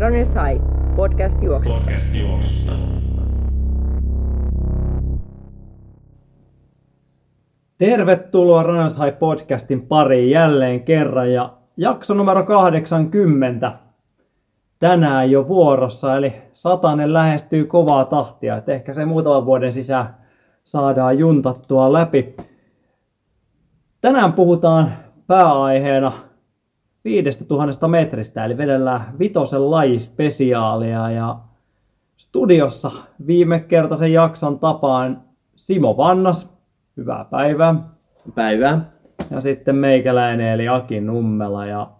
Runners 0.00 0.28
High, 0.28 0.62
podcast 0.96 1.42
juoksusta. 1.42 1.80
Podcast 1.80 2.14
juoksusta. 2.14 2.72
Tervetuloa 7.78 8.62
Runners 8.62 8.98
High 8.98 9.18
podcastin 9.18 9.86
pariin 9.86 10.30
jälleen 10.30 10.82
kerran 10.82 11.32
ja 11.32 11.52
jakso 11.76 12.14
numero 12.14 12.44
80 12.44 13.72
tänään 14.78 15.30
jo 15.30 15.48
vuorossa, 15.48 16.16
eli 16.16 16.32
satanen 16.52 17.12
lähestyy 17.12 17.64
kovaa 17.64 18.04
tahtia, 18.04 18.56
että 18.56 18.72
ehkä 18.72 18.92
se 18.92 19.04
muutaman 19.04 19.46
vuoden 19.46 19.72
sisään 19.72 20.16
saadaan 20.64 21.18
juntattua 21.18 21.92
läpi. 21.92 22.36
Tänään 24.00 24.32
puhutaan 24.32 24.92
pääaiheena 25.26 26.27
5000 27.04 27.88
metristä, 27.88 28.44
eli 28.44 28.56
vedellään 28.56 29.18
vitosen 29.18 29.70
lajispesiaalia 29.70 31.10
ja 31.10 31.38
studiossa 32.16 32.90
viime 33.26 33.60
kertaisen 33.60 34.12
jakson 34.12 34.58
tapaan 34.58 35.22
Simo 35.56 35.96
Vannas. 35.96 36.58
Hyvää 36.96 37.24
päivää. 37.24 37.74
Päivää. 38.34 38.90
Ja 39.30 39.40
sitten 39.40 39.76
meikäläinen 39.76 40.52
eli 40.52 40.68
Aki 40.68 41.00
Nummela 41.00 41.66
ja 41.66 41.90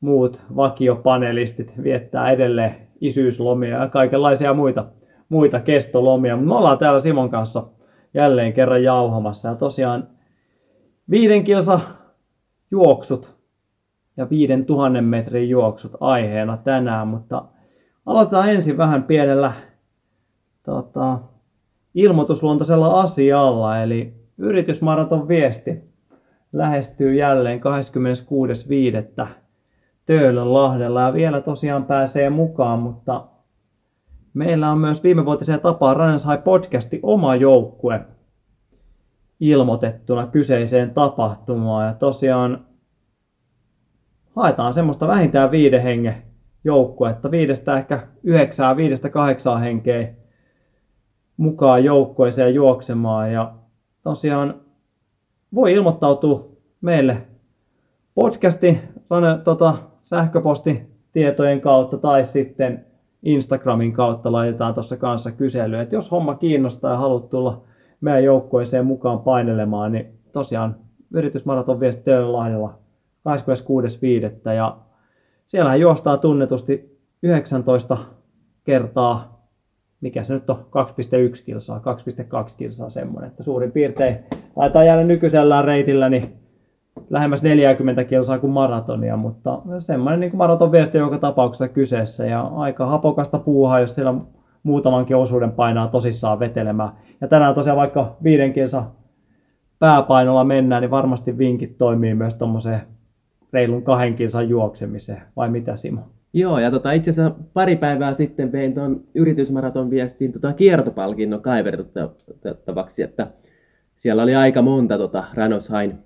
muut 0.00 0.40
vakiopanelistit 0.56 1.74
viettää 1.82 2.30
edelleen 2.30 2.76
isyyslomia 3.00 3.78
ja 3.78 3.88
kaikenlaisia 3.88 4.54
muita, 4.54 4.84
muita 5.28 5.60
kestolomia. 5.60 6.36
Me 6.36 6.54
ollaan 6.54 6.78
täällä 6.78 7.00
Simon 7.00 7.30
kanssa 7.30 7.66
jälleen 8.14 8.52
kerran 8.52 8.82
jauhamassa 8.82 9.48
ja 9.48 9.54
tosiaan 9.54 10.08
viiden 11.10 11.44
kilsa 11.44 11.80
juoksut 12.70 13.39
ja 14.16 14.30
viiden 14.30 14.64
tuhannen 14.66 15.04
metrin 15.04 15.48
juoksut 15.48 15.92
aiheena 16.00 16.56
tänään, 16.56 17.08
mutta 17.08 17.44
aloitetaan 18.06 18.50
ensin 18.50 18.76
vähän 18.76 19.02
pienellä 19.02 19.52
tota, 20.62 21.18
ilmoitusluontoisella 21.94 23.00
asialla, 23.00 23.82
eli 23.82 24.14
yritysmaraton 24.38 25.28
viesti 25.28 25.90
lähestyy 26.52 27.14
jälleen 27.14 27.60
26.5. 29.20 29.26
Töölönlahdella 30.06 31.00
ja 31.00 31.12
vielä 31.12 31.40
tosiaan 31.40 31.84
pääsee 31.84 32.30
mukaan, 32.30 32.78
mutta 32.78 33.26
meillä 34.34 34.70
on 34.70 34.78
myös 34.78 35.02
viimevuotiseen 35.02 35.60
tapaan 35.60 35.96
Runners 35.96 36.26
High 36.26 36.44
podcasti 36.44 37.00
oma 37.02 37.36
joukkue 37.36 38.00
ilmoitettuna 39.40 40.26
kyseiseen 40.26 40.90
tapahtumaan 40.90 41.86
ja 41.86 41.94
tosiaan 41.94 42.66
haetaan 44.36 44.74
semmoista 44.74 45.08
vähintään 45.08 45.50
viiden 45.50 45.82
hengen 45.82 46.22
joukkuetta, 46.64 47.30
viidestä 47.30 47.78
ehkä 47.78 48.06
yhdeksää, 48.22 48.76
viidestä 48.76 49.08
kahdeksaan 49.08 49.60
henkeä 49.60 50.08
mukaan 51.36 51.84
joukkueeseen 51.84 52.54
juoksemaan. 52.54 53.32
Ja 53.32 53.54
tosiaan 54.02 54.54
voi 55.54 55.72
ilmoittautua 55.72 56.48
meille 56.80 57.16
podcasti, 58.14 58.78
tota, 59.44 59.74
sähköpostitietojen 60.02 61.60
kautta 61.60 61.98
tai 61.98 62.24
sitten 62.24 62.84
Instagramin 63.22 63.92
kautta 63.92 64.32
laitetaan 64.32 64.74
tuossa 64.74 64.96
kanssa 64.96 65.32
kysely, 65.32 65.80
että 65.80 65.94
jos 65.94 66.10
homma 66.10 66.34
kiinnostaa 66.34 66.92
ja 66.92 66.98
haluat 66.98 67.30
tulla 67.30 67.62
meidän 68.00 68.24
joukkueeseen 68.24 68.86
mukaan 68.86 69.18
painelemaan, 69.18 69.92
niin 69.92 70.06
tosiaan 70.32 70.76
yritysmaraton 71.14 71.80
viesti 71.80 72.02
Töölönlahdella 72.02 72.78
26.5. 73.28 74.52
ja 74.54 74.76
siellähän 75.46 75.80
juostaa 75.80 76.16
tunnetusti 76.16 76.98
19 77.22 77.96
kertaa, 78.64 79.46
mikä 80.00 80.24
se 80.24 80.34
nyt 80.34 80.50
on, 80.50 80.56
2,1 81.36 81.44
kilsaa, 81.44 81.78
2,2 81.78 82.56
kilsaa 82.56 82.90
semmoinen, 82.90 83.30
että 83.30 83.42
suurin 83.42 83.72
piirtein 83.72 84.16
laitetaan 84.56 84.86
jäädä 84.86 85.04
nykyisellään 85.04 85.64
reitillä, 85.64 86.08
niin 86.08 86.34
lähemmäs 87.10 87.42
40 87.42 88.04
kilsaa 88.04 88.38
kuin 88.38 88.52
maratonia, 88.52 89.16
mutta 89.16 89.62
semmoinen 89.78 90.20
niin 90.20 90.36
maraton 90.36 90.72
viesti 90.72 90.98
joka 90.98 91.18
tapauksessa 91.18 91.68
kyseessä 91.68 92.26
ja 92.26 92.40
aika 92.40 92.86
hapokasta 92.86 93.38
puuhaa, 93.38 93.80
jos 93.80 93.94
siellä 93.94 94.14
muutamankin 94.62 95.16
osuuden 95.16 95.52
painaa 95.52 95.88
tosissaan 95.88 96.38
vetelemään. 96.38 96.90
Ja 97.20 97.28
tänään 97.28 97.54
tosiaan 97.54 97.78
vaikka 97.78 98.16
viiden 98.22 98.52
kilsa 98.52 98.84
pääpainolla 99.78 100.44
mennään, 100.44 100.82
niin 100.82 100.90
varmasti 100.90 101.38
vinkit 101.38 101.78
toimii 101.78 102.14
myös 102.14 102.34
tuommoiseen 102.34 102.80
reilun 103.52 103.82
kahden 103.82 104.14
kilsan 104.14 104.48
juoksemiseen, 104.48 105.22
vai 105.36 105.50
mitä 105.50 105.76
Simo? 105.76 106.00
Joo, 106.32 106.58
ja 106.58 106.70
tota, 106.70 106.92
itse 106.92 107.10
asiassa 107.10 107.34
pari 107.52 107.76
päivää 107.76 108.12
sitten 108.12 108.52
vein 108.52 108.74
tuon 108.74 109.04
yritysmaraton 109.14 109.90
viestiin 109.90 110.32
tota 110.32 110.52
kiertopalkinnon 110.52 111.42
kaivertuttavaksi, 111.42 113.02
että 113.02 113.26
siellä 113.96 114.22
oli 114.22 114.34
aika 114.34 114.62
monta 114.62 114.98
tota 114.98 115.24
Ranoshain 115.34 115.98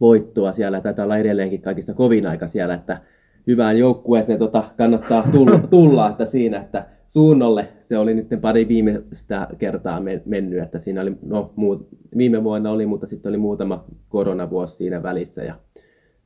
voittoa 0.00 0.52
siellä, 0.52 0.80
taitaa 0.80 1.04
olla 1.04 1.18
edelleenkin 1.18 1.62
kaikista 1.62 1.94
kovin 1.94 2.26
aika 2.26 2.46
siellä, 2.46 2.74
että 2.74 3.00
hyvään 3.46 3.78
joukkueeseen 3.78 4.38
tota, 4.38 4.64
kannattaa 4.76 5.24
tulla, 5.32 5.58
tulla, 5.70 6.10
että 6.10 6.26
siinä, 6.26 6.60
että 6.60 6.86
suunnolle 7.08 7.68
se 7.80 7.98
oli 7.98 8.14
nyt 8.14 8.26
pari 8.40 8.68
viimeistä 8.68 9.48
kertaa 9.58 10.02
mennyt, 10.24 10.62
että 10.62 10.78
siinä 10.78 11.00
oli, 11.00 11.12
no 11.22 11.52
muut, 11.56 11.88
viime 12.16 12.44
vuonna 12.44 12.70
oli, 12.70 12.86
mutta 12.86 13.06
sitten 13.06 13.30
oli 13.30 13.38
muutama 13.38 13.84
koronavuosi 14.08 14.76
siinä 14.76 15.02
välissä 15.02 15.44
ja 15.44 15.54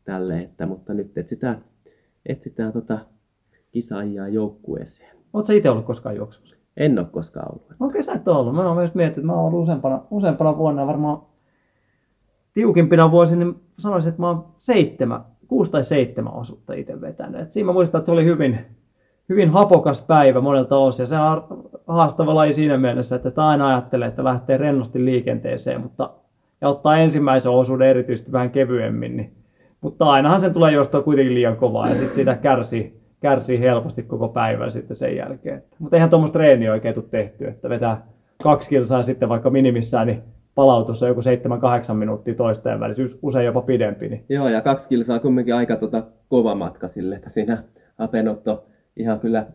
tälle, 0.06 0.38
että, 0.38 0.66
mutta 0.66 0.94
nyt 0.94 1.18
etsitään, 1.18 1.64
etsitään 2.26 2.72
tota 2.72 2.98
kisaajia 3.72 4.28
joukkueeseen. 4.28 5.16
Oletko 5.32 5.52
itse 5.52 5.70
ollut 5.70 5.84
koskaan 5.84 6.16
juoksemassa? 6.16 6.56
En 6.76 6.98
ole 6.98 7.06
koskaan 7.10 7.52
ollut. 7.52 7.66
Okei, 7.80 8.02
sä 8.02 8.12
et 8.12 8.28
ollut. 8.28 8.54
Mä 8.54 8.66
oon 8.66 8.76
myös 8.76 8.94
miettinyt, 8.94 9.18
että 9.18 9.26
mä 9.26 9.32
oon 9.32 9.44
ollut 9.44 9.62
useampana, 9.62 10.02
useampana 10.10 10.58
vuonna 10.58 10.86
varmaan 10.86 11.22
tiukimpina 12.54 13.10
vuosina, 13.10 13.44
niin 13.44 13.54
sanoisin, 13.78 14.08
että 14.08 14.20
mä 14.20 14.28
oon 14.28 14.44
seitsemän, 14.58 15.20
kuusi 15.48 15.70
tai 15.70 15.84
seitsemän 15.84 16.34
osuutta 16.34 16.72
itse 16.72 17.00
vetänyt. 17.00 17.40
Et 17.40 17.52
siinä 17.52 17.66
mä 17.66 17.72
muistan, 17.72 17.98
että 17.98 18.06
se 18.06 18.12
oli 18.12 18.24
hyvin, 18.24 18.58
hyvin 19.28 19.50
hapokas 19.50 20.02
päivä 20.02 20.40
monelta 20.40 20.78
osin. 20.78 21.02
Ja 21.02 21.06
se 21.06 21.16
on 21.16 21.70
haastava 21.86 22.34
laji 22.34 22.52
siinä 22.52 22.78
mielessä, 22.78 23.16
että 23.16 23.28
sitä 23.28 23.46
aina 23.46 23.68
ajattelee, 23.68 24.08
että 24.08 24.24
lähtee 24.24 24.56
rennosti 24.56 25.04
liikenteeseen, 25.04 25.80
mutta 25.80 26.10
ja 26.60 26.68
ottaa 26.68 26.96
ensimmäisen 26.96 27.52
osuuden 27.52 27.88
erityisesti 27.88 28.32
vähän 28.32 28.50
kevyemmin, 28.50 29.16
niin 29.16 29.36
mutta 29.80 30.04
ainahan 30.04 30.40
sen 30.40 30.52
tulee 30.52 30.72
juostua 30.72 31.02
kuitenkin 31.02 31.34
liian 31.34 31.56
kovaa 31.56 31.88
ja 31.88 31.94
sitten 31.94 32.14
siitä 32.14 32.34
kärsii, 32.34 33.00
kärsii 33.20 33.60
helposti 33.60 34.02
koko 34.02 34.28
päivän 34.28 34.72
sitten 34.72 34.96
sen 34.96 35.16
jälkeen. 35.16 35.62
Mutta 35.78 35.96
eihän 35.96 36.10
tuommoista 36.10 36.38
treeniä 36.38 36.72
oikein 36.72 36.94
tule 36.94 37.04
tehty, 37.10 37.48
että 37.48 37.68
vetää 37.68 38.06
kaksi 38.42 38.68
kilsaa 38.68 39.02
sitten 39.02 39.28
vaikka 39.28 39.50
minimissään, 39.50 40.06
niin 40.06 40.22
palautus 40.54 41.02
on 41.02 41.08
joku 41.08 41.20
7-8 41.90 41.94
minuuttia 41.94 42.34
toisten 42.34 42.80
välissä, 42.80 43.18
usein 43.22 43.46
jopa 43.46 43.62
pidempi. 43.62 44.08
Niin. 44.08 44.24
Joo, 44.28 44.48
ja 44.48 44.60
kaksi 44.60 44.88
kilsaa 44.88 45.20
kumminkin 45.20 45.54
aika 45.54 45.76
tota, 45.76 46.02
kova 46.28 46.54
matka 46.54 46.88
sille, 46.88 47.14
että 47.14 47.30
siinä 47.30 47.62
apenotto 47.98 48.66
ihan 48.96 49.20
kyllä 49.20 49.46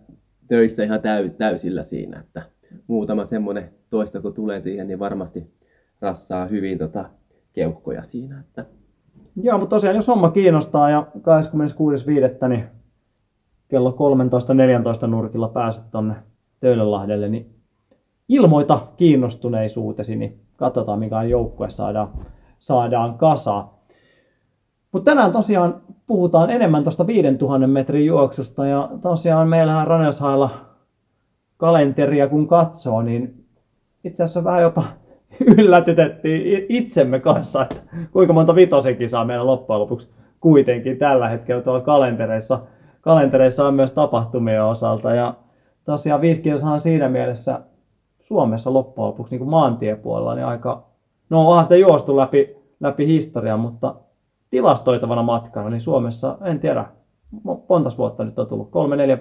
töissä 0.48 0.84
ihan 0.84 1.02
täy, 1.02 1.30
täysillä 1.30 1.84
siinä, 1.84 2.20
että 2.20 2.42
muutama 2.88 3.26
semmoinen 3.26 3.70
toista 3.90 4.22
kun 4.22 4.34
tulee 4.34 4.60
siihen, 4.60 4.88
niin 4.88 5.00
varmasti 5.00 5.48
rassaa 6.02 6.46
hyvin 6.46 6.78
tota, 6.78 7.10
keuhkoja 7.54 8.04
siinä. 8.04 8.40
Että 8.40 8.66
Joo, 9.36 9.58
mutta 9.58 9.76
tosiaan 9.76 9.96
jos 9.96 10.08
homma 10.08 10.32
kiinnostaa 10.32 10.90
ja 10.90 11.08
26.5. 12.42 12.48
niin 12.48 12.64
kello 13.68 13.92
13.14 15.02 15.08
nurkilla 15.08 15.48
pääset 15.48 15.92
tonne 15.92 16.16
Töölönlahdelle, 16.60 17.30
niin 17.30 17.56
ilmoita 18.30 18.88
kiinnostuneisuutesi, 18.98 20.16
niin 20.16 20.40
katsotaan 20.58 21.00
mikä 21.00 21.24
joukkue 21.24 21.70
saadaan, 21.70 22.10
saadaan 22.60 23.18
kasaan. 23.18 23.70
Mutta 24.92 25.12
tänään 25.12 25.32
tosiaan 25.32 25.82
puhutaan 26.08 26.50
enemmän 26.50 26.84
tuosta 26.84 27.08
5000 27.08 27.68
metrin 27.68 28.06
juoksusta 28.06 28.66
ja 28.66 28.90
tosiaan 29.02 29.48
meillähän 29.48 29.88
Raneshailla 29.88 30.50
kalenteria 31.58 32.28
kun 32.28 32.48
katsoo, 32.48 33.02
niin 33.02 33.46
itse 34.04 34.24
asiassa 34.24 34.44
vähän 34.44 34.62
jopa 34.62 34.84
yllätytettiin 35.58 36.66
itsemme 36.70 37.20
kanssa, 37.20 37.62
että 37.62 37.82
kuinka 38.12 38.34
monta 38.34 38.56
vitosen 38.56 38.98
kisaa 38.98 39.26
meillä 39.26 39.46
loppujen 39.46 39.80
lopuksi 39.80 40.10
kuitenkin 40.40 40.98
tällä 40.98 41.28
hetkellä 41.28 41.62
tuolla 41.62 41.82
kalentereissa, 41.82 42.60
kalentereissa 43.02 43.68
on 43.68 43.74
myös 43.74 43.92
tapahtumien 43.92 44.64
osalta. 44.64 45.14
Ja 45.14 45.34
tosiaan 45.86 46.22
viisi 46.22 46.42
kilsaa 46.42 46.80
siinä 46.80 47.10
mielessä 47.10 47.62
Suomessa 48.20 48.74
loppujen 48.74 49.08
lopuksi 49.08 49.38
niin 49.38 49.50
maantiepuolella 49.50 50.36
niin 50.36 50.46
aika, 50.46 50.84
no 51.30 51.48
onhan 51.48 51.64
sitä 51.64 51.76
juostu 51.76 52.18
läpi, 52.18 52.56
läpi 52.80 53.08
historiaa, 53.08 53.58
mutta 53.58 53.96
tilastoitavana 54.50 55.24
matkana, 55.24 55.70
niin 55.70 55.82
Suomessa, 55.82 56.38
en 56.44 56.60
tiedä, 56.60 56.86
montas 57.70 57.98
vuotta 57.98 58.26
nyt 58.26 58.40
on 58.40 58.48
tullut, 58.48 58.72
kolme, 58.72 58.96
neljä, 58.96 59.18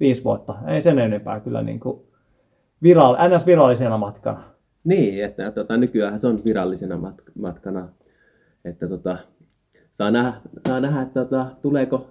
viisi 0.00 0.24
vuotta, 0.24 0.54
ei 0.66 0.80
sen 0.80 0.98
enempää 0.98 1.40
kyllä 1.40 1.62
niin 1.62 1.80
kuin 1.80 2.00
viral, 2.82 3.14
NS-virallisena 3.14 3.98
matkana. 3.98 4.53
Niin, 4.84 5.24
että 5.24 5.50
tota, 5.50 5.76
nykyään 5.76 6.18
se 6.18 6.26
on 6.26 6.40
virallisena 6.44 6.96
mat- 6.96 7.32
matkana. 7.40 7.88
Että 8.64 8.88
tota, 8.88 9.16
saa 9.92 10.10
nähdä, 10.10 10.32
saa 10.68 10.80
nähdä 10.80 11.02
että 11.02 11.24
tota, 11.24 11.46
tuleeko 11.62 12.06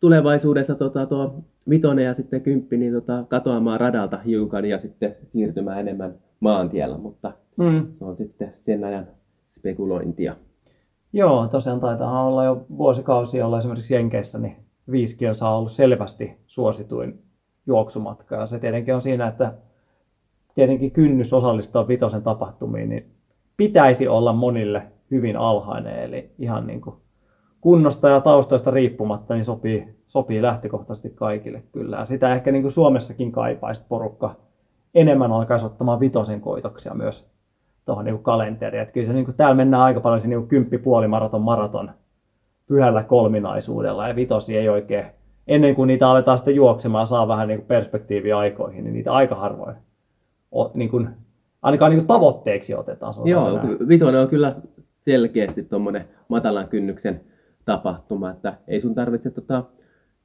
tulevaisuudessa 0.00 0.74
tota, 0.74 1.06
tuo 1.06 1.34
vitonen 1.70 2.04
ja 2.04 2.14
sitten 2.14 2.40
kymppi 2.40 2.76
niin 2.76 2.92
tota, 2.92 3.24
katoamaan 3.28 3.80
radalta 3.80 4.18
hiukan 4.18 4.64
ja 4.64 4.78
sitten 4.78 5.16
siirtymään 5.32 5.80
enemmän 5.80 6.14
maantiellä, 6.40 6.98
mutta 6.98 7.32
Mm. 7.56 7.86
se 7.98 8.04
on 8.04 8.16
sitten 8.16 8.54
sen 8.60 8.84
ajan 8.84 9.06
spekulointia. 9.58 10.36
Joo, 11.12 11.48
tosiaan 11.48 11.80
taitaa 11.80 12.26
olla 12.26 12.44
jo 12.44 12.66
vuosikausia 12.78 13.46
olla 13.46 13.58
esimerkiksi 13.58 13.94
Jenkeissä, 13.94 14.38
niin 14.38 14.56
viisi 14.90 15.16
kilsaa 15.18 15.50
on 15.52 15.58
ollut 15.58 15.72
selvästi 15.72 16.36
suosituin 16.46 17.22
juoksumatka. 17.66 18.36
Ja 18.36 18.46
se 18.46 18.58
tietenkin 18.58 18.94
on 18.94 19.02
siinä, 19.02 19.28
että 19.28 19.52
tietenkin 20.58 20.90
kynnys 20.90 21.32
osallistua 21.32 21.88
vitosen 21.88 22.22
tapahtumiin, 22.22 22.88
niin 22.88 23.10
pitäisi 23.56 24.08
olla 24.08 24.32
monille 24.32 24.82
hyvin 25.10 25.36
alhainen. 25.36 26.02
Eli 26.02 26.30
ihan 26.38 26.66
niin 26.66 26.80
kuin 26.80 26.96
kunnosta 27.60 28.08
ja 28.08 28.20
taustoista 28.20 28.70
riippumatta 28.70 29.34
niin 29.34 29.44
sopii, 29.44 29.88
sopii 30.06 30.42
lähtökohtaisesti 30.42 31.10
kaikille 31.10 31.62
kyllä. 31.72 31.96
Ja 31.96 32.04
sitä 32.04 32.34
ehkä 32.34 32.52
niin 32.52 32.62
kuin 32.62 32.72
Suomessakin 32.72 33.32
kaipaisi 33.32 33.84
porukka 33.88 34.34
enemmän 34.94 35.32
alkaisi 35.32 35.66
ottamaan 35.66 36.00
vitosen 36.00 36.40
koitoksia 36.40 36.94
myös 36.94 37.30
tuohon 37.84 38.04
niin 38.04 38.22
kalenteriin. 38.22 38.82
Että 38.82 38.92
kyllä 38.92 39.06
se, 39.06 39.12
niin 39.12 39.24
kuin, 39.24 39.36
täällä 39.36 39.56
mennään 39.56 39.82
aika 39.82 40.00
paljon 40.00 40.20
se 40.20 40.28
niin 40.28 40.48
kymppi 40.48 40.78
puolimaraton 40.78 41.42
maraton 41.42 41.90
pyhällä 42.66 43.02
kolminaisuudella 43.02 44.08
ja 44.08 44.16
vitosi 44.16 44.56
ei 44.56 44.68
oikein, 44.68 45.06
ennen 45.46 45.74
kuin 45.74 45.86
niitä 45.86 46.10
aletaan 46.10 46.38
sitten 46.38 46.54
juoksemaan 46.54 47.06
saa 47.06 47.28
vähän 47.28 47.48
niin 47.48 47.58
kuin 47.58 47.68
perspektiiviä 47.68 48.38
aikoihin, 48.38 48.84
niin 48.84 48.94
niitä 48.94 49.12
aika 49.12 49.34
harvoin 49.34 49.87
o, 50.50 50.70
niin 50.74 50.90
kuin, 50.90 51.08
ainakaan 51.62 51.90
niin 51.90 52.00
kuin 52.00 52.06
tavoitteeksi 52.06 52.74
otetaan. 52.74 53.14
Joo, 53.24 53.56
näin. 53.56 53.88
vitonen 53.88 54.20
on 54.20 54.28
kyllä 54.28 54.56
selkeästi 54.98 55.62
tuommoinen 55.62 56.04
matalan 56.28 56.68
kynnyksen 56.68 57.20
tapahtuma, 57.64 58.30
että 58.30 58.54
ei 58.68 58.80
sun 58.80 58.94
tarvitse 58.94 59.30
tota, 59.30 59.64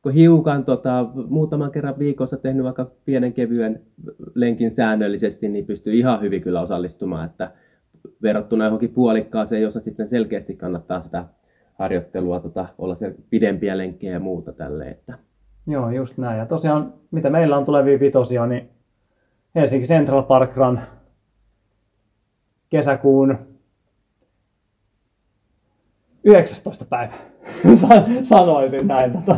kun 0.01 0.13
hiukan 0.13 0.65
tota, 0.65 1.05
muutaman 1.29 1.71
kerran 1.71 1.99
viikossa 1.99 2.37
tehnyt 2.37 2.63
vaikka 2.63 2.91
pienen 3.05 3.33
kevyen 3.33 3.81
lenkin 4.35 4.75
säännöllisesti, 4.75 5.49
niin 5.49 5.65
pystyy 5.65 5.93
ihan 5.93 6.21
hyvin 6.21 6.41
kyllä 6.41 6.61
osallistumaan, 6.61 7.25
että 7.25 7.51
verrattuna 8.21 8.65
johonkin 8.65 8.93
puolikkaaseen, 8.93 9.61
jossa 9.61 9.79
sitten 9.79 10.07
selkeästi 10.07 10.55
kannattaa 10.55 11.01
sitä 11.01 11.25
harjoittelua, 11.79 12.39
tota, 12.39 12.65
olla 12.77 12.95
se 12.95 13.15
pidempiä 13.29 13.77
lenkkejä 13.77 14.13
ja 14.13 14.19
muuta 14.19 14.53
tälle, 14.53 14.87
että 14.87 15.17
Joo, 15.67 15.89
just 15.89 16.17
näin. 16.17 16.39
Ja 16.39 16.45
tosiaan, 16.45 16.93
mitä 17.11 17.29
meillä 17.29 17.57
on 17.57 17.65
tulevia 17.65 17.99
vitosia, 17.99 18.47
niin 18.47 18.69
Helsinki 19.55 19.87
Central 19.87 20.23
Park 20.23 20.57
Run 20.57 20.79
kesäkuun 22.69 23.37
19. 26.23 26.85
päivä. 26.85 27.13
Sa- 27.81 28.03
Sanoisin 28.23 28.87
näin 28.87 29.13
tota, 29.13 29.35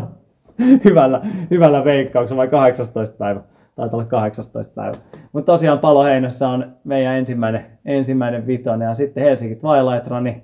hyvällä, 0.86 1.22
hyvällä 1.52 1.86
veikkauksella, 1.86 2.38
vai 2.38 2.48
18. 2.48 3.18
päivä. 3.18 3.42
Taitaa 3.76 3.98
olla 3.98 4.10
18. 4.10 4.74
päivä. 4.74 4.98
Mutta 5.32 5.52
tosiaan 5.52 5.80
Paloheinässä 5.80 6.50
on 6.50 6.76
meidän 6.84 7.16
ensimmäinen, 7.16 7.66
ensimmäinen 7.86 8.48
vitonen. 8.48 8.86
Ja 8.86 8.94
sitten 8.94 9.24
Helsinki 9.24 9.56
Twilight 9.56 10.08
Run, 10.08 10.24
niin 10.24 10.44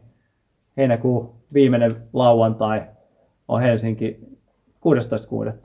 heinäkuun 0.77 1.33
viimeinen 1.53 1.95
lauantai 2.13 2.81
on 3.47 3.61
Helsinki 3.61 4.19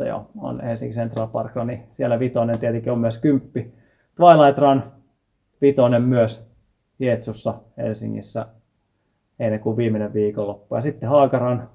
16.6. 0.00 0.06
jo 0.06 0.30
on 0.38 0.60
Helsinki 0.60 0.94
Central 0.94 1.26
Park 1.26 1.56
Run, 1.56 1.78
siellä 1.92 2.18
vitonen 2.18 2.58
tietenkin 2.58 2.92
on 2.92 2.98
myös 2.98 3.18
kymppi. 3.18 3.72
Twilight 4.16 4.58
Run, 4.58 4.82
vitonen 5.60 6.02
myös 6.02 6.46
Hietsussa 7.00 7.54
Helsingissä 7.76 8.46
heinäkuun 9.38 9.76
viimeinen 9.76 10.14
viikonloppu. 10.14 10.74
Ja 10.74 10.80
sitten 10.80 11.08
Haakaran 11.08 11.68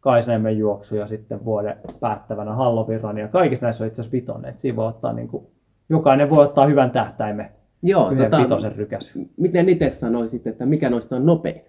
Kaisniemen 0.00 0.58
juoksu 0.58 0.96
ja 0.96 1.06
sitten 1.06 1.44
vuoden 1.44 1.76
päättävänä 2.00 2.54
Halloween. 2.54 3.18
Ja 3.18 3.28
kaikissa 3.28 3.66
näissä 3.66 3.84
on 3.84 3.88
itse 3.88 4.02
asiassa 4.02 4.16
vitonen. 4.16 4.58
Siinä 4.58 4.76
voi 4.76 4.86
ottaa 4.86 5.12
niin 5.12 5.28
kuin, 5.28 5.46
jokainen 5.88 6.30
voi 6.30 6.44
ottaa 6.44 6.66
hyvän 6.66 6.90
tähtäimen 6.90 7.50
Joo, 7.82 8.10
yhden 8.10 8.30
tota, 8.30 8.42
vitosen 8.42 8.76
rykäsy. 8.76 9.28
miten 9.36 9.68
itse 9.68 9.90
sanoisit, 9.90 10.46
että 10.46 10.66
mikä 10.66 10.90
noista 10.90 11.16
on 11.16 11.26
nopein? 11.26 11.60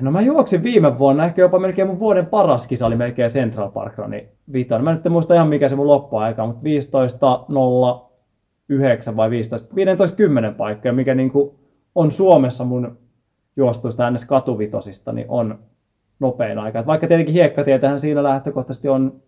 No 0.00 0.10
mä 0.10 0.20
juoksin 0.20 0.62
viime 0.62 0.98
vuonna, 0.98 1.24
ehkä 1.24 1.42
jopa 1.42 1.58
melkein 1.58 1.88
mun 1.88 1.98
vuoden 1.98 2.26
paras 2.26 2.66
kisa 2.66 2.86
oli 2.86 2.96
melkein 2.96 3.30
Central 3.30 3.70
Park 3.70 3.98
Runin 3.98 4.28
vitonen. 4.52 4.84
Mä 4.84 4.94
nyt 4.94 5.06
en 5.06 5.12
muista 5.12 5.34
ihan 5.34 5.48
mikä 5.48 5.68
se 5.68 5.76
mun 5.76 5.86
loppuaika, 5.86 6.46
mutta 6.46 6.62
15.09 9.10 9.16
vai 9.16 9.30
15, 9.30 9.74
15.10 9.74 10.54
paikkaa, 10.56 10.92
mikä 10.92 11.14
niinku 11.14 11.60
on 11.94 12.10
Suomessa 12.10 12.64
mun 12.64 12.98
juostuista 13.56 14.10
ns. 14.10 14.24
katuvitosista, 14.24 15.12
niin 15.12 15.26
on 15.28 15.58
nopein 16.20 16.58
aika. 16.58 16.78
Et 16.78 16.86
vaikka 16.86 17.06
tietenkin 17.06 17.34
hiekkatietähän 17.34 18.00
siinä 18.00 18.22
lähtökohtaisesti 18.22 18.88
on 18.88 19.22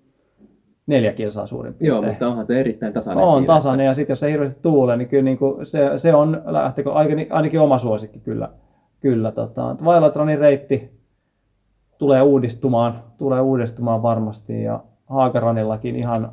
neljä 0.86 1.12
kilsaa 1.12 1.46
suurin 1.46 1.74
piirtein. 1.74 2.02
Joo, 2.02 2.10
mutta 2.12 2.28
onhan 2.28 2.46
se 2.46 2.60
erittäin 2.60 2.92
tasainen. 2.92 3.24
On 3.24 3.38
siinä, 3.38 3.46
tasainen 3.46 3.86
ja 3.86 3.94
sitten 3.94 4.12
jos 4.12 4.20
se 4.20 4.30
hirveästi 4.30 4.58
tuulee, 4.62 4.96
niin 4.96 5.08
kyllä 5.08 5.22
niin 5.22 5.38
kuin 5.38 5.66
se, 5.66 5.90
se 5.96 6.14
on 6.14 6.42
ainakin, 6.92 7.32
ainakin 7.32 7.60
oma 7.60 7.78
suosikki 7.78 8.20
kyllä. 8.20 8.48
Kyllä 9.00 9.32
tota. 9.32 9.74
Twilight 9.74 10.16
Runin 10.16 10.38
reitti 10.38 10.90
tulee 11.98 12.22
uudistumaan, 12.22 13.02
tulee 13.18 13.40
uudistumaan 13.40 14.02
varmasti 14.02 14.62
ja 14.62 14.80
Haakaranillakin 15.06 15.96
ihan 15.96 16.32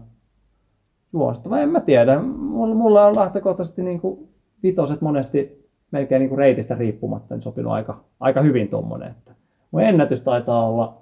juostava. 1.14 1.60
En 1.60 1.70
mä 1.70 1.80
tiedä, 1.80 2.20
mulla, 2.22 2.76
mulla 2.76 3.06
on 3.06 3.16
lähtökohtaisesti 3.16 3.84
niin 3.84 4.02
kuin 4.02 4.30
vitoset 4.64 5.02
monesti 5.02 5.70
melkein 5.92 6.20
niin 6.20 6.30
kuin 6.30 6.40
reitistä 6.40 6.76
riippumatta 6.76 7.36
niin 7.36 7.44
sopinut 7.44 7.74
aika, 7.74 8.04
aika 8.20 8.42
hyvin 8.42 8.70
tuommoinen. 8.70 9.12
Että 9.12 9.32
mun 9.72 9.82
ennätys 9.82 10.22
taitaa 10.22 10.68
olla 10.68 10.98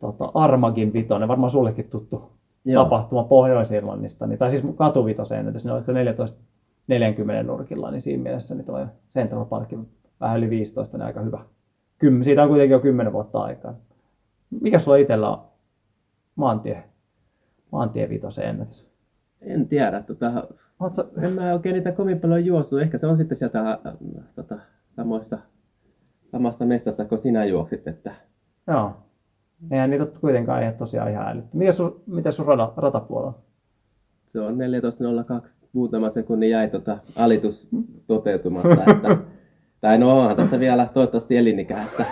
tota, 0.00 0.30
Armagin 0.34 0.92
vitonen, 0.92 1.28
varmaan 1.28 1.50
sullekin 1.50 1.88
tuttu 1.88 2.30
Joo. 2.64 2.84
tapahtuma 2.84 3.24
Pohjois-Irlannista, 3.24 4.26
niin, 4.26 4.38
tai 4.38 4.50
siis 4.50 4.62
katuvitosen 4.74 5.38
ennätys, 5.38 5.64
niin 5.64 5.74
oliko 5.74 5.92
14 5.92 6.40
40 6.86 7.42
nurkilla, 7.42 7.90
niin 7.90 8.00
siinä 8.00 8.22
mielessä 8.22 8.54
niin 8.54 8.64
toi 8.64 8.86
Central 9.10 9.44
Parkin 9.44 9.88
vähän 10.20 10.38
yli 10.38 10.50
15, 10.50 10.98
niin 10.98 11.06
aika 11.06 11.20
hyvä. 11.20 11.44
Kym, 11.98 12.22
siitä 12.22 12.42
on 12.42 12.48
kuitenkin 12.48 12.72
jo 12.72 12.80
10 12.80 13.12
vuotta 13.12 13.42
aikaa. 13.42 13.74
Mikä 14.60 14.78
sulla 14.78 14.96
itsellä 14.96 15.30
on 15.30 15.42
maantie, 16.34 16.84
maantie 17.72 18.08
vitosen 18.08 18.48
ennätys? 18.48 18.90
En 19.40 19.68
tiedä, 19.68 20.02
tota, 20.02 20.46
Ootko, 20.80 21.04
en 21.22 21.32
mä 21.32 21.52
oikein 21.52 21.74
niitä 21.74 21.92
kovin 21.92 22.20
paljon 22.20 22.44
juossut. 22.44 22.80
Ehkä 22.80 22.98
se 22.98 23.06
on 23.06 23.16
sitten 23.16 23.38
sieltä 23.38 23.70
äh, 23.70 23.78
tota, 24.34 24.58
samoista, 24.96 25.38
samasta 26.32 26.66
mestasta, 26.66 27.04
kun 27.04 27.18
sinä 27.18 27.44
juoksit. 27.44 27.88
Että 27.88 28.14
joo. 28.66 28.92
Eihän 29.70 29.90
niitä 29.90 30.06
kuitenkaan 30.20 30.62
ei 30.62 30.72
tosiaan 30.72 31.10
ihan 31.10 31.28
älytty. 31.28 31.56
Miten 31.56 31.72
sun, 31.72 32.02
miten 32.06 32.32
sun 32.32 32.46
rata, 32.46 32.72
ratapuolella? 32.76 33.38
se 34.30 34.40
on 34.40 34.54
14.02. 34.54 35.66
Muutama 35.72 36.10
sekunnin 36.10 36.50
jäi 36.50 36.70
tota, 36.70 36.98
alitus 37.16 37.68
toteutumatta. 38.06 38.84
Että, 38.90 39.18
tai 39.80 39.98
no 39.98 40.18
onhan 40.20 40.36
tässä 40.36 40.60
vielä 40.66 40.88
toivottavasti 40.94 41.36
elinikä. 41.36 41.82
Että, 41.82 42.04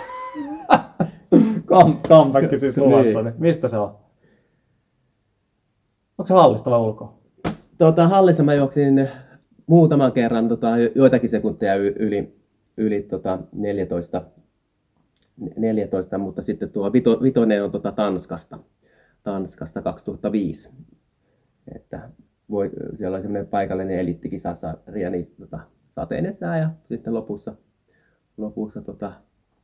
Come, 1.65 1.95
comeback 2.07 2.59
siis 2.59 2.75
Niin. 2.77 2.85
luvassa. 2.89 3.21
Niin. 3.21 3.33
Mistä 3.37 3.67
se 3.67 3.77
on? 3.77 3.89
Onko 6.17 6.27
se 6.27 6.33
hallista 6.33 6.69
vai 6.71 6.79
ulkoa? 6.79 7.19
tota, 7.77 8.07
hallissa 8.07 8.43
mä 8.43 8.53
juoksin 8.53 9.09
muutaman 9.67 10.11
kerran 10.11 10.47
tota, 10.49 10.77
jo- 10.77 10.91
joitakin 10.95 11.29
sekunteja 11.29 11.75
y- 11.75 11.95
yli, 11.99 12.33
yli 12.77 13.01
tota, 13.01 13.39
14, 13.51 14.21
14, 15.57 16.17
mutta 16.17 16.41
sitten 16.41 16.69
tuo 16.69 16.93
vito, 16.93 17.19
vitonen 17.23 17.63
on 17.63 17.71
tota, 17.71 17.91
Tanskasta. 17.91 18.59
Tanskasta 19.23 19.81
2005. 19.81 20.69
Että 21.75 22.09
voi, 22.49 22.69
siellä 22.97 23.15
oli 23.15 23.21
semmoinen 23.23 23.47
paikallinen 23.47 23.99
eliittikisasarja, 23.99 25.09
niin 25.09 25.31
tota, 25.39 25.59
sateinen 25.89 26.33
sää 26.33 26.57
ja 26.59 26.69
sitten 26.87 27.13
lopussa, 27.13 27.53
lopussa 28.37 28.81
tota, 28.81 29.11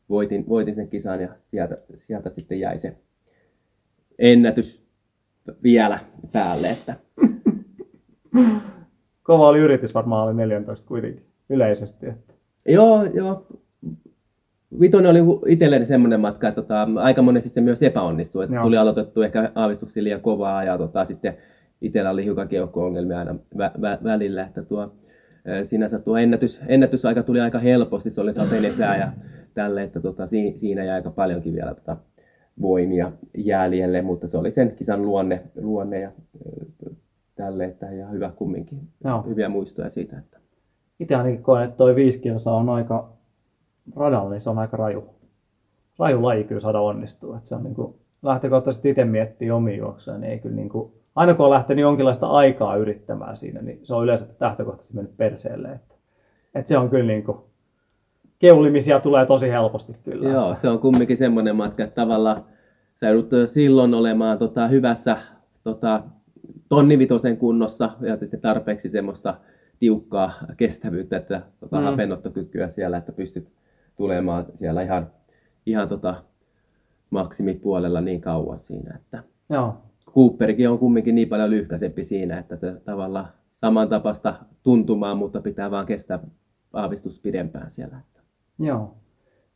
voitin, 0.10 0.50
voitin 0.50 0.76
sen 0.76 0.88
kisan 0.88 1.22
ja 1.22 1.30
sieltä, 1.52 1.78
sieltä 1.98 2.30
sitten 2.30 2.60
jäi 2.60 2.80
se 2.80 2.98
ennätys 4.20 4.86
vielä 5.64 6.00
päälle, 6.32 6.70
että 6.70 6.96
Kova 9.26 9.48
oli 9.48 9.60
yritys 9.60 9.94
varmaan 9.94 10.28
oli 10.28 10.34
14 10.34 10.88
kuitenkin 10.88 11.26
yleisesti. 11.50 12.08
Että. 12.08 12.34
Joo, 12.66 13.04
joo. 13.04 13.48
Vitonen 14.80 15.12
oli 15.12 15.20
itselleni 15.48 15.86
semmoinen 15.86 16.20
matka, 16.20 16.48
että 16.48 16.62
tota, 16.62 16.88
aika 16.96 17.22
monesti 17.22 17.50
se 17.50 17.62
myös 17.62 17.84
epäonnistui. 17.84 18.44
Että 18.44 18.56
Joo. 18.56 18.64
tuli 18.64 18.78
aloitettu 18.78 19.22
ehkä 19.22 19.52
aavistuksia 19.56 20.04
liian 20.04 20.22
kovaa 20.22 20.64
ja 20.64 20.78
tota, 20.78 21.06
sitten 21.06 21.38
itsellä 21.82 22.10
oli 22.10 22.24
hiukan 22.24 22.48
keuhko-ongelmia 22.48 23.20
aina 23.20 23.36
vä- 23.58 23.78
vä- 23.78 24.04
välillä. 24.04 24.44
Että 24.44 24.64
tuo, 24.64 24.96
sinänsä 25.64 26.00
tuo 26.00 26.18
ennätys, 26.18 26.62
ennätysaika 26.68 27.24
tuli 27.24 27.40
aika 27.40 27.60
helposti, 27.60 28.10
se 28.10 28.22
oli 28.22 28.34
sateinen 28.34 28.74
sää 28.74 28.98
ja 28.98 29.12
tälle, 29.54 29.84
että 29.84 30.00
tota, 30.00 30.28
si- 30.28 30.54
siinä 30.58 30.84
jäi 30.84 30.96
aika 30.96 31.10
paljonkin 31.10 31.54
vielä 31.54 31.74
tota, 31.74 31.98
voimia 32.62 33.12
jäljelle, 33.38 34.02
mutta 34.02 34.28
se 34.28 34.38
oli 34.38 34.52
sen 34.52 34.76
kisan 34.76 35.02
luonne, 35.02 35.42
luonne 35.62 36.00
ja 36.00 36.08
ää, 36.08 36.94
tälle, 37.36 37.66
että 37.66 37.92
ihan 37.92 38.12
hyvä 38.12 38.32
kumminkin. 38.36 38.80
Joo. 39.04 39.22
Hyviä 39.22 39.50
muistoja 39.50 39.90
siitä, 39.90 40.18
että 40.18 40.40
Itse 41.00 41.16
ainakin 41.16 41.44
koen, 41.44 41.64
että 41.64 41.78
toi 41.78 41.96
5 41.96 42.20
kilsaa 42.20 42.56
on 42.56 42.70
aika 42.70 43.10
radalla, 43.96 44.30
niin 44.30 44.42
se 44.42 44.50
on 44.50 44.60
aika 44.60 44.78
raju. 44.78 45.04
Raju 46.00 46.24
laji 46.24 46.44
kyllä 46.44 46.62
saada 46.62 46.80
onnistua. 46.80 47.38
Että 47.38 47.50
se 47.50 47.56
on 47.56 47.64
niinku, 47.64 48.00
lähtökohtaisesti 48.22 48.90
itse 48.90 49.06
miettii 49.06 49.52
omia 49.52 49.78
juoksuja, 49.78 50.18
niin 50.18 50.32
ei 50.32 50.40
kyllä 50.40 50.56
niin 50.56 50.70
kuin, 50.70 50.92
aina 51.16 51.34
kun 51.34 51.46
on 51.46 51.52
lähtenyt 51.52 51.82
jonkinlaista 51.82 52.28
aikaa 52.28 52.76
yrittämään 52.76 53.38
siinä, 53.38 53.62
niin 53.62 53.80
se 53.84 53.94
on 53.96 54.04
yleensä 54.04 54.26
lähtökohtaisesti 54.40 54.96
mennyt 54.96 55.18
perseelle. 55.18 55.68
Että, 55.68 55.96
että 56.56 56.70
se 56.70 56.78
on 56.78 56.90
kyllä 56.90 57.08
niin 57.08 57.24
kuin, 57.24 57.38
keulimisia 58.40 59.00
tulee 59.00 59.26
tosi 59.26 59.50
helposti 59.50 59.96
kyllä. 60.04 60.30
Joo, 60.30 60.56
se 60.56 60.70
on 60.70 60.80
kumminkin 60.80 61.18
semmoinen 61.18 61.56
matka, 61.56 61.84
että 61.84 61.96
tavallaan 62.02 62.46
sä 62.96 63.10
joudut 63.10 63.30
silloin 63.48 63.94
olemaan 63.94 64.38
tota, 64.38 64.68
hyvässä 64.68 65.18
tota, 65.64 66.04
tonnivitosen 66.70 67.38
kunnossa 67.38 67.90
ja 68.02 68.18
tarpeeksi 68.42 68.90
semmoista 68.90 69.36
tiukkaa 69.80 70.32
kestävyyttä, 70.58 71.18
että 71.18 71.42
tota, 71.60 71.80
mm. 71.80 71.84
hapenottokykyä 71.84 72.68
siellä, 72.68 72.98
että 72.98 73.12
pystyt 73.12 73.48
tulemaan 73.98 74.46
siellä 74.56 74.82
ihan, 74.82 75.12
ihan 75.66 75.90
tota, 75.90 76.16
maksimipuolella 77.10 78.02
niin 78.02 78.22
kauan 78.22 78.60
siinä. 78.60 78.96
Että 78.96 79.24
Joo. 79.50 79.78
Cooperikin 80.16 80.70
on 80.70 80.80
kumminkin 80.80 81.16
niin 81.16 81.30
paljon 81.30 81.50
lyhkäisempi 81.50 82.04
siinä, 82.04 82.40
että 82.40 82.56
se 82.56 82.82
tavallaan 82.86 83.28
samantapasta 83.54 84.36
tuntumaan, 84.64 85.18
mutta 85.18 85.42
pitää 85.42 85.72
vaan 85.72 85.86
kestää 85.86 86.20
aavistus 86.74 87.20
pidempään 87.20 87.70
siellä. 87.70 87.98
Joo. 88.60 88.96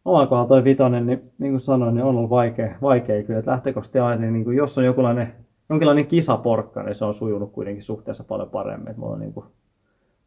Omalla 0.06 0.28
kohdalla 0.28 0.48
toi 0.48 0.64
vitonen, 0.64 1.06
niin, 1.06 1.32
niin 1.38 1.52
kuin 1.52 1.60
sanoin, 1.60 1.96
niin 1.96 2.04
on 2.04 2.16
ollut 2.16 2.30
vaikea, 2.30 2.76
vaikea 2.82 3.24
kyllä. 3.24 3.40
Että 3.40 3.52
lähtökohtaisesti 3.52 4.00
aina, 4.00 4.32
niin 4.32 4.44
kuin, 4.44 4.58
jos 4.58 4.78
on 4.78 4.86
jokinlainen, 4.86 5.34
jonkinlainen 5.70 6.08
kisaporkka, 6.08 6.84
niin 6.84 6.96
se 6.96 7.06
on 7.06 7.14
sujunut 7.14 7.52
kuitenkin 7.52 7.84
suhteessa 7.84 8.24
paljon 8.24 8.50
paremmin. 8.50 8.90
Että 8.90 9.00
mulla 9.00 9.14
on 9.14 9.20
niin 9.20 9.34
kuin, 9.34 9.46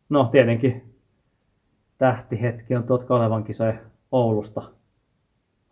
no 0.09 0.29
tietenkin 0.33 0.95
tähtihetki 1.99 2.77
on 2.77 2.85
tuot 2.85 3.05
Kalevan 3.05 3.45
kisoja 3.45 3.75
Oulusta. 4.13 4.63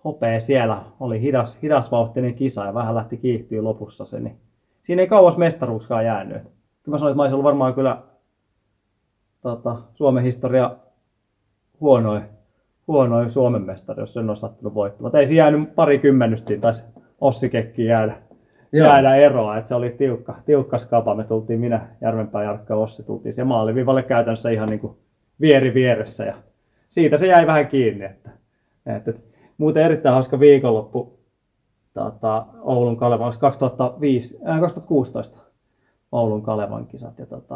Hopea 0.05 0.41
siellä 0.41 0.85
oli 1.01 1.21
hidas, 1.21 1.59
hidasvauhtinen 1.63 2.35
kisa 2.35 2.67
ja 2.67 2.75
vähän 2.75 2.95
lähti 2.95 3.17
kiihtyä 3.17 3.65
lopussa 3.65 4.05
se, 4.05 4.21
niin 4.21 4.37
siinä 4.91 5.03
ei 5.03 5.09
kauas 5.09 5.37
mestaruuskaan 5.37 6.05
jäänyt. 6.05 6.43
Kyllä 6.43 6.95
mä 6.95 6.99
sanoin, 6.99 7.13
että 7.13 7.17
mä 7.17 7.23
olisin 7.23 7.35
ollut 7.35 7.45
varmaan 7.45 7.75
kyllä 7.75 8.03
tota, 9.43 9.77
Suomen 9.95 10.25
historia 10.25 10.77
huonoin, 11.81 12.23
huonoin 12.87 13.31
Suomen 13.31 13.63
mestari, 13.63 14.03
jos 14.03 14.17
en 14.17 14.29
olisi 14.29 14.41
sattunut 14.41 14.75
voittamaan. 14.75 15.17
Ei 15.17 15.27
siinä 15.27 15.43
jäänyt 15.43 15.75
pari 15.75 15.99
kymmenystä 15.99 16.49
siinä, 16.49 16.61
taisi 16.61 16.85
Ossi 17.21 17.49
Kekki 17.49 17.85
jäädä, 17.85 18.15
jäädä 18.73 19.15
eroa. 19.15 19.57
Että 19.57 19.69
se 19.69 19.75
oli 19.75 19.91
tiukka, 19.91 20.35
tiukka 20.47 20.79
skapa. 20.79 21.15
Me 21.15 21.25
tultiin 21.25 21.61
minä, 21.61 21.87
Järvenpää, 22.01 22.45
Jarkka 22.45 22.75
Ossi, 22.75 23.03
tultiin 23.03 23.33
se 23.33 23.45
maalivivalle 23.45 24.03
käytännössä 24.03 24.51
ihan 24.51 24.69
niin 24.69 24.81
kuin 24.81 24.97
vieri 25.41 25.75
vieressä. 25.75 26.25
Ja 26.25 26.35
siitä 26.89 27.17
se 27.17 27.27
jäi 27.27 27.47
vähän 27.47 27.67
kiinni. 27.67 28.05
Että, 28.05 28.31
että, 28.87 29.11
että 29.11 29.23
muuten 29.59 29.85
erittäin 29.85 30.13
hauska 30.13 30.41
viikonloppu 30.41 31.20
tota, 31.95 32.47
Oulun 32.63 32.97
Kalevan, 32.97 33.33
2005, 33.41 34.39
äh, 34.49 34.61
2016 34.61 35.39
Oulun 36.13 36.43
Kalevan 36.43 36.87
kisat. 36.87 37.19
Ja 37.19 37.27
tota, 37.27 37.55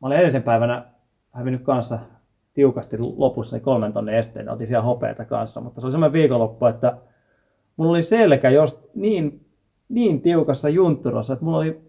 mä 0.00 0.06
olin 0.06 0.16
edellisen 0.16 0.42
päivänä 0.42 0.84
hävinnyt 1.32 1.62
kanssa 1.62 1.98
tiukasti 2.54 2.96
lopussa 2.98 3.56
niin 3.56 3.64
kolmen 3.64 3.92
tonne 3.92 4.18
esteen, 4.18 4.48
otin 4.48 4.66
siellä 4.66 4.84
hopeita 4.84 5.24
kanssa, 5.24 5.60
mutta 5.60 5.80
se 5.80 5.86
oli 5.86 5.92
semmoinen 5.92 6.12
viikonloppu, 6.12 6.66
että 6.66 6.96
mulla 7.76 7.90
oli 7.90 8.02
selkä 8.02 8.50
jos 8.50 8.90
niin, 8.94 9.46
niin 9.88 10.20
tiukassa 10.20 10.68
juntturassa, 10.68 11.32
että 11.32 11.44
mulla 11.44 11.58
oli 11.58 11.80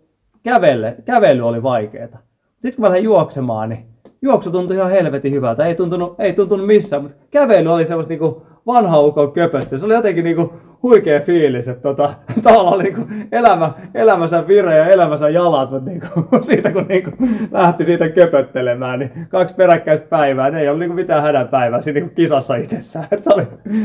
kävelle, 0.43 0.95
kävely 1.05 1.41
oli 1.41 1.63
vaikeaa. 1.63 2.19
Sitten 2.51 2.75
kun 2.75 2.81
mä 2.81 2.89
lähdin 2.89 3.03
juoksemaan, 3.03 3.69
niin 3.69 3.85
juoksu 4.21 4.51
tuntui 4.51 4.75
ihan 4.75 4.91
helvetin 4.91 5.33
hyvältä. 5.33 5.65
Ei 5.65 5.75
tuntunut, 5.75 6.15
ei 6.19 6.33
tuntunut 6.33 6.67
missään, 6.67 7.01
mutta 7.01 7.17
kävely 7.31 7.69
oli 7.69 7.85
semmoista 7.85 8.11
niinku 8.11 8.45
vanha 8.67 9.01
ukon 9.01 9.31
köpötty. 9.31 9.79
Se 9.79 9.85
oli 9.85 9.93
jotenkin 9.93 10.23
niinku 10.23 10.53
huikea 10.85 11.19
fiilis, 11.19 11.67
että 11.67 11.81
tota, 11.81 12.09
tavallaan 12.43 12.75
oli 12.75 12.83
niinku 12.83 13.01
elämä, 13.31 13.71
elämänsä 13.93 14.47
vire 14.47 14.75
ja 14.75 14.87
elämänsä 14.87 15.29
jalat, 15.29 15.71
mutta 15.71 15.89
niinku, 15.89 16.07
siitä 16.41 16.71
kun 16.71 16.85
niinku 16.89 17.11
lähti 17.51 17.85
siitä 17.85 18.09
köpöttelemään, 18.09 18.99
niin 18.99 19.11
kaksi 19.29 19.55
peräkkäistä 19.55 20.07
päivää, 20.07 20.49
ne 20.49 20.61
ei 20.61 20.67
ollut 20.67 20.79
niinku 20.79 20.95
mitään 20.95 21.23
hädän 21.23 21.47
päivää 21.47 21.81
siinä 21.81 21.99
niinku 21.99 22.15
kisassa 22.15 22.55
itsessään. 22.55 23.05
se, 23.21 23.29
oli, 23.33 23.43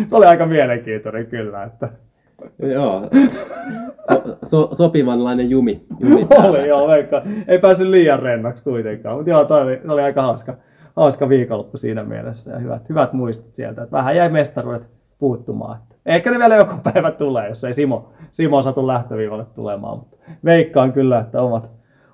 se 0.09 0.17
oli 0.17 0.27
aika 0.27 0.47
mielenkiintoinen 0.47 1.27
kyllä. 1.27 1.63
Että. 1.63 1.89
Joo, 2.59 3.09
so, 4.09 4.39
so, 4.45 4.69
sopivanlainen 4.75 5.51
jumi. 5.51 5.87
jumi 6.01 6.27
oli 6.45 6.69
joo, 6.69 6.89
vaikka 6.89 7.23
ei 7.49 7.59
päässyt 7.59 7.89
liian 7.89 8.19
rennoksi 8.19 8.63
kuitenkaan, 8.63 9.17
mutta 9.17 9.31
joo, 9.31 9.45
toi 9.45 9.63
oli, 9.63 9.81
oli 9.89 10.03
aika 10.03 10.23
hauska, 10.23 10.55
hauska 10.97 11.29
viikonloppu 11.29 11.79
siinä 11.79 12.05
mielessä 12.05 12.51
ja 12.51 12.59
hyvät, 12.59 12.89
hyvät 12.89 13.13
muistot 13.13 13.55
sieltä. 13.55 13.83
Että 13.83 13.97
vähän 13.97 14.17
jäi 14.17 14.29
mestaruudet 14.29 14.83
puuttumaan. 15.19 15.79
Ehkä 16.07 16.31
ne 16.31 16.39
vielä 16.39 16.57
joku 16.57 16.75
päivä 16.93 17.11
tulee, 17.11 17.49
jos 17.49 17.65
ei 17.65 17.75
Simo, 17.75 18.13
Simo 18.33 18.63
satu 18.63 18.87
lähtöviivalle 18.87 19.45
tulemaan, 19.45 19.99
mutta 19.99 20.17
veikkaan 20.45 20.93
kyllä, 20.93 21.21
että 21.21 21.43
omat, 21.43 21.71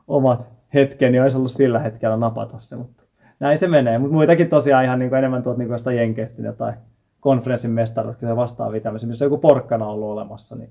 omat 0.09 0.49
hetkeni 0.75 1.21
olisi 1.21 1.37
ollut 1.37 1.52
sillä 1.52 1.78
hetkellä 1.78 2.16
napata 2.16 2.59
se, 2.59 2.76
mutta 2.76 3.02
näin 3.40 3.59
se 3.59 3.69
menee. 3.69 3.99
Mutta 3.99 4.14
muitakin 4.14 4.49
tosiaan 4.49 4.85
ihan 4.85 4.99
niin 4.99 5.09
kuin 5.09 5.19
enemmän 5.19 5.43
tuot 5.43 5.57
niin 5.57 5.69
kuin 5.69 5.97
jenkeistä 5.97 6.43
jotain 6.43 6.75
konferenssin 7.21 7.71
mestaruutta 7.71 8.26
ja 8.26 8.37
vastaavia 8.37 8.81
tämmöisiä, 8.81 9.09
missä 9.09 9.25
joku 9.25 9.38
porkkana 9.38 9.87
ollut 9.87 10.09
olemassa, 10.09 10.57
niin 10.57 10.71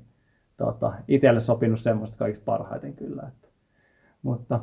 tota, 0.57 0.93
itselle 1.07 1.39
sopinut 1.39 1.79
semmoista 1.79 2.17
kaikista 2.17 2.45
parhaiten 2.45 2.93
kyllä. 2.93 3.23
Että. 3.27 3.47
Mutta 4.21 4.59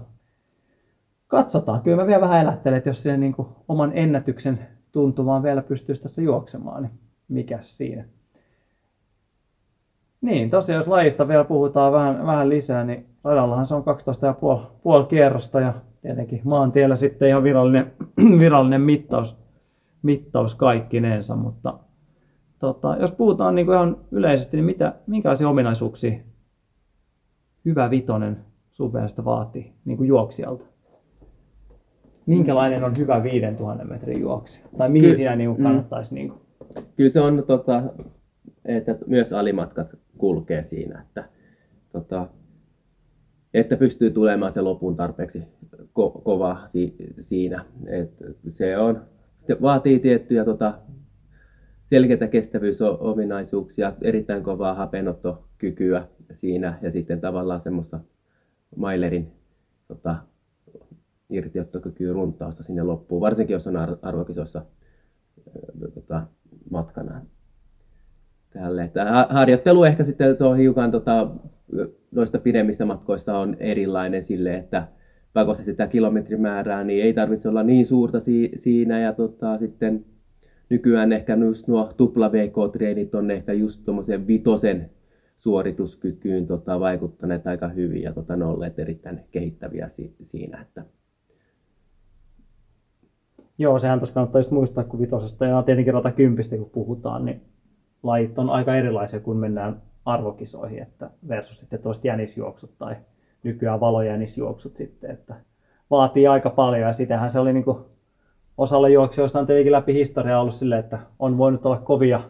katsotaan. 1.26 1.82
Kyllä 1.82 1.97
mä 1.97 2.06
vielä 2.06 2.21
vähän 2.21 2.40
elättelen, 2.40 2.78
että 2.78 2.90
jos 2.90 3.02
siihen 3.02 3.21
niin 3.21 3.32
kuin 3.32 3.49
oman 3.68 3.92
ennätyksen 3.94 4.68
tuntumaan 4.92 5.42
vielä 5.42 5.62
pystyisi 5.62 6.02
tässä 6.02 6.23
juoksemaan, 6.23 6.82
niin 6.82 6.92
mikä 7.28 7.59
siinä. 7.61 8.04
Niin, 10.23 10.50
tosiaan 10.50 10.79
jos 10.79 10.88
lajista 10.88 11.29
vielä 11.29 11.45
puhutaan 11.45 11.93
vähän, 11.93 12.26
vähän 12.26 12.49
lisää, 12.49 12.85
niin 12.85 13.07
radallahan 13.25 13.67
se 13.67 13.75
on 13.75 13.85
12,5 14.61 14.67
puoli 14.83 15.07
kierrosta 15.07 15.61
ja 15.61 15.73
tietenkin 16.02 16.41
maantiellä 16.45 16.97
sitten 16.97 17.29
ihan 17.29 17.43
virallinen, 17.43 17.93
virallinen 18.38 18.81
mittaus, 18.81 19.37
mittaus 20.02 20.55
kaikkinensa, 20.55 21.37
mutta 21.37 21.79
tota, 22.59 22.97
jos 23.00 23.12
puhutaan 23.12 23.55
niin 23.55 23.67
kuin 23.67 23.75
ihan 23.75 23.97
yleisesti, 24.11 24.57
niin 24.57 24.64
mitä, 24.64 24.95
minkälaisia 25.07 25.49
ominaisuuksia 25.49 26.19
hyvä 27.64 27.91
vitonen 27.91 28.45
sun 28.71 28.93
mielestä 28.93 29.25
vaatii 29.25 29.73
niin 29.85 29.97
kuin 29.97 30.09
juoksijalta? 30.09 30.64
Minkälainen 32.26 32.85
on 32.85 32.93
hyvä 32.99 33.23
5000 33.23 33.85
metrin 33.85 34.21
juoksi? 34.21 34.62
Tai 34.79 34.88
mihin 34.88 35.11
Ky- 35.11 35.17
siinä 35.17 35.37
niin 35.37 35.50
kuin 35.55 35.62
kannattaisi? 35.62 36.12
Mm. 36.12 36.14
Niin 36.14 36.29
kuin? 36.29 36.41
Kyllä 36.97 37.11
se 37.11 37.21
on, 37.21 37.45
tota, 37.47 37.83
että 38.64 38.99
myös 39.07 39.33
alimatkat 39.33 39.88
kulkee 40.23 40.62
siinä, 40.62 41.00
että, 41.00 41.29
tota, 41.93 42.29
että 43.55 43.76
pystyy 43.76 44.11
tulemaan 44.11 44.52
se 44.52 44.61
lopun 44.61 44.97
tarpeeksi 44.97 45.43
ko- 45.76 46.23
kova 46.23 46.62
si- 46.67 46.97
siinä. 47.21 47.64
Et 47.87 48.11
se 48.49 48.79
on, 48.79 49.05
vaatii 49.62 49.99
tiettyjä 49.99 50.45
tota, 50.45 50.79
selkeitä 51.85 52.29
kestävyysominaisuuksia, 52.29 53.93
erittäin 54.02 54.43
kovaa 54.43 54.75
hapenottokykyä 54.75 56.09
siinä 56.33 56.79
ja 56.83 56.91
sitten 56.91 57.21
tavallaan 57.21 57.61
semmoista 57.61 58.00
mailerin 58.76 59.33
tota, 59.88 60.17
irtiottokykyä 61.31 62.12
runtausta 62.12 62.62
sinne 62.62 62.83
loppuun, 62.83 63.21
varsinkin 63.21 63.55
jos 63.55 63.67
on 63.67 63.76
arvokisossa 64.02 64.64
tota, 65.95 66.26
matkana. 66.71 67.21
Tälle. 68.52 68.85
Että 68.85 69.26
harjoittelu 69.30 69.85
ehkä 69.85 70.04
sitten 70.04 70.37
tuo 70.37 70.54
hiukan 70.54 70.90
tota, 70.90 71.30
noista 72.11 72.38
pidemmistä 72.38 72.85
matkoista 72.85 73.38
on 73.38 73.56
erilainen 73.61 74.23
sille, 74.23 74.56
että 74.56 74.88
pakossa 75.32 75.64
sitä 75.64 75.87
kilometrimäärää, 75.87 76.85
niin 76.85 77.04
ei 77.04 77.12
tarvitse 77.12 77.49
olla 77.49 77.62
niin 77.62 77.87
suurta 77.87 78.21
si- 78.21 78.52
siinä 78.56 79.00
ja 79.00 79.12
tota, 79.12 79.59
sitten 79.59 80.04
nykyään 80.68 81.12
ehkä 81.12 81.37
just 81.37 81.68
nuo 81.68 81.92
tupla 81.97 82.32
VK-treenit 82.32 83.14
on 83.14 83.30
ehkä 83.30 83.52
just 83.52 83.85
tuommoisen 83.85 84.26
vitosen 84.26 84.90
suorituskykyyn 85.37 86.47
tota, 86.47 86.80
vaikuttaneet 86.80 87.47
aika 87.47 87.68
hyvin 87.68 88.02
ja 88.02 88.12
tota, 88.12 88.37
ne 88.37 88.44
olleet 88.44 88.78
erittäin 88.78 89.21
kehittäviä 89.30 89.88
si- 89.88 90.16
siinä. 90.23 90.61
Että. 90.61 90.85
Joo, 93.59 93.78
sehän 93.78 93.99
tuossa 93.99 94.14
kannattaa 94.14 94.38
just 94.38 94.50
muistaa, 94.50 94.85
kun 94.85 95.00
vitosesta 95.00 95.47
ja 95.47 95.62
tietenkin 95.62 95.94
rata 95.94 96.11
kympistä 96.11 96.56
kun 96.56 96.71
puhutaan, 96.71 97.25
niin 97.25 97.40
lajit 98.02 98.38
on 98.38 98.50
aika 98.50 98.76
erilaisia, 98.76 99.21
kun 99.21 99.37
mennään 99.37 99.82
arvokisoihin, 100.04 100.82
että 100.82 101.11
versus 101.28 101.59
sitten 101.59 101.82
tuosta 101.82 102.06
jänisjuoksut 102.06 102.78
tai 102.78 102.97
nykyään 103.42 103.80
valojänisjuoksut 103.80 104.76
sitten, 104.76 105.11
että 105.11 105.35
vaatii 105.90 106.26
aika 106.26 106.50
paljon 106.50 106.87
ja 106.87 106.92
sitähän 106.92 107.30
se 107.30 107.38
oli 107.38 107.52
niin 107.52 107.64
kuin 107.64 107.78
osalla 108.59 108.88
juoksijoista 108.88 109.38
on 109.38 109.47
tietenkin 109.47 109.73
läpi 109.73 109.94
historiaa 109.94 110.40
ollut 110.40 110.54
sille, 110.54 110.78
että 110.78 110.99
on 111.18 111.38
voinut 111.38 111.66
olla 111.66 111.78
kovia, 111.78 112.21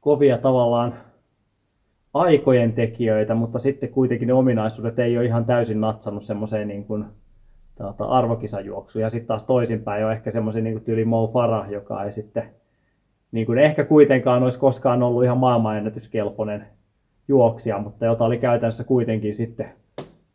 kovia 0.00 0.38
tavallaan 0.38 0.94
aikojen 2.14 2.72
tekijöitä, 2.72 3.34
mutta 3.34 3.58
sitten 3.58 3.88
kuitenkin 3.88 4.28
ne 4.28 4.34
ominaisuudet 4.34 4.98
ei 4.98 5.18
ole 5.18 5.26
ihan 5.26 5.44
täysin 5.44 5.80
natsannut 5.80 6.22
semmoiseen 6.22 6.68
niin 6.68 6.84
kuin, 6.84 7.04
tuota, 7.76 8.04
arvokisajuoksuun. 8.04 9.02
Ja 9.02 9.10
sitten 9.10 9.26
taas 9.26 9.44
toisinpäin 9.44 10.04
on 10.04 10.12
ehkä 10.12 10.30
semmoisen 10.30 10.64
niin 10.64 10.80
tyyli 10.80 11.04
Mo 11.04 11.28
Farah, 11.28 11.70
joka 11.70 12.04
ei 12.04 12.12
sitten 12.12 12.54
niin 13.36 13.46
kuin 13.46 13.58
ehkä 13.58 13.84
kuitenkaan 13.84 14.42
olisi 14.42 14.58
koskaan 14.58 15.02
ollut 15.02 15.24
ihan 15.24 15.38
maailmanennätyskelpoinen 15.38 16.66
juoksija, 17.28 17.78
mutta 17.78 18.06
jota 18.06 18.24
oli 18.24 18.38
käytännössä 18.38 18.84
kuitenkin 18.84 19.34
sitten 19.34 19.66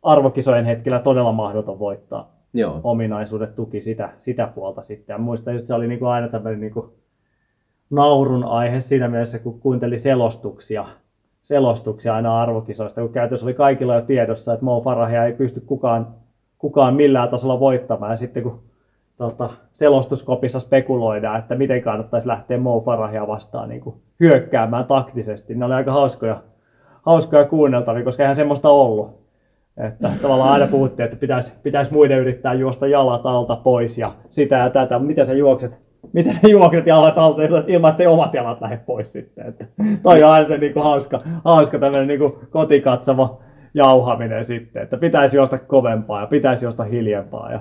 arvokisojen 0.02 0.64
hetkellä 0.64 0.98
todella 0.98 1.32
mahdoton 1.32 1.78
voittaa. 1.78 2.32
Joo. 2.54 2.80
Ominaisuudet 2.84 3.54
tuki 3.54 3.80
sitä, 3.80 4.10
sitä 4.18 4.46
puolta 4.54 4.82
sitten. 4.82 5.14
Ja 5.14 5.18
muistan 5.18 5.54
just 5.54 5.66
se 5.66 5.74
oli 5.74 5.88
niin 5.88 5.98
kuin 5.98 6.08
aina 6.08 6.28
tämmöinen 6.28 6.60
niin 6.60 6.72
kuin 6.72 6.86
naurun 7.90 8.44
aihe 8.44 8.80
siinä 8.80 9.08
mielessä, 9.08 9.38
kun 9.38 9.60
kuunteli 9.60 9.98
selostuksia, 9.98 10.86
selostuksia 11.42 12.14
aina 12.14 12.42
arvokisoista, 12.42 13.00
kun 13.00 13.12
käytössä 13.12 13.46
oli 13.46 13.54
kaikilla 13.54 13.94
jo 13.94 14.00
tiedossa, 14.00 14.52
että 14.52 14.64
Mo 14.64 14.80
Farahia 14.80 15.24
ei 15.24 15.32
pysty 15.32 15.60
kukaan, 15.60 16.06
kukaan 16.58 16.94
millään 16.94 17.28
tasolla 17.28 17.60
voittamaan. 17.60 18.12
Ja 18.12 18.16
sitten 18.16 18.42
kun 18.42 18.60
tota, 19.22 19.50
selostuskopissa 19.72 20.60
spekuloidaan, 20.60 21.38
että 21.38 21.54
miten 21.54 21.82
kannattaisi 21.82 22.28
lähteä 22.28 22.58
Mo 22.58 22.80
Farahia 22.80 23.26
vastaan 23.26 23.68
niin 23.68 23.80
kuin 23.80 23.96
hyökkäämään 24.20 24.84
taktisesti, 24.84 25.54
ne 25.54 25.64
oli 25.64 25.74
aika 25.74 25.92
hauskoja, 25.92 26.42
hauskoja 27.02 27.44
kuunneltavia, 27.44 28.04
koska 28.04 28.22
eihän 28.22 28.36
semmoista 28.36 28.68
ollut. 28.68 29.22
Että 29.76 30.10
tavallaan 30.22 30.52
aina 30.52 30.66
puhuttiin, 30.66 31.04
että 31.04 31.16
pitäisi, 31.16 31.54
pitäisi 31.62 31.92
muiden 31.92 32.18
yrittää 32.18 32.54
juosta 32.54 32.86
jalat 32.86 33.26
alta 33.26 33.56
pois 33.56 33.98
ja 33.98 34.12
sitä 34.30 34.56
ja 34.56 34.70
tätä. 34.70 34.98
Miten 34.98 35.26
sä 35.26 35.34
juokset, 35.34 35.72
miten 36.12 36.34
sä 36.34 36.48
juokset 36.48 36.86
jalat 36.86 37.18
alta 37.18 37.42
ilman, 37.66 37.90
että 37.90 38.10
omat 38.10 38.34
jalat 38.34 38.60
lähde 38.60 38.76
pois 38.86 39.12
sitten. 39.12 39.46
Että 39.46 39.64
toi 40.02 40.22
on 40.22 40.30
aina 40.30 40.48
se 40.48 40.58
niin 40.58 40.72
kuin 40.72 40.82
hauska, 40.82 41.18
hauska 41.44 41.78
tämmöinen 41.78 42.08
niin 42.08 42.20
kuin 42.20 42.32
jauhaminen 43.74 44.44
sitten, 44.44 44.82
että 44.82 44.96
pitäisi 44.96 45.36
juosta 45.36 45.58
kovempaa 45.58 46.20
ja 46.20 46.26
pitäisi 46.26 46.64
juosta 46.64 46.84
hiljempaa 46.84 47.52
ja 47.52 47.60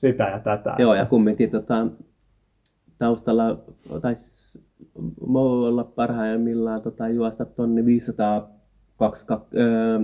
sitä 0.00 0.24
ja 0.24 0.38
tätä. 0.38 0.74
Joo, 0.78 0.94
ja 0.94 1.06
kumminkin 1.06 1.50
tota, 1.50 1.86
taustalla 2.98 3.58
taisi 4.02 4.62
olla 5.34 5.84
parhaimmillaan 5.84 6.82
tota, 6.82 7.08
juosta 7.08 7.44
tonni 7.44 7.84
500 7.84 8.50
öö, 9.56 10.00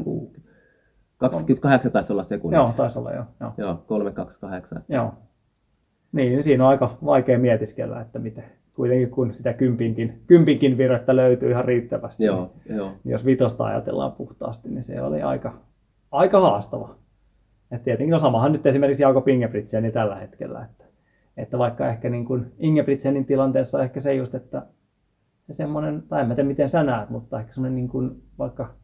28 1.19 1.93
taisi 1.93 2.12
olla 2.12 2.23
sekuntia. 2.23 2.59
Joo, 2.59 2.73
taisi 2.76 2.99
olla, 2.99 3.12
joo. 3.12 3.25
Joo, 3.41 3.53
joo 3.59 3.85
328. 3.87 4.85
Joo. 4.88 5.15
Niin, 6.12 6.33
niin, 6.33 6.43
siinä 6.43 6.65
on 6.65 6.71
aika 6.71 6.99
vaikea 7.05 7.38
mietiskellä, 7.38 8.00
että 8.00 8.19
miten 8.19 8.45
kuitenkin 8.75 9.11
kun 9.11 9.35
sitä 9.35 9.53
kympinkin, 9.53 10.23
kympinkin 10.26 10.79
virrettä 10.79 11.17
löytyy 11.17 11.50
ihan 11.50 11.65
riittävästi. 11.65 12.25
Joo, 12.25 12.50
niin, 12.69 12.76
joo. 12.76 12.93
Jos 13.05 13.26
vitosta 13.26 13.65
ajatellaan 13.65 14.12
puhtaasti, 14.12 14.69
niin 14.69 14.83
se 14.83 15.03
oli 15.03 15.23
aika, 15.23 15.55
aika 16.12 16.41
haastava. 16.41 16.95
Et 17.70 17.85
tietenkin 17.85 18.12
no 18.12 18.18
samahan 18.18 18.52
nyt 18.52 18.66
esimerkiksi 18.66 19.02
Jauko 19.02 19.23
Ingebrigtseni 19.26 19.92
tällä 19.92 20.14
hetkellä, 20.14 20.64
että, 20.70 20.85
että 21.37 21.58
vaikka 21.58 21.88
ehkä 21.88 22.11
niin 22.11 22.25
kuin 22.25 22.52
Ingebrigtsenin 22.58 23.25
tilanteessa 23.25 23.82
ehkä 23.82 24.00
se 24.00 24.14
just, 24.14 24.35
että 24.35 24.66
semmoinen, 25.50 26.02
tai 26.08 26.20
en 26.20 26.28
mä 26.28 26.35
tiedä 26.35 26.49
miten 26.49 26.68
sä 26.68 26.82
näet, 26.82 27.11
mutta 27.11 27.40
ehkä 27.40 27.52
semmoinen 27.52 27.76
niin 27.76 27.88
kuin, 27.88 28.23
vaikka 28.38 28.75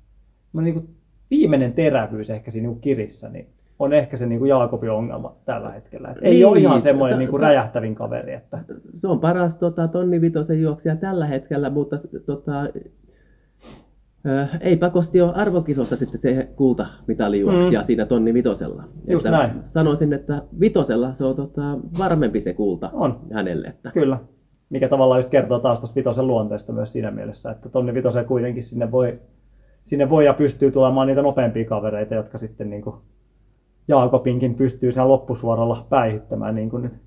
niin 0.53 0.75
kuin 0.75 0.89
viimeinen 1.31 1.73
terävyys 1.73 2.31
ehkä 2.31 2.51
siinä 2.51 2.69
niin 2.69 2.81
kirissä, 2.81 3.29
niin 3.29 3.47
on 3.79 3.93
ehkä 3.93 4.17
se 4.17 4.27
niin 4.27 4.39
kuin 4.39 4.49
Jaakobin 4.49 4.91
ongelma 4.91 5.37
tällä 5.45 5.71
hetkellä. 5.71 6.09
Et 6.09 6.17
ei 6.23 6.33
niin, 6.33 6.47
ole 6.47 6.59
ihan 6.59 6.81
semmoinen 6.81 7.19
niin 7.19 7.31
kuin 7.31 7.43
räjähtävin 7.43 7.95
kaveri. 7.95 8.33
Että... 8.33 8.59
Se 8.95 9.09
on 9.09 9.21
paras 9.21 9.57
tota, 9.57 9.89
tonni 9.89 10.21
vitosen 10.21 10.63
juoksija 10.63 10.97
tällä 10.97 11.27
hetkellä, 11.27 11.71
mutta 11.71 11.97
tota, 12.27 12.53
ei 14.61 14.77
pakosti 14.77 15.21
ole 15.21 15.33
arvokisossa 15.35 15.97
sitten 15.97 16.21
se 16.21 16.49
kultamitalijuoksija 16.57 17.81
mm. 17.81 17.85
siinä 17.85 18.07
tonni 18.07 18.35
vitosella. 18.35 18.85
Just 19.09 19.27
että 19.27 19.39
näin. 19.39 19.51
Sanoisin, 19.65 20.13
että 20.13 20.43
vitosella 20.61 21.13
se 21.13 21.25
on 21.25 21.37
tota, 21.37 21.79
varmempi 21.99 22.41
se 22.41 22.55
kulta 22.55 22.91
on. 22.93 23.21
hänelle. 23.33 23.69
Että... 23.69 23.91
Kyllä, 23.91 24.19
mikä 24.71 24.89
tavallaan 24.89 25.19
just 25.19 25.31
kertoo 25.31 25.59
taas 25.59 25.81
tuosta 25.81 25.97
vitosen 25.97 26.27
luonteesta 26.27 26.73
myös 26.73 26.93
siinä 26.93 27.11
mielessä, 27.11 27.51
että 27.51 27.69
tonni 27.69 27.95
vitosen 27.95 28.25
kuitenkin 28.25 28.63
sinne 28.63 28.91
voi 28.91 29.21
sinne 29.83 30.11
voi 30.11 30.25
ja 30.25 30.35
pystyy 30.35 30.71
tulemaan 30.71 31.07
niitä 31.07 31.23
nopeampia 31.23 31.65
kavereita, 31.65 32.15
jotka 32.15 32.39
sitten 32.39 32.71
niin 32.71 32.83
kuin 32.83 32.97
Jaakobinkin 33.89 34.55
pystyy 34.55 34.93
sen 34.93 35.09
loppusuoralla 35.09 35.87
päihittämään, 35.91 36.55
niin 36.55 36.71
kuin 36.71 36.83
nyt 36.83 37.01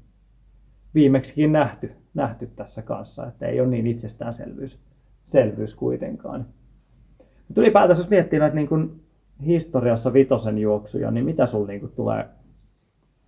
viimeksikin 0.94 1.52
nähty, 1.52 1.92
nähty 2.14 2.50
tässä 2.56 2.82
kanssa, 2.82 3.28
että 3.28 3.46
ei 3.46 3.60
ole 3.60 3.68
niin 3.68 3.88
itsestäänselvyys 3.88 4.80
selvyys 5.24 5.76
kuitenkaan. 5.76 6.46
Mutta 7.48 7.62
ylipäätänsä 7.62 8.02
jos 8.02 8.10
miettii 8.10 8.40
näitä 8.40 8.56
niin 8.56 8.68
kuin 8.68 9.02
historiassa 9.46 10.14
vitosen 10.14 10.58
juoksuja, 10.58 11.12
niin 11.12 11.26
mitä 11.26 11.46
sulla 11.46 11.68
niin 11.68 11.80
kuin 11.80 11.92
tulee, 11.96 12.26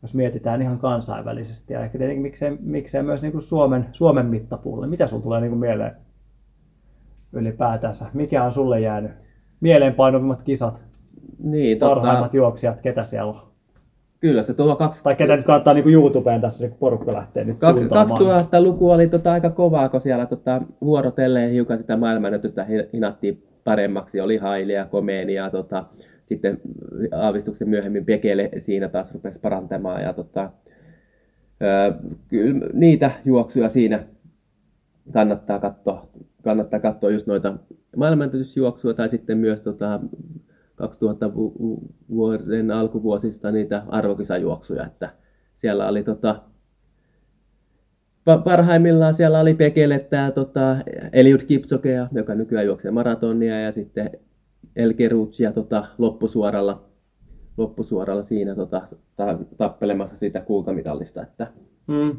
jos 0.01 0.15
mietitään 0.15 0.61
ihan 0.61 0.79
kansainvälisesti 0.79 1.73
ja 1.73 1.83
ehkä 1.83 1.97
tietenkin 1.97 2.21
miksei, 2.21 2.57
miksei 2.59 3.03
myös 3.03 3.21
niin 3.21 3.31
kuin 3.31 3.41
Suomen, 3.41 3.85
Suomen 3.91 4.25
mittapuulle, 4.25 4.87
mitä 4.87 5.07
sulla 5.07 5.23
tulee 5.23 5.41
niin 5.41 5.51
kuin 5.51 5.59
mieleen 5.59 5.95
ylipäätänsä? 7.33 8.05
Mikä 8.13 8.43
on 8.43 8.51
sulle 8.51 8.79
jäänyt 8.79 9.11
mieleenpainuvimmat 9.59 10.41
kisat, 10.41 10.83
niin, 11.43 11.79
parhaimmat 11.79 12.23
tota... 12.23 12.37
juoksijat, 12.37 12.81
ketä 12.81 13.03
siellä 13.03 13.31
on? 13.31 13.47
Kyllä 14.19 14.43
se 14.43 14.53
tuo 14.53 14.75
kaksi... 14.75 15.03
Tai 15.03 15.15
ketä 15.15 15.35
nyt 15.35 15.45
kannattaa 15.45 15.73
niin 15.73 15.89
YouTubeen 15.89 16.41
tässä, 16.41 16.69
kun 16.69 16.77
porukka 16.77 17.13
lähtee 17.13 17.43
nyt 17.43 17.57
2000-luku 17.57 18.91
oli 18.91 19.07
tota 19.07 19.31
aika 19.31 19.49
kovaa, 19.49 19.89
kun 19.89 20.01
siellä 20.01 20.25
tota, 20.25 20.61
vuorotelleen 20.81 21.51
hiukan 21.51 21.77
sitä 21.77 21.97
maailmannäytöstä 21.97 22.65
hinattiin 22.93 23.46
paremmaksi. 23.67 24.21
Oli 24.21 24.37
Hailia, 24.37 24.85
Komeenia, 24.85 25.49
tota, 25.49 25.85
sitten 26.23 26.61
aavistuksen 27.11 27.69
myöhemmin 27.69 28.05
Bekele 28.05 28.49
siinä 28.57 28.89
taas 28.89 29.13
rupesi 29.13 29.39
parantamaan. 29.39 30.01
Ja 30.01 30.13
tota, 30.13 30.51
ö, 31.61 31.93
kyllä 32.27 32.67
niitä 32.73 33.11
juoksuja 33.25 33.69
siinä 33.69 34.03
kannattaa 35.13 35.59
katsoa, 35.59 36.09
kannattaa 36.43 36.79
katsoa 36.79 37.09
just 37.09 37.27
noita 37.27 37.57
maailmanennätysjuoksua 37.95 38.93
tai 38.93 39.09
sitten 39.09 39.37
myös 39.37 39.61
tota 39.61 39.99
2000 40.75 41.33
vuoden 42.09 42.71
alkuvuosista 42.71 43.51
niitä 43.51 43.83
arvokisajuoksuja, 43.87 44.85
että 44.85 45.09
siellä 45.55 45.87
oli 45.87 46.03
tota, 46.03 46.41
parhaimmillaan 48.43 49.13
siellä 49.13 49.39
oli 49.39 49.53
Pekelettä, 49.53 50.31
tota, 50.35 50.77
Eliud 51.13 51.41
Kipsokea, 51.47 52.07
joka 52.11 52.35
nykyään 52.35 52.65
juoksee 52.65 52.91
maratonia 52.91 53.61
ja 53.61 53.71
sitten 53.71 54.11
El 54.75 54.93
tota, 55.53 55.85
loppusuoralla, 55.97 56.85
loppusuoralla 57.57 58.23
siinä 58.23 58.55
tota, 58.55 58.81
ta, 59.15 59.39
tappelemassa 59.57 60.17
sitä 60.17 60.41
kultamitallista. 60.41 61.23
Että... 61.23 61.47
Mm. 61.87 62.17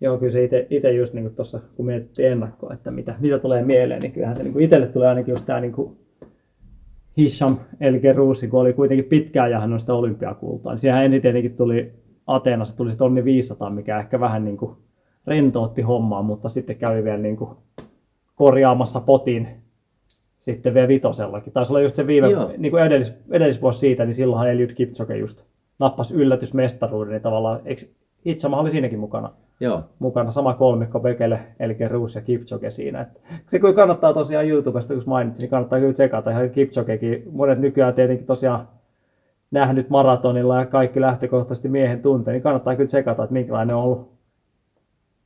Joo, 0.00 0.18
kyllä 0.18 0.32
se 0.32 0.66
itse 0.70 0.92
just 0.92 1.14
niin 1.14 1.34
tuossa, 1.34 1.60
kun 1.76 1.86
mietittiin 1.86 2.32
ennakkoa, 2.32 2.74
että 2.74 2.90
mitä, 2.90 3.14
mitä 3.20 3.38
tulee 3.38 3.64
mieleen, 3.64 4.02
niin 4.02 4.12
kyllähän 4.12 4.36
se 4.36 4.42
niin 4.42 4.60
itselle 4.60 4.86
tulee 4.86 5.08
ainakin 5.08 5.32
just 5.32 5.46
tämä 5.46 5.60
niin 5.60 5.74
Hisham 7.18 7.58
El 7.80 8.00
kun 8.50 8.60
oli 8.60 8.72
kuitenkin 8.72 9.04
pitkään 9.04 9.50
ja 9.50 9.60
hän 9.60 9.72
on 9.72 9.80
sitä 9.80 9.94
olympiakultaa. 9.94 10.72
Niin 10.72 10.80
siihen 10.80 11.04
ensin 11.04 11.22
tietenkin 11.22 11.56
tuli 11.56 11.92
Ateenassa 12.26 12.76
tuli 12.76 12.92
se 12.92 12.98
tonni 12.98 13.24
500, 13.24 13.70
mikä 13.70 13.98
ehkä 13.98 14.20
vähän 14.20 14.44
niin 14.44 14.56
kuin 14.56 14.76
rentoutti 15.26 15.82
hommaa, 15.82 16.22
mutta 16.22 16.48
sitten 16.48 16.76
kävi 16.76 17.04
vielä 17.04 17.18
niin 17.18 17.36
kuin 17.36 17.50
korjaamassa 18.34 19.00
potin 19.00 19.48
sitten 20.38 20.74
vielä 20.74 20.88
vitosellakin. 20.88 21.52
Taisi 21.52 21.72
olla 21.72 21.80
just 21.80 21.94
se 21.96 22.06
viime, 22.06 22.30
Joo. 22.30 22.50
niin 22.58 22.70
kuin 22.70 22.82
edellis, 22.82 23.14
edellisvuosi 23.30 23.80
siitä, 23.80 24.04
niin 24.04 24.14
silloinhan 24.14 24.50
Eliud 24.50 24.72
Kipchoge 24.72 25.16
just 25.16 25.44
nappasi 25.78 26.14
yllätysmestaruuden, 26.14 27.12
niin 27.12 27.22
tavallaan, 27.22 27.60
eikö 27.64 27.82
Itsama 28.24 28.60
oli 28.60 28.70
siinäkin 28.70 28.98
mukana. 28.98 29.30
Joo. 29.60 29.82
Mukana 29.98 30.30
sama 30.30 30.54
kolmikko 30.54 31.00
Bekele, 31.00 31.40
eli 31.60 31.76
Ruus 31.88 32.14
ja 32.14 32.20
Kipchoge 32.20 32.70
siinä. 32.70 33.00
Että 33.00 33.20
se 33.46 33.58
kun 33.58 33.74
kannattaa 33.74 34.14
tosiaan 34.14 34.48
YouTubesta, 34.48 34.94
kun 34.94 35.02
mainitsin, 35.06 35.42
niin 35.42 35.50
kannattaa 35.50 35.78
kyllä 35.78 35.92
tsekata. 35.92 36.30
Ihan 36.30 36.50
Kipchogekin, 36.50 37.22
monet 37.32 37.58
nykyään 37.58 37.94
tietenkin 37.94 38.26
tosiaan 38.26 38.68
nähnyt 39.52 39.90
maratonilla 39.90 40.58
ja 40.58 40.66
kaikki 40.66 41.00
lähtökohtaisesti 41.00 41.68
miehen 41.68 42.02
tuntee, 42.02 42.32
niin 42.32 42.42
kannattaa 42.42 42.76
kyllä 42.76 42.86
tsekata, 42.86 43.22
että 43.22 43.32
minkälainen 43.32 43.76
on 43.76 43.82
ollut 43.82 44.12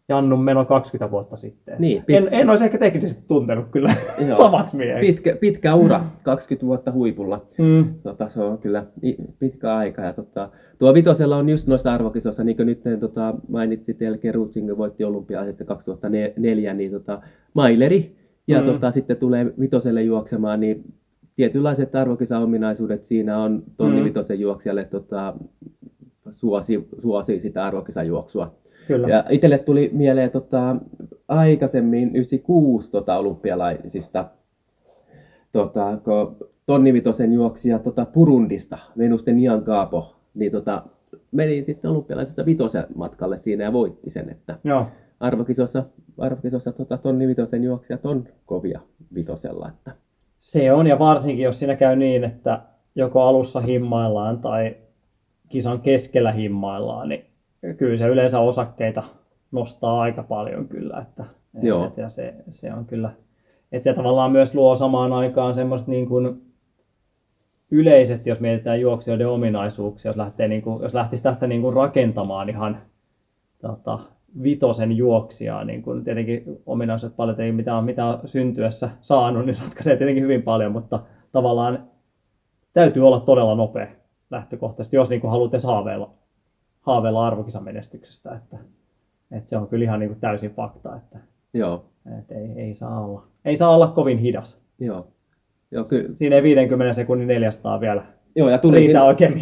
Jannun 0.09 0.45
meno 0.45 0.65
20 0.65 1.11
vuotta 1.11 1.37
sitten. 1.37 1.77
Niin, 1.79 2.03
pit... 2.05 2.17
en, 2.17 2.29
en 2.31 2.51
olisi 2.51 2.65
ehkä 2.65 2.79
teknisesti 2.79 3.25
tuntenut 3.29 3.67
kyllä 3.71 3.95
Joo. 4.27 4.37
samaksi 4.45 4.77
mieheksi. 4.77 5.13
Pitkä, 5.13 5.37
pitkä 5.41 5.75
ura, 5.75 6.05
20 6.23 6.67
vuotta 6.67 6.93
huipulla. 6.93 7.47
Mm. 7.59 7.95
Tota, 8.03 8.29
se 8.29 8.43
on 8.43 8.59
kyllä 8.59 8.85
pitkä 9.39 9.77
aika. 9.77 10.03
Ja, 10.03 10.13
tota, 10.13 10.49
tuo 10.79 10.95
vitosella 10.95 11.37
on 11.37 11.49
just 11.49 11.67
noissa 11.67 11.95
arvokisoissa, 11.95 12.45
niin 12.45 12.57
kuin 12.57 12.67
nyt 12.67 12.81
tota, 13.01 13.35
mainitsit, 13.49 14.03
Elke 14.03 14.33
Rutsing 14.33 14.77
voitti 14.77 15.05
olympialaisista 15.05 15.65
2004, 15.65 16.75
niin 16.75 16.91
tota, 16.91 17.21
Maileri. 17.55 18.17
Ja 18.47 18.61
mm. 18.61 18.67
tota, 18.67 18.91
sitten 18.91 19.17
tulee 19.17 19.53
vitoselle 19.61 20.03
juoksemaan, 20.03 20.61
niin 20.61 20.85
tietynlaiset 21.37 21.95
arvokisaominaisuudet 21.95 23.05
siinä 23.05 23.39
on 23.39 23.63
tonni 23.77 24.11
mm. 24.11 24.39
juoksijalle 24.39 24.85
tota, 24.85 25.35
suosi, 26.31 26.89
suosi 27.03 27.41
sitä 27.41 27.65
arvokisajuoksua. 27.65 28.55
Kyllä. 28.87 29.09
Ja 29.09 29.25
itselle 29.31 29.59
tuli 29.59 29.91
mieleen 29.93 30.31
tota, 30.31 30.77
aikaisemmin 31.29 32.17
96 32.17 32.91
tota, 32.91 33.19
olympialaisista, 33.19 34.25
tota, 35.53 35.99
kun 36.05 36.37
Tonni 36.67 36.93
Vitosen 36.93 37.33
juoksija 37.33 37.79
tota, 37.79 38.05
Purundista, 38.05 38.79
Venusten 38.99 39.37
Nian 39.37 39.65
Kaapo, 39.65 40.17
niin 40.35 40.53
tota, 40.53 40.83
meni 41.33 41.65
sitten 41.65 41.91
olympialaisesta 41.91 42.47
vitosen 42.47 42.85
matkalle 42.95 43.37
siinä 43.37 43.65
ja 43.65 43.73
voitti 43.73 44.11
sen. 44.11 44.31
Että 44.31 44.59
Joo. 44.65 44.87
Arvokisossa, 45.21 45.85
arvokisossa 46.19 46.73
tota, 46.73 46.99
Tonni 46.99 47.29
Vitosen 47.29 47.65
juoksijat 47.65 48.07
on 48.07 48.25
kovia 48.47 48.81
vitosella. 49.15 49.69
Että. 49.69 50.06
Se 50.47 50.73
on, 50.73 50.87
ja 50.87 50.99
varsinkin 50.99 51.45
jos 51.45 51.59
siinä 51.59 51.77
käy 51.77 51.97
niin, 51.97 52.25
että 52.25 52.61
joko 52.95 53.23
alussa 53.23 53.61
himmaillaan 53.61 54.39
tai 54.39 54.77
kisan 55.49 55.81
keskellä 55.81 56.33
himmaillaan, 56.33 57.09
niin 57.09 57.27
kyllä 57.77 57.97
se 57.97 58.07
yleensä 58.07 58.41
osakkeita 58.41 59.03
nostaa 59.53 60.01
aika 60.01 60.23
paljon 60.23 60.69
kyllä. 60.69 60.99
Että, 60.99 61.25
Joo. 61.63 61.87
Et, 61.87 61.97
ja 61.97 62.09
se, 62.09 62.35
se 62.51 62.73
on 62.73 62.85
kyllä, 62.85 63.11
että 63.73 63.85
se 63.85 63.95
tavallaan 63.95 64.33
myös 64.33 64.55
luo 64.55 64.77
samaan 64.77 65.13
aikaan 65.13 65.55
semmoista 65.55 65.91
niin 65.91 66.09
kuin 66.09 66.43
yleisesti, 67.71 68.31
jos 68.31 68.41
mietitään 68.41 68.81
juoksijoiden 68.81 69.29
ominaisuuksia, 69.29 70.09
jos, 70.09 70.17
lähtee 70.17 70.49
niin 70.49 70.63
kuin, 70.63 70.83
jos 70.83 70.95
lähtisi 70.95 71.23
tästä 71.23 71.47
niin 71.47 71.63
kuin 71.63 71.75
rakentamaan 71.75 72.49
ihan 72.49 72.79
tota, 73.61 73.99
vitosen 74.43 74.93
juoksijaa, 74.93 75.65
niin 75.65 75.83
kuin 75.83 76.05
tietenkin 76.05 76.43
ominaisuudet 76.67 77.17
paljon 77.17 77.41
ei 77.41 77.53
mitään, 77.53 77.85
mitä 77.85 78.19
syntyessä 78.25 78.91
saanut, 79.01 79.47
niin 79.47 79.59
ratkaisee 79.63 79.97
tietenkin 79.97 80.23
hyvin 80.23 80.43
paljon, 80.43 80.73
mutta 80.73 81.01
tavallaan 81.33 81.85
täytyy 82.73 83.07
olla 83.07 83.21
todella 83.21 83.55
nopea 83.55 83.87
lähtökohtaisesti, 84.31 84.97
jos 84.97 85.11
niin 85.11 85.21
kuin 85.21 85.31
haluat 85.31 85.55
edes 85.55 85.65
haaveilla, 85.65 86.11
haaveilla 86.81 87.27
arvokisan 87.27 87.65
menestyksestä, 87.65 88.35
että, 88.35 88.57
että 89.31 89.51
se 89.51 89.57
on 89.57 89.69
kyllä 89.69 89.85
ihan 89.85 90.01
niin 90.01 90.11
kuin 90.11 90.21
täysin 90.21 90.51
fakta, 90.51 90.97
että, 90.97 91.19
Joo, 91.55 91.85
että 92.19 92.35
ei, 92.35 92.53
ei, 92.57 92.75
saa 92.75 93.01
olla, 93.01 93.23
ei 93.45 93.57
saa 93.57 93.75
olla 93.75 93.87
kovin 93.87 94.19
hidas. 94.19 94.61
joo. 94.79 95.09
Joo, 95.71 95.87
Siinä 96.19 96.37
ei 96.37 96.43
50 96.43 96.93
sekunnin 96.93 97.29
400 97.29 97.81
vielä 97.81 98.03
joo 98.37 98.51
ja 98.51 98.59
tulisin, 98.59 98.87
riitä 98.87 99.05
oikein 99.05 99.39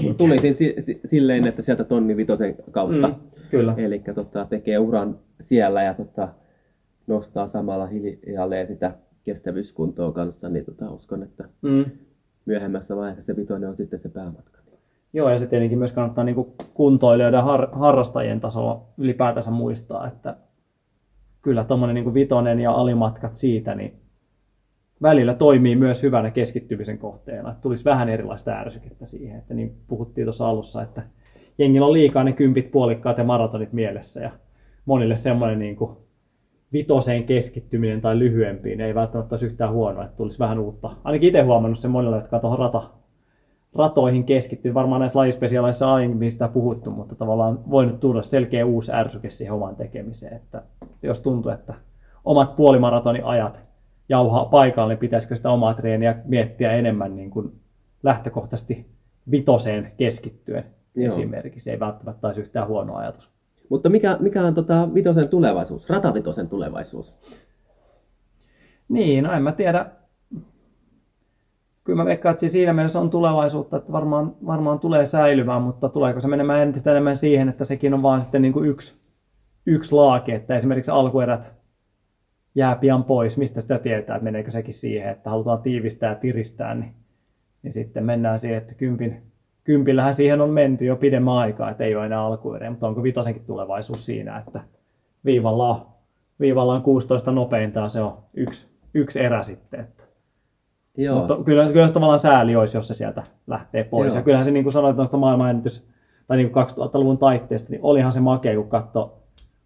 si- 0.55 1.01
silleen, 1.05 1.47
että 1.47 1.63
sieltä 1.63 1.85
tonni 1.85 2.17
vitosen 2.17 2.55
kautta. 2.71 3.09
Mm, 3.09 3.15
kyllä. 3.51 3.75
Eli 3.77 4.03
tota, 4.15 4.47
tekee 4.51 4.79
uran 4.79 5.19
siellä 5.41 5.83
ja 5.83 5.95
tota, 5.95 6.29
nostaa 7.07 7.47
samalla 7.49 7.87
hiljalleen 7.87 8.67
sitä 8.67 8.95
kestävyyskuntoa 9.25 10.13
kanssa, 10.13 10.49
niin 10.49 10.65
tota, 10.65 10.91
uskon, 10.91 11.23
että 11.23 11.45
Mm. 11.63 11.85
myöhemmässä 12.47 12.97
vaiheessa 12.97 13.23
se 13.23 13.37
vitonen 13.37 13.69
on 13.69 13.77
sitten 13.77 13.99
se 13.99 14.09
päämatka. 14.09 14.59
Joo, 15.13 15.31
ja 15.31 15.39
se 15.39 15.47
tietenkin 15.47 15.79
myös 15.79 15.93
kannattaa 15.93 16.25
niin 16.25 16.47
kuntoilijoiden 16.75 17.39
ja 17.39 17.43
har, 17.43 17.69
harrastajien 17.73 18.41
tasolla 18.41 18.83
ylipäätänsä 18.99 19.51
muistaa, 19.51 20.07
että 20.07 20.37
kyllä 21.43 21.65
tuommoinen 21.65 21.95
niin 21.95 22.15
vitonen 22.15 22.61
ja 22.61 22.73
alimatkat 22.73 23.35
siitä, 23.35 23.75
niin 23.75 23.93
välillä 25.03 25.35
toimii 25.35 25.77
myös 25.77 26.03
hyvänä 26.03 26.31
keskittymisen 26.31 26.99
kohteena. 26.99 27.51
Että 27.51 27.63
tulisi 27.63 27.85
vähän 27.85 28.09
erilaista 28.09 28.51
ärsykettä 28.51 29.05
siihen, 29.05 29.39
että 29.39 29.55
niin 29.55 29.77
puhuttiin 29.87 30.25
tuossa 30.25 30.49
alussa, 30.49 30.83
että 30.83 31.03
jengillä 31.59 31.87
on 31.87 31.93
liikaa 31.93 32.25
ne 32.25 32.33
kympit, 32.33 32.71
puolikkaat 32.71 33.19
ja 33.19 33.25
maratonit 33.25 33.73
mielessä, 33.73 34.21
ja 34.21 34.31
monille 34.87 35.17
semmoinen 35.17 35.59
niin 35.59 35.77
kuin 35.77 35.97
vitoseen 36.73 37.25
keskittyminen 37.25 38.01
tai 38.01 38.19
lyhyempiin 38.19 38.81
ei 38.81 38.95
välttämättä 38.95 39.35
olisi 39.35 39.47
yhtään 39.47 39.73
huonoa, 39.73 40.05
että 40.05 40.17
tulisi 40.17 40.39
vähän 40.39 40.59
uutta. 40.59 40.91
Ainakin 41.05 41.29
itse 41.29 41.43
huomannut 41.43 41.79
sen 41.79 41.91
monille, 41.91 42.17
jotka 42.17 42.37
on 42.37 42.41
tuohon 42.41 42.59
rata, 42.59 42.91
ratoihin 43.75 44.25
keskittyy. 44.25 44.75
Varmaan 44.75 45.01
näissä 45.01 45.19
lajispesiaaleissa 45.19 45.95
aiemmin 45.95 46.33
sitä 46.33 46.49
puhuttu, 46.49 46.91
mutta 46.91 47.15
tavallaan 47.15 47.71
voinut 47.71 48.01
tulla 48.01 48.23
selkeä 48.23 48.67
uusi 48.67 48.93
ärsyke 48.93 49.31
siihen 49.31 49.55
omaan 49.55 49.77
tekemiseen. 49.77 50.37
Että 50.37 50.63
jos 51.03 51.21
tuntuu, 51.21 51.53
että 51.53 51.75
omat 52.25 52.57
puolimaratoniajat 52.57 53.61
jauhaa 54.09 54.45
paikalle, 54.45 54.93
niin 54.93 54.99
pitäisikö 54.99 55.37
sitä 55.37 55.51
omaa 55.51 55.75
treeniä 55.75 56.17
miettiä 56.25 56.73
enemmän 56.73 57.17
niin 57.17 57.31
kuin 57.31 57.53
lähtökohtaisesti 58.03 58.87
vitoseen 59.31 59.93
keskittyen 59.97 60.65
Joo. 60.95 61.07
esimerkiksi. 61.07 61.71
Ei 61.71 61.81
välttämättä 61.81 62.27
olisi 62.27 62.41
yhtään 62.41 62.69
huono 62.69 62.95
ajatus. 62.95 63.31
Mutta 63.69 63.89
mikä, 63.89 64.17
mikä 64.21 64.45
on 64.45 64.55
tota 64.55 64.95
vitosen 64.95 65.29
tulevaisuus, 65.29 65.91
ratavitosen 65.91 66.49
tulevaisuus? 66.49 67.15
Niin, 68.89 69.25
no 69.25 69.33
en 69.33 69.43
mä 69.43 69.53
tiedä. 69.53 69.87
Kyllä 71.85 71.97
mä 71.97 72.05
veikkaan, 72.05 72.31
että 72.31 72.49
siinä 72.49 72.73
mielessä 72.73 73.01
on 73.01 73.11
tulevaisuutta, 73.11 73.77
että 73.77 73.93
varmaan, 73.93 74.37
varmaan 74.47 74.79
tulee 74.79 75.05
säilymään, 75.05 75.63
mutta 75.63 75.89
tuleeko 75.89 76.21
se 76.21 76.29
menemään 76.29 76.63
entistä 76.63 76.91
enemmän 76.91 77.17
siihen, 77.17 77.49
että 77.49 77.65
sekin 77.65 77.95
on 77.95 78.03
vaan 78.03 78.21
sitten 78.21 78.43
niin 78.43 78.53
kuin 78.53 78.69
yksi, 78.69 78.95
yksi 79.67 79.95
laake, 79.95 80.35
että 80.35 80.57
esimerkiksi 80.57 80.91
alkuerät 80.91 81.55
jää 82.55 82.77
pian 82.77 83.05
pois, 83.05 83.39
mistä 83.39 83.61
sitä 83.61 83.79
tietää, 83.79 84.17
että 84.17 84.25
meneekö 84.25 84.51
sekin 84.51 84.75
siihen, 84.75 85.11
että 85.11 85.31
halutaan 85.31 85.63
tiivistää 85.63 86.11
ja 86.11 86.17
tiristää, 86.17 86.75
niin, 86.75 86.95
niin 87.63 87.73
sitten 87.73 88.05
mennään 88.05 88.39
siihen, 88.39 88.59
että 88.59 88.75
kympin, 88.75 89.23
kympillähän 89.65 90.15
siihen 90.15 90.41
on 90.41 90.51
menty 90.51 90.85
jo 90.85 90.97
pidemmän 90.97 91.35
aikaa, 91.35 91.71
että 91.71 91.85
ei 91.85 91.97
ole 91.97 92.07
enää 92.07 92.21
alkueriä, 92.21 92.71
mutta 92.71 92.89
onko 92.89 93.03
vitosenkin 93.03 93.45
tulevaisuus 93.47 94.07
siinä, 94.07 94.39
että 94.39 94.61
viivalla 95.25 95.69
on, 95.69 95.87
viivalla 96.41 96.75
on 96.75 96.83
16 96.83 97.33
nopeinta 97.33 97.81
ja 97.81 97.89
se 97.89 98.01
on 98.01 98.19
yksi, 98.35 98.69
yksi 98.95 99.21
erä 99.21 99.43
sitten. 99.43 99.81
Että. 99.81 100.05
Joo, 100.97 101.19
Mutta 101.19 101.37
kyllä, 101.45 101.73
kyllä 101.73 101.89
se 101.89 101.95
tavallaan 101.95 102.19
sääli 102.19 102.57
olisi, 102.57 102.77
jos 102.77 102.89
se 102.89 102.95
sieltä 102.95 103.23
lähtee 103.47 103.85
pois. 103.85 104.15
Joo. 104.15 104.21
Ja 104.21 104.25
kyllähän 104.25 104.45
se, 104.45 104.51
niin 104.51 104.63
kuin 104.63 104.73
sanoit 104.73 104.97
tuosta 104.97 105.17
maailmanennätys, 105.17 105.89
tai 106.27 106.37
niin 106.37 106.51
kuin 106.51 106.67
2000-luvun 106.67 107.19
taitteesta, 107.19 107.71
niin 107.71 107.81
olihan 107.83 108.13
se 108.13 108.21
makea, 108.21 108.57
kun 108.57 108.69
katsoi 108.69 109.13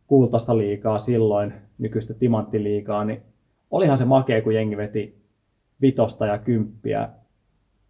kultaista 0.09 0.59
liikaa 0.59 0.99
silloin, 0.99 1.53
nykyistä 1.79 2.15
timanttiliigaa, 2.15 3.05
niin 3.05 3.23
olihan 3.71 3.99
se 3.99 4.05
makea, 4.05 4.43
kun 4.43 4.55
jengi 4.55 4.77
veti 4.77 5.23
vitosta 5.81 6.27
ja 6.27 6.39
kymppiä, 6.39 7.09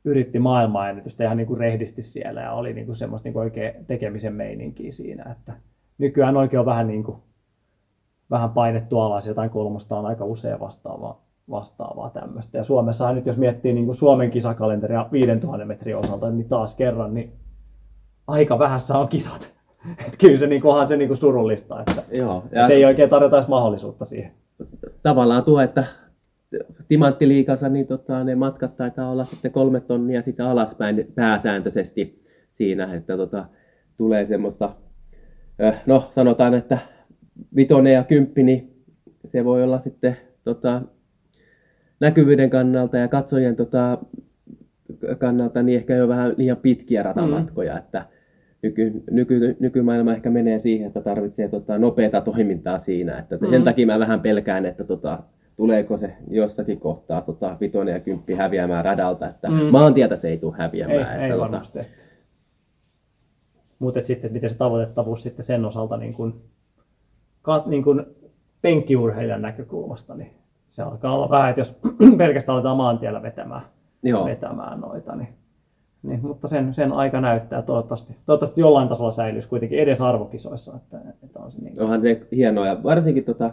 yritti 0.04 0.38
maailmanennätystä 0.38 1.24
ihan 1.24 1.36
niin 1.36 1.46
kuin 1.46 1.58
rehdisti 1.58 2.02
siellä 2.02 2.40
ja 2.40 2.52
oli 2.52 2.72
niin 2.72 2.86
kuin 2.86 2.96
semmoista 2.96 3.26
niin 3.26 3.32
kuin 3.32 3.42
oikein 3.42 3.86
tekemisen 3.86 4.34
meininkiä 4.34 4.92
siinä, 4.92 5.32
että 5.32 5.52
nykyään 5.98 6.36
oikein 6.36 6.60
on 6.60 6.66
vähän 6.66 6.86
niin 6.86 7.04
kuin, 7.04 7.16
vähän 8.30 8.50
painettu 8.50 9.00
alas, 9.00 9.26
jotain 9.26 9.50
kolmosta 9.50 9.98
on 9.98 10.06
aika 10.06 10.24
usein 10.24 10.60
vastaavaa, 10.60 11.22
vastaavaa 11.50 12.10
tämmöistä. 12.10 12.58
Ja 12.58 12.64
Suomessa 12.64 13.12
nyt 13.12 13.26
jos 13.26 13.36
miettii 13.36 13.72
niin 13.72 13.86
kuin 13.86 13.96
Suomen 13.96 14.30
kisakalenteria 14.30 15.08
5000 15.12 15.64
metrin 15.64 15.96
osalta, 15.96 16.30
niin 16.30 16.48
taas 16.48 16.74
kerran, 16.74 17.14
niin 17.14 17.32
aika 18.26 18.58
vähässä 18.58 18.98
on 18.98 19.08
kisat. 19.08 19.57
Et 20.06 20.16
kyllä 20.20 20.36
se 20.36 20.46
niin 20.46 20.62
kuin, 20.62 20.72
onhan 20.72 20.88
se 20.88 20.96
niin 20.96 21.08
kuin 21.08 21.18
surullista, 21.18 21.80
että, 21.80 22.02
joo. 22.12 22.44
ja... 22.52 22.62
että 22.62 22.74
ei 22.74 22.84
oikein 22.84 23.10
tarjota 23.10 23.36
edes 23.36 23.48
mahdollisuutta 23.48 24.04
siihen. 24.04 24.32
tavallaan 25.02 25.44
tuo, 25.44 25.60
että 25.60 25.84
timanttiliikassa 26.88 27.68
niin 27.68 27.86
tota, 27.86 28.24
ne 28.24 28.34
matkat 28.34 28.76
taitaa 28.76 29.10
olla 29.10 29.24
sitten 29.24 29.52
kolme 29.52 29.80
tonnia 29.80 30.22
sitä 30.22 30.50
alaspäin 30.50 31.12
pääsääntöisesti 31.14 32.22
siinä, 32.48 32.94
että 32.94 33.16
tota, 33.16 33.44
tulee 33.96 34.26
semmoista, 34.26 34.72
äh, 35.62 35.82
no 35.86 36.08
sanotaan, 36.14 36.54
että 36.54 36.78
vitonen 37.56 37.92
ja 37.92 38.04
kymppi, 38.04 38.42
niin 38.42 38.84
se 39.24 39.44
voi 39.44 39.62
olla 39.62 39.80
sitten 39.80 40.16
tota, 40.44 40.82
näkyvyyden 42.00 42.50
kannalta 42.50 42.96
ja 42.96 43.08
katsojien 43.08 43.56
tota, 43.56 43.98
kannalta 45.18 45.62
niin 45.62 45.78
ehkä 45.78 45.94
jo 45.94 46.08
vähän 46.08 46.34
liian 46.36 46.56
pitkiä 46.56 47.02
ratamatkoja, 47.02 47.72
mm. 47.72 47.78
että 47.78 48.06
nyky, 48.62 49.02
nyky, 49.10 49.56
nykymaailma 49.60 50.12
ehkä 50.12 50.30
menee 50.30 50.58
siihen, 50.58 50.86
että 50.86 51.00
tarvitsee 51.00 51.48
tota, 51.48 51.78
nopeata 51.78 52.20
toimintaa 52.20 52.78
siinä, 52.78 53.18
että 53.18 53.36
mm. 53.36 53.50
sen 53.50 53.64
takia 53.64 53.86
mä 53.86 53.98
vähän 53.98 54.20
pelkään, 54.20 54.66
että 54.66 54.84
tota, 54.84 55.22
tuleeko 55.56 55.96
se 55.96 56.16
jossakin 56.30 56.80
kohtaa 56.80 57.20
tota, 57.20 57.56
vitonen 57.60 57.92
ja 57.92 58.00
kymppi 58.00 58.34
häviämään 58.34 58.84
radalta, 58.84 59.28
että 59.28 59.50
mm. 59.50 59.56
Maantietä 59.56 60.16
se 60.16 60.28
ei 60.28 60.38
tule 60.38 60.54
häviämään. 60.58 60.98
Ei, 60.98 61.02
että, 61.02 61.24
ei 61.24 61.30
tota. 61.30 61.84
Mutta 63.78 64.04
sitten 64.04 64.32
miten 64.32 64.50
se 64.50 64.58
tavoitettavuus 64.58 65.22
sitten 65.22 65.44
sen 65.44 65.64
osalta 65.64 65.96
niin 65.96 66.14
kat, 67.42 67.66
niin 67.66 67.84
kuin 67.84 68.04
penkkiurheilijan 68.62 69.42
näkökulmasta, 69.42 70.14
niin 70.14 70.30
se 70.66 70.82
alkaa 70.82 71.14
olla 71.14 71.30
vähän, 71.30 71.50
että 71.50 71.60
jos 71.60 71.80
pelkästään 72.18 72.54
aletaan 72.54 72.76
maantiellä 72.76 73.22
vetämään, 73.22 73.62
Joo. 74.02 74.24
vetämään 74.24 74.80
noita, 74.80 75.16
niin, 75.16 75.28
mutta 76.38 76.48
sen, 76.48 76.74
sen 76.74 76.92
aika 76.92 77.20
näyttää 77.20 77.62
toivottavasti, 77.62 78.16
toivottavasti 78.26 78.60
jollain 78.60 78.88
tasolla 78.88 79.10
säilyisi 79.10 79.48
kuitenkin 79.48 79.78
edes 79.78 80.00
arvokisoissa, 80.00 80.76
että, 80.76 81.00
että 81.24 81.38
on 81.38 81.52
se 81.52 81.62
niin 81.62 81.80
Onhan 81.82 82.02
se 82.02 82.26
hienoa 82.32 82.66
ja 82.66 82.82
varsinkin 82.82 83.24
tota, 83.24 83.52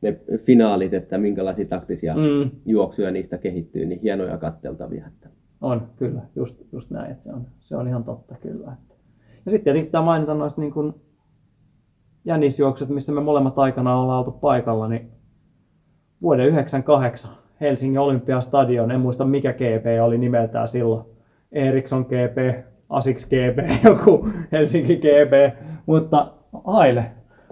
ne 0.00 0.20
finaalit, 0.36 0.94
että 0.94 1.18
minkälaisia 1.18 1.64
taktisia 1.64 2.14
mm. 2.14 2.50
juoksuja 2.66 3.10
niistä 3.10 3.38
kehittyy, 3.38 3.86
niin 3.86 4.00
hienoja 4.00 4.38
katteltavia. 4.38 5.06
Että. 5.06 5.28
on 5.60 5.88
kyllä, 5.96 6.22
just, 6.36 6.62
just 6.72 6.90
näin, 6.90 7.10
että 7.10 7.22
se 7.22 7.32
on, 7.32 7.46
se 7.60 7.76
on 7.76 7.88
ihan 7.88 8.04
totta 8.04 8.34
kyllä. 8.34 8.72
Että. 8.72 8.94
Ja 9.44 9.50
sitten 9.50 9.64
tietenkin 9.64 9.92
tämä 9.92 10.04
mainita 10.04 10.34
noista 10.34 10.60
niin 10.60 10.72
kuin 10.72 10.94
jännisjuoksut, 12.24 12.88
missä 12.88 13.12
me 13.12 13.20
molemmat 13.20 13.58
aikana 13.58 14.00
ollaan 14.00 14.18
oltu 14.18 14.32
paikalla, 14.32 14.88
niin 14.88 15.10
vuoden 16.22 16.46
98 16.46 17.30
Helsingin 17.60 18.00
Olympiastadion, 18.00 18.90
en 18.90 19.00
muista 19.00 19.24
mikä 19.24 19.52
GP 19.52 20.02
oli 20.02 20.18
nimeltään 20.18 20.68
silloin, 20.68 21.12
Eriksson 21.52 22.02
GP, 22.02 22.66
Asics 22.88 23.26
GP, 23.26 23.58
joku 23.84 24.28
Helsinki 24.52 24.96
GP, 24.96 25.56
mutta 25.86 26.32
Haile, 26.64 27.04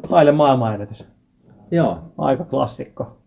Haile 0.08 0.32
maailmanennätys, 0.32 1.06
Joo, 1.70 1.98
aika 2.18 2.44
klassikko, 2.44 3.18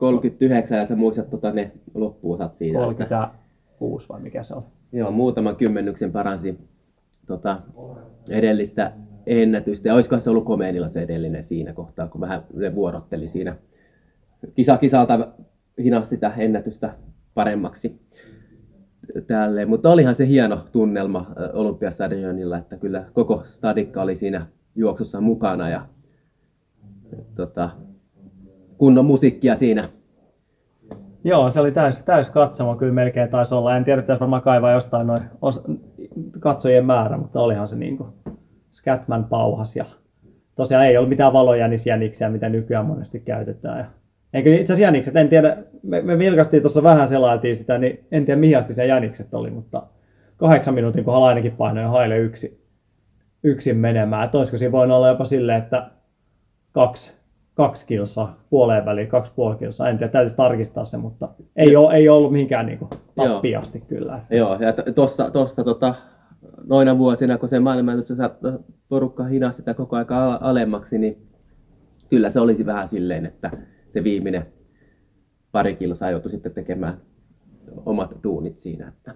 12.39 0.00 0.74
ja 0.74 0.86
sä 0.86 0.96
muistat 0.96 1.30
tota, 1.30 1.50
ne 1.50 1.72
loppuosat 1.94 2.54
siitä. 2.54 2.78
Että, 2.78 3.06
36 3.06 4.08
vai 4.08 4.20
mikä 4.20 4.42
se 4.42 4.54
on. 4.54 4.64
joo, 4.92 5.10
muutaman 5.10 5.56
kymmenyksen 5.56 6.12
paransi 6.12 6.58
tota, 7.26 7.60
edellistä 8.30 8.92
ennätystä. 9.26 9.88
Ja 9.88 9.94
olisikohan 9.94 10.20
se 10.20 10.30
ollut 10.30 10.44
Komeenilla 10.44 10.88
se 10.88 11.02
edellinen 11.02 11.44
siinä 11.44 11.72
kohtaa, 11.72 12.06
kun 12.08 12.20
vähän 12.20 12.42
ne 12.54 12.74
vuorotteli 12.74 13.28
siinä 13.28 13.56
kisa 14.54 14.78
kisalta 14.78 15.28
hinasi 15.82 16.08
sitä 16.08 16.32
ennätystä 16.38 16.94
paremmaksi 17.34 18.00
tälleen. 19.20 19.68
Mutta 19.68 19.90
olihan 19.90 20.14
se 20.14 20.26
hieno 20.26 20.64
tunnelma 20.72 21.26
Olympiastadionilla, 21.52 22.58
että 22.58 22.76
kyllä 22.76 23.04
koko 23.12 23.42
stadikka 23.46 24.02
oli 24.02 24.16
siinä 24.16 24.46
juoksussa 24.76 25.20
mukana 25.20 25.68
ja 25.68 25.86
tota, 27.34 27.70
kunnon 28.78 29.04
musiikkia 29.04 29.56
siinä. 29.56 29.88
Joo, 31.24 31.50
se 31.50 31.60
oli 31.60 31.72
täys, 31.72 32.02
täys 32.02 32.30
katsoma, 32.30 32.76
kyllä 32.76 32.92
melkein 32.92 33.30
taisi 33.30 33.54
olla. 33.54 33.76
En 33.76 33.84
tiedä, 33.84 34.02
pitäisi 34.02 34.20
varmaan 34.20 34.42
kaivaa 34.42 34.72
jostain 34.72 35.06
noin 35.06 35.22
os, 35.42 35.62
katsojien 36.40 36.86
määrä, 36.86 37.16
mutta 37.16 37.40
olihan 37.40 37.68
se 37.68 37.76
niin 37.76 37.96
kuin 37.96 38.08
Scatman 38.72 39.24
pauhas. 39.24 39.76
Ja 39.76 39.84
tosiaan 40.54 40.86
ei 40.86 40.96
ollut 40.96 41.08
mitään 41.08 41.32
valojänisjäniksiä, 41.32 42.28
mitä 42.28 42.48
nykyään 42.48 42.86
monesti 42.86 43.20
käytetään. 43.20 43.78
Ja 43.78 43.84
Eikö 44.34 44.54
itse 44.54 44.72
asiassa 44.72 44.82
jänikset, 44.82 45.16
en 45.16 45.28
tiedä, 45.28 45.56
me, 45.82 46.02
me 46.02 46.18
vilkastiin 46.18 46.62
tuossa 46.62 46.82
vähän 46.82 47.08
selailtiin 47.08 47.56
sitä, 47.56 47.78
niin 47.78 48.06
en 48.12 48.24
tiedä 48.24 48.40
mihin 48.40 48.58
asti 48.58 48.74
se 48.74 48.86
jänikset 48.86 49.34
oli, 49.34 49.50
mutta 49.50 49.82
kahdeksan 50.36 50.74
minuutin 50.74 51.04
kohdalla 51.04 51.26
ainakin 51.26 51.52
painoi 51.52 51.84
haile 51.84 52.18
yksi, 52.18 52.64
yksin 53.42 53.76
menemään. 53.76 54.24
Että 54.24 54.38
olisiko 54.38 54.58
siinä 54.58 54.72
voinut 54.72 54.96
olla 54.96 55.08
jopa 55.08 55.24
silleen, 55.24 55.62
että 55.62 55.90
kaksi, 56.72 57.12
kaksi 57.54 57.86
kilsaa 57.86 58.44
puoleen 58.50 58.84
väliin, 58.84 59.08
kaksi 59.08 59.32
puoli 59.36 59.56
kilsaa. 59.56 59.88
En 59.88 59.98
tiedä, 59.98 60.12
täytyisi 60.12 60.36
tarkistaa 60.36 60.84
se, 60.84 60.96
mutta 60.96 61.28
ei, 61.56 61.76
ole, 61.76 61.94
ei 61.94 62.08
ollut 62.08 62.32
mihinkään 62.32 62.66
niin 62.66 62.78
tappiasti 63.14 63.80
kyllä. 63.80 64.20
Joo, 64.30 64.58
ja 64.60 64.92
tuossa 64.92 65.30
tossa, 65.30 65.64
tota, 65.64 65.94
noina 66.66 66.98
vuosina, 66.98 67.38
kun 67.38 67.48
se 67.48 67.60
maailmanennätys 67.60 68.18
porukka 68.88 69.24
hinasi 69.24 69.56
sitä 69.56 69.74
koko 69.74 69.96
ajan 69.96 70.42
alemmaksi, 70.42 70.98
niin 70.98 71.26
kyllä 72.10 72.30
se 72.30 72.40
olisi 72.40 72.66
vähän 72.66 72.88
silleen, 72.88 73.26
että 73.26 73.50
se 73.94 74.04
viimeinen 74.04 74.46
pari 75.52 75.76
kilsaa 75.76 76.10
joutui 76.10 76.30
sitten 76.30 76.52
tekemään 76.52 77.00
omat 77.86 78.10
duunit 78.24 78.58
siinä. 78.58 78.88
Että... 78.88 79.14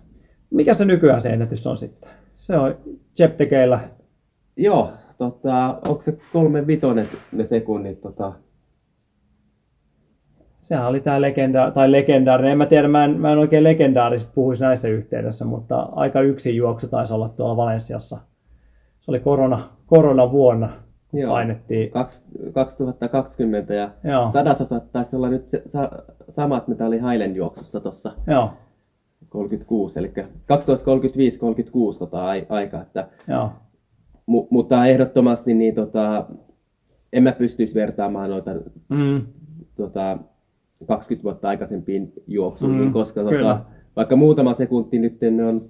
Mikä 0.50 0.74
se 0.74 0.84
nykyään 0.84 1.20
se 1.20 1.28
ennätys 1.28 1.66
on 1.66 1.78
sitten? 1.78 2.10
Se 2.34 2.56
on 2.56 2.76
Cheptekeillä. 3.16 3.80
Joo, 4.56 4.92
tota, 5.18 5.78
onko 5.88 6.02
se 6.02 6.18
kolme 6.32 6.66
vitonen 6.66 7.08
ne 7.32 7.44
sekunnit? 7.44 8.00
Tota... 8.00 8.32
Sehän 10.62 10.86
oli 10.86 11.00
tämä 11.00 11.20
legenda, 11.20 11.70
tai 11.70 11.92
legendaarinen. 11.92 12.52
En 12.52 12.58
mä 12.58 12.66
tiedä, 12.66 12.88
mä 12.88 13.04
en, 13.04 13.20
mä 13.20 13.32
en 13.32 13.38
oikein 13.38 13.64
legendaarisesti 13.64 14.32
puhuisi 14.34 14.62
näissä 14.62 14.88
yhteydessä, 14.88 15.44
mutta 15.44 15.88
aika 15.92 16.20
yksin 16.20 16.56
juoksu 16.56 16.88
taisi 16.88 17.12
olla 17.12 17.28
tuolla 17.28 17.56
Valensiassa. 17.56 18.18
Se 19.00 19.10
oli 19.10 19.20
korona, 19.20 19.68
korona 19.86 20.32
vuonna 20.32 20.87
Joo. 21.12 21.32
painettiin. 21.32 21.90
2020 22.52 23.74
ja 23.74 23.90
Joo. 24.04 24.30
sadasosat 24.30 24.92
taisi 24.92 25.16
olla 25.16 25.28
nyt 25.28 25.50
se, 25.50 25.62
sa, 25.66 25.90
samat, 26.28 26.68
mitä 26.68 26.86
oli 26.86 26.96
Highland 26.96 27.36
juoksussa 27.36 27.80
tuossa. 27.80 28.12
Joo. 28.26 28.50
36, 29.28 29.98
eli 29.98 30.12
12.35-36 30.16 30.22
tota 31.98 32.24
aika. 32.48 32.80
Että, 32.82 33.08
Joo. 33.28 33.50
Mu, 34.26 34.46
mutta 34.50 34.86
ehdottomasti 34.86 35.54
niin 35.54 35.74
tota, 35.74 36.26
en 37.12 37.22
mä 37.22 37.32
pystyisi 37.32 37.74
vertaamaan 37.74 38.30
noita 38.30 38.50
mm. 38.88 39.26
tota, 39.76 40.18
20 40.86 41.24
vuotta 41.24 41.48
aikaisempiin 41.48 42.12
juoksuihin, 42.26 42.84
mm, 42.84 42.92
koska 42.92 43.22
tota, 43.22 43.60
vaikka 43.96 44.16
muutama 44.16 44.54
sekunti 44.54 44.98
nyt 44.98 45.20
ne 45.30 45.46
on 45.46 45.60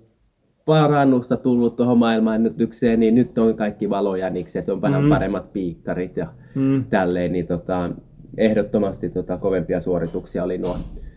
parannusta 0.68 1.36
tullut 1.36 1.76
tuohon 1.76 1.98
maailmanennätykseen, 1.98 3.00
niin 3.00 3.14
nyt 3.14 3.38
on 3.38 3.56
kaikki 3.56 3.90
valojänikset, 3.90 4.68
on 4.68 4.82
vähän 4.82 5.02
mm. 5.02 5.08
paremmat 5.08 5.52
piikkarit 5.52 6.16
ja 6.16 6.26
mm. 6.54 6.84
tälleen, 6.84 7.32
niin 7.32 7.46
tota, 7.46 7.90
ehdottomasti 8.36 9.10
tota, 9.10 9.38
kovempia 9.38 9.80
suorituksia 9.80 10.44
oli 10.44 10.58
nuo 10.58 10.76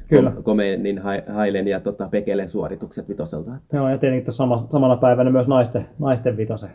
Kyllä. 0.09 0.31
Komenin, 0.43 1.01
Hailen 1.27 1.67
ja 1.67 1.79
tota, 1.79 2.07
Pekelen 2.09 2.49
suoritukset 2.49 3.09
vitoselta. 3.09 3.51
Joo, 3.73 3.89
ja 3.89 3.97
tietenkin 3.97 4.33
sama, 4.33 4.67
samana 4.69 4.95
päivänä 4.95 5.29
myös 5.29 5.47
naisten, 5.47 5.87
naisten 5.99 6.37
vitosen 6.37 6.69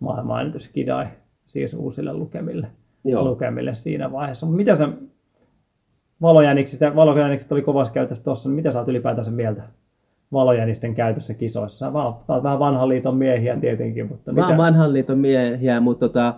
maailmanennätys 0.00 0.68
Kidai 0.68 1.06
siis 1.46 1.74
uusille 1.74 2.12
lukemille, 2.12 2.66
Joo. 3.04 3.24
lukemille 3.24 3.74
siinä 3.74 4.12
vaiheessa. 4.12 4.46
Mutta 4.46 4.56
mitä 4.56 4.74
se 4.74 4.88
valojäniksistä, 6.22 6.96
valojäniksistä 6.96 7.54
oli 7.54 7.62
kovasti 7.62 7.94
käytössä 7.94 8.24
tuossa, 8.24 8.48
niin 8.48 8.56
mitä 8.56 8.72
sä 8.72 8.78
oot 8.78 8.88
ylipäätänsä 8.88 9.30
mieltä 9.30 9.62
valojänisten 10.32 10.94
käytössä 10.94 11.34
kisoissa? 11.34 11.90
Mä 11.90 12.04
oon 12.04 12.42
vähän 12.42 12.58
vanhan 12.58 12.88
liiton 12.88 13.16
miehiä 13.16 13.56
tietenkin. 13.56 14.08
Mutta 14.08 14.32
Mä 14.32 14.48
oon 14.48 14.56
vanhan 14.56 14.92
liiton 14.92 15.18
miehiä, 15.18 15.80
mutta 15.80 16.08
tota, 16.08 16.34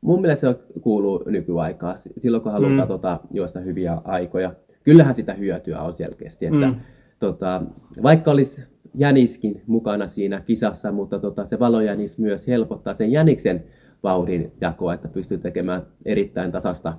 mun 0.00 0.20
mielestä 0.20 0.52
se 0.52 0.58
kuuluu 0.80 1.24
nykyaikaa. 1.26 1.96
Silloin 1.96 2.42
kun 2.42 2.52
halutaan 2.52 2.80
mm. 2.80 2.88
tota, 2.88 3.20
juosta 3.30 3.60
hyviä 3.60 3.98
aikoja. 4.04 4.52
Kyllähän 4.84 5.14
sitä 5.14 5.34
hyötyä 5.34 5.80
on 5.80 5.94
selkeästi. 5.94 6.46
Että, 6.46 6.66
mm. 6.66 6.74
tota, 7.18 7.62
vaikka 8.02 8.30
olisi 8.30 8.64
jäniskin 8.94 9.62
mukana 9.66 10.06
siinä 10.06 10.40
kisassa, 10.40 10.92
mutta 10.92 11.18
tota, 11.18 11.44
se 11.44 11.58
valojänis 11.58 12.18
myös 12.18 12.46
helpottaa 12.46 12.94
sen 12.94 13.12
jäniksen 13.12 13.64
vauhdin 14.02 14.52
jakoa, 14.60 14.94
että 14.94 15.08
pystyy 15.08 15.38
tekemään 15.38 15.82
erittäin 16.04 16.52
tasasta 16.52 16.92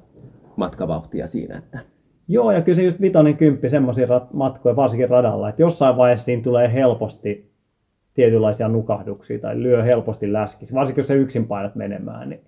matkavauhtia 0.56 1.28
siinä. 1.28 1.58
Että 1.58 1.80
Joo, 2.32 2.52
ja 2.52 2.62
kyllä 2.62 2.76
se 2.76 2.84
just 2.84 3.02
vitonen 3.02 3.38
kymppi 3.38 3.70
semmoisia 3.70 4.08
matkoja, 4.34 4.76
varsinkin 4.76 5.10
radalla, 5.10 5.50
että 5.50 5.62
jossain 5.62 5.98
vaiheessa 5.98 6.26
siinä 6.26 6.44
tulee 6.44 6.74
helposti 6.74 7.52
tietynlaisia 8.14 8.68
nukahduksia 8.68 9.40
tai 9.40 9.64
lyö 9.64 9.84
helposti 9.84 10.34
läskisi, 10.34 10.74
varsinkin 10.74 11.00
jos 11.00 11.08
se 11.08 11.16
yksin 11.16 11.48
painat 11.48 11.76
menemään, 11.76 12.30
niin 12.30 12.42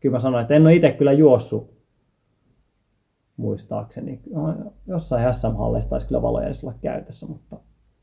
kyllä 0.00 0.12
mä 0.12 0.20
sanoin, 0.20 0.42
että 0.42 0.54
en 0.54 0.62
ole 0.62 0.74
itse 0.74 0.92
kyllä 0.92 1.12
juossut 1.12 1.70
muistaakseni. 3.36 4.20
Jossain 4.86 5.34
SM-halleissa 5.34 5.90
taisi 5.90 6.06
kyllä 6.06 6.22
valojärjestellä 6.22 6.74
käytössä, 6.80 7.26
mutta 7.26 7.56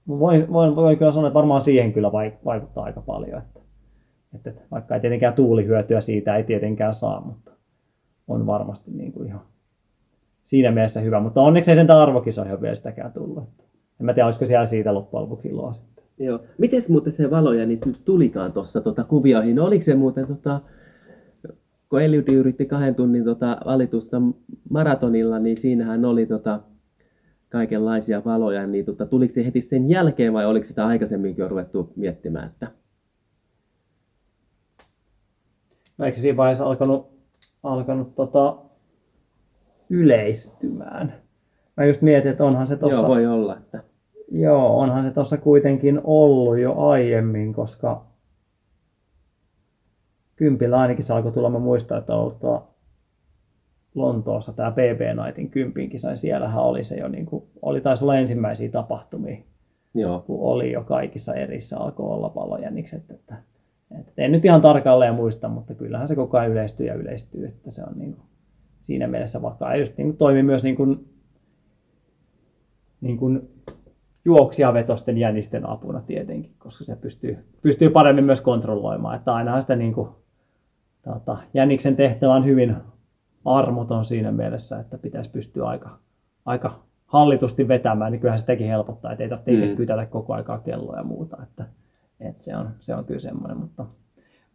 voin, 0.07 0.53
voin, 0.53 0.75
voin 0.75 0.97
kyllä 0.97 1.11
sanoa, 1.11 1.27
että 1.27 1.37
varmaan 1.37 1.61
siihen 1.61 1.93
kyllä 1.93 2.11
vaikuttaa 2.45 2.83
aika 2.83 3.01
paljon, 3.01 3.41
että, 3.41 3.59
että 4.33 4.61
vaikka 4.71 4.95
ei 4.95 5.01
tietenkään 5.01 5.33
tuulihyötyä 5.33 6.01
siitä 6.01 6.35
ei 6.35 6.43
tietenkään 6.43 6.93
saa, 6.93 7.21
mutta 7.21 7.51
on 8.27 8.45
varmasti 8.45 8.91
niin 8.91 9.11
kuin 9.11 9.27
ihan 9.27 9.41
siinä 10.43 10.71
mielessä 10.71 11.01
hyvä, 11.01 11.19
mutta 11.19 11.41
onneksi 11.41 11.71
ei 11.71 11.75
sen 11.75 11.91
arvokisoihin 11.91 12.61
vielä 12.61 12.75
sitäkään 12.75 13.13
tullut. 13.13 13.43
En 13.99 14.05
mä 14.05 14.13
tiedä, 14.13 14.25
olisiko 14.25 14.45
siellä 14.45 14.65
siitä 14.65 14.93
loppujen 14.93 15.23
lopuksi 15.23 15.47
iloa 15.47 15.73
sitten. 15.73 16.03
Joo. 16.19 16.39
Miten 16.57 16.81
muuten 16.89 17.13
se 17.13 17.31
valoja 17.31 17.65
niin 17.65 17.79
nyt 17.85 18.01
tulikaan 18.05 18.53
tuossa 18.53 18.81
tota, 18.81 19.03
kuvioihin? 19.03 19.55
No, 19.55 19.65
oliko 19.65 19.83
se 19.83 19.95
muuten, 19.95 20.27
tota, 20.27 20.61
kun 21.89 22.01
Eliudi 22.01 22.33
yritti 22.33 22.65
kahden 22.65 22.95
tunnin 22.95 23.23
tota, 23.23 23.57
valitusta 23.65 24.21
maratonilla, 24.69 25.39
niin 25.39 25.57
siinähän 25.57 26.05
oli 26.05 26.25
tota, 26.25 26.59
kaikenlaisia 27.49 28.21
valoja, 28.25 28.67
niin 28.67 28.85
tota, 28.85 29.05
tuliko 29.05 29.33
se 29.33 29.45
heti 29.45 29.61
sen 29.61 29.89
jälkeen 29.89 30.33
vai 30.33 30.45
oliko 30.45 30.65
sitä 30.65 30.87
aikaisemminkin 30.87 31.43
jo 31.43 31.49
ruvettu 31.49 31.93
miettimään? 31.95 32.47
Että... 32.47 32.67
No, 35.97 36.05
eikö 36.05 36.17
siinä 36.17 36.37
vaiheessa 36.37 36.65
alkanut, 36.65 37.09
alkanut 37.63 38.15
tota, 38.15 38.57
yleistymään. 39.93 41.13
Mä 41.77 41.85
just 41.85 42.01
mietin, 42.01 42.31
että 42.31 42.43
onhan 42.43 42.67
se 42.67 42.75
tuossa... 42.75 42.99
Joo, 42.99 43.07
voi 43.07 43.25
olla. 43.25 43.57
Että... 43.57 43.83
Joo, 44.31 44.79
onhan 44.79 45.03
se 45.03 45.11
tuossa 45.11 45.37
kuitenkin 45.37 46.01
ollut 46.03 46.59
jo 46.59 46.77
aiemmin, 46.77 47.53
koska 47.53 48.05
kympillä 50.35 50.79
ainakin 50.79 51.03
se 51.03 51.13
alkoi 51.13 51.31
tulla, 51.31 51.49
mä 51.49 51.59
muistan, 51.59 51.97
että 51.97 52.13
on 52.13 52.19
ollut 52.19 52.39
tuo 52.39 52.67
Lontoossa 53.95 54.53
tämä 54.53 54.71
BB 54.71 55.01
Nightin 55.25 55.49
kympin 55.49 55.89
kisa, 55.89 56.07
niin 56.07 56.17
siellähän 56.17 56.63
oli 56.63 56.83
se 56.83 56.95
jo, 56.95 57.07
niin 57.07 57.25
kuin, 57.25 57.43
oli 57.61 57.81
taisi 57.81 58.03
olla 58.03 58.17
ensimmäisiä 58.17 58.69
tapahtumia, 58.69 59.37
Joo. 59.93 60.19
kun 60.19 60.39
oli 60.41 60.71
jo 60.71 60.83
kaikissa 60.83 61.33
erissä 61.33 61.79
alkoi 61.79 62.09
olla 62.09 62.35
valojännikset, 62.35 63.11
että, 63.11 63.35
että 63.99 64.11
en 64.17 64.31
nyt 64.31 64.45
ihan 64.45 64.61
tarkalleen 64.61 65.15
muista, 65.15 65.49
mutta 65.49 65.73
kyllähän 65.73 66.07
se 66.07 66.15
koko 66.15 66.37
ajan 66.37 66.51
yleistyy 66.51 66.87
ja 66.87 66.93
yleistyy, 66.93 67.45
että 67.45 67.71
se 67.71 67.83
on 67.83 67.93
niin 67.99 68.13
kuin, 68.13 68.27
siinä 68.83 69.07
mielessä 69.07 69.41
vakaa. 69.41 69.71
Ja 69.71 69.79
just 69.79 69.97
niin 69.97 70.07
kuin 70.07 70.17
toimi 70.17 70.43
myös 70.43 70.63
niin 70.63 70.75
kuin, 70.75 71.09
niin 73.01 73.17
kuin 73.17 73.49
juoksijavetosten 74.25 75.17
jänisten 75.17 75.69
apuna 75.69 76.01
tietenkin, 76.01 76.53
koska 76.57 76.83
se 76.83 76.95
pystyy, 76.95 77.37
pystyy 77.61 77.89
paremmin 77.89 78.23
myös 78.23 78.41
kontrolloimaan. 78.41 79.15
Että 79.15 79.33
ainahan 79.33 79.61
sitä 79.61 79.75
niin 79.75 79.93
kuin, 79.93 80.09
tota, 81.01 81.37
jäniksen 81.53 81.95
tehtävä 81.95 82.33
on 82.33 82.45
hyvin 82.45 82.75
armoton 83.45 84.05
siinä 84.05 84.31
mielessä, 84.31 84.79
että 84.79 84.97
pitäisi 84.97 85.29
pystyä 85.29 85.67
aika, 85.67 85.99
aika 86.45 86.79
hallitusti 87.05 87.67
vetämään, 87.67 88.11
niin 88.11 88.19
kyllähän 88.19 88.39
se 88.39 88.45
teki 88.45 88.67
helpottaa, 88.67 89.11
että 89.11 89.23
ei 89.23 89.29
tarvitse 89.29 89.51
mm. 89.51 89.81
itse 89.81 90.05
koko 90.09 90.33
aikaa 90.33 90.59
kelloa 90.59 90.97
ja 90.97 91.03
muuta. 91.03 91.37
Että, 91.43 91.65
että 92.19 92.43
se, 92.43 92.55
on, 92.55 92.69
se 92.79 92.95
on 92.95 93.05
kyllä 93.05 93.19
semmoinen, 93.19 93.57
mutta 93.57 93.85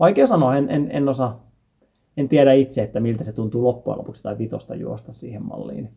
vaikea 0.01 0.27
sanoa, 0.27 0.57
en, 0.57 0.71
en, 0.71 0.89
en 0.91 1.09
osaa 1.09 1.48
en 2.19 2.29
tiedä 2.29 2.53
itse, 2.53 2.83
että 2.83 3.01
miltä 3.01 3.25
se 3.25 3.33
tuntuu 3.33 3.65
loppujen 3.65 3.99
lopuksi 3.99 4.23
tai 4.23 4.39
vitosta 4.39 4.75
juosta 4.75 5.13
siihen 5.13 5.43
malliin. 5.43 5.91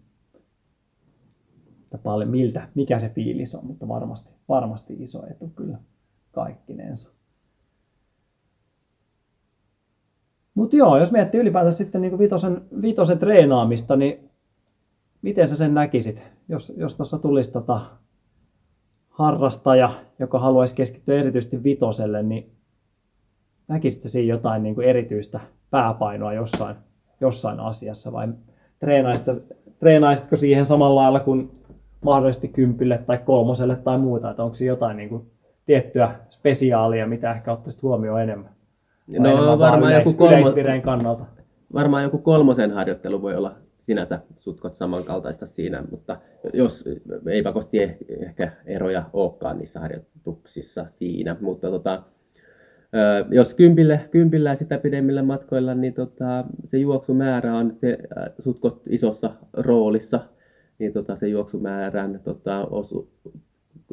Että 1.84 1.98
paljon, 1.98 2.30
miltä, 2.30 2.70
mikä 2.76 3.00
se 3.00 3.10
fiilis 3.10 3.56
on, 3.56 3.66
mutta 3.66 3.88
varmasti, 3.88 4.30
varmasti 4.50 4.96
iso 5.00 5.26
etu 5.32 5.52
kyllä 5.56 5.78
kaikkinensa. 6.32 7.12
Mutta 10.54 10.76
joo, 10.76 10.98
jos 10.98 11.12
miettii 11.12 11.42
ylipäätään 11.42 11.74
sitten 11.74 12.02
niin 12.02 12.20
vitosen, 12.20 12.62
vitosen 12.82 13.20
treenaamista, 13.20 13.96
niin 13.96 14.30
miten 15.22 15.48
sä 15.48 15.56
sen 15.56 15.74
näkisit, 15.74 16.24
jos, 16.50 16.74
jos 16.78 16.96
tuossa 16.96 17.20
tulisi 17.20 17.52
tota 17.52 17.82
harrastaja, 19.10 20.04
joka 20.20 20.40
haluaisi 20.40 20.76
keskittyä 20.76 21.20
erityisesti 21.20 21.64
vitoselle, 21.64 22.24
niin 22.24 22.52
näkisitkö 23.72 24.10
siinä 24.10 24.34
jotain 24.34 24.64
niin 24.64 24.76
kuin 24.76 24.88
erityistä 24.88 25.40
pääpainoa 25.70 26.34
jossain, 26.34 26.76
jossain 27.22 27.60
asiassa 27.60 28.12
vai 28.12 28.28
treenaisitko, 28.80 29.34
treenaisitko 29.80 30.36
siihen 30.36 30.66
samalla 30.66 31.02
lailla 31.02 31.20
kuin 31.20 31.52
mahdollisesti 32.06 32.48
kympille 32.48 32.98
tai 32.98 33.18
kolmoselle 33.18 33.76
tai 33.76 33.98
muuta, 33.98 34.30
että 34.30 34.44
onko 34.44 34.56
siinä 34.56 34.72
jotain 34.72 34.98
niin 34.98 35.10
kuin 35.10 35.32
tiettyä 35.66 36.16
spesiaalia, 36.30 37.08
mitä 37.08 37.32
ehkä 37.32 37.52
ottaisit 37.54 37.84
huomioon 37.84 38.22
enemmän? 38.22 38.50
Vai 39.12 39.20
No 39.20 39.60
varmaan 39.60 39.92
yleis, 39.92 40.06
joku 40.06 40.18
kolmo, 40.18 40.82
kannalta. 40.84 41.26
varmaan 41.74 42.04
joku 42.04 42.18
kolmosen 42.18 42.72
harjoittelu 42.72 43.22
voi 43.22 43.36
olla 43.36 43.56
sinänsä 43.80 44.20
sutkot 44.40 44.76
samankaltaista 44.76 45.46
siinä, 45.46 45.84
mutta 45.92 46.18
jos 46.54 46.84
ei 47.30 47.44
pakosti 47.44 47.86
eh- 47.86 48.24
ehkä 48.26 48.52
eroja 48.66 49.04
olekaan 49.14 49.58
niissä 49.58 49.80
harjoituksissa 49.80 50.86
siinä, 50.88 51.36
mutta 51.42 51.70
tota, 51.70 52.04
jos 53.32 53.54
kympille, 53.56 54.00
kympillä 54.12 54.50
ja 54.50 54.56
sitä 54.56 54.78
pidemmillä 54.78 55.24
matkoilla, 55.24 55.76
niin 55.76 55.94
tota, 55.94 56.46
se 56.64 56.78
juoksumäärä 56.78 57.56
on 57.56 57.74
se 57.82 57.98
sutkot 58.40 58.82
isossa 58.90 59.32
roolissa, 59.54 60.20
niin 60.80 60.94
tota, 60.94 61.16
se 61.16 61.28
juoksumäärän 61.28 62.20
tota, 62.24 62.66
osu, 62.66 63.10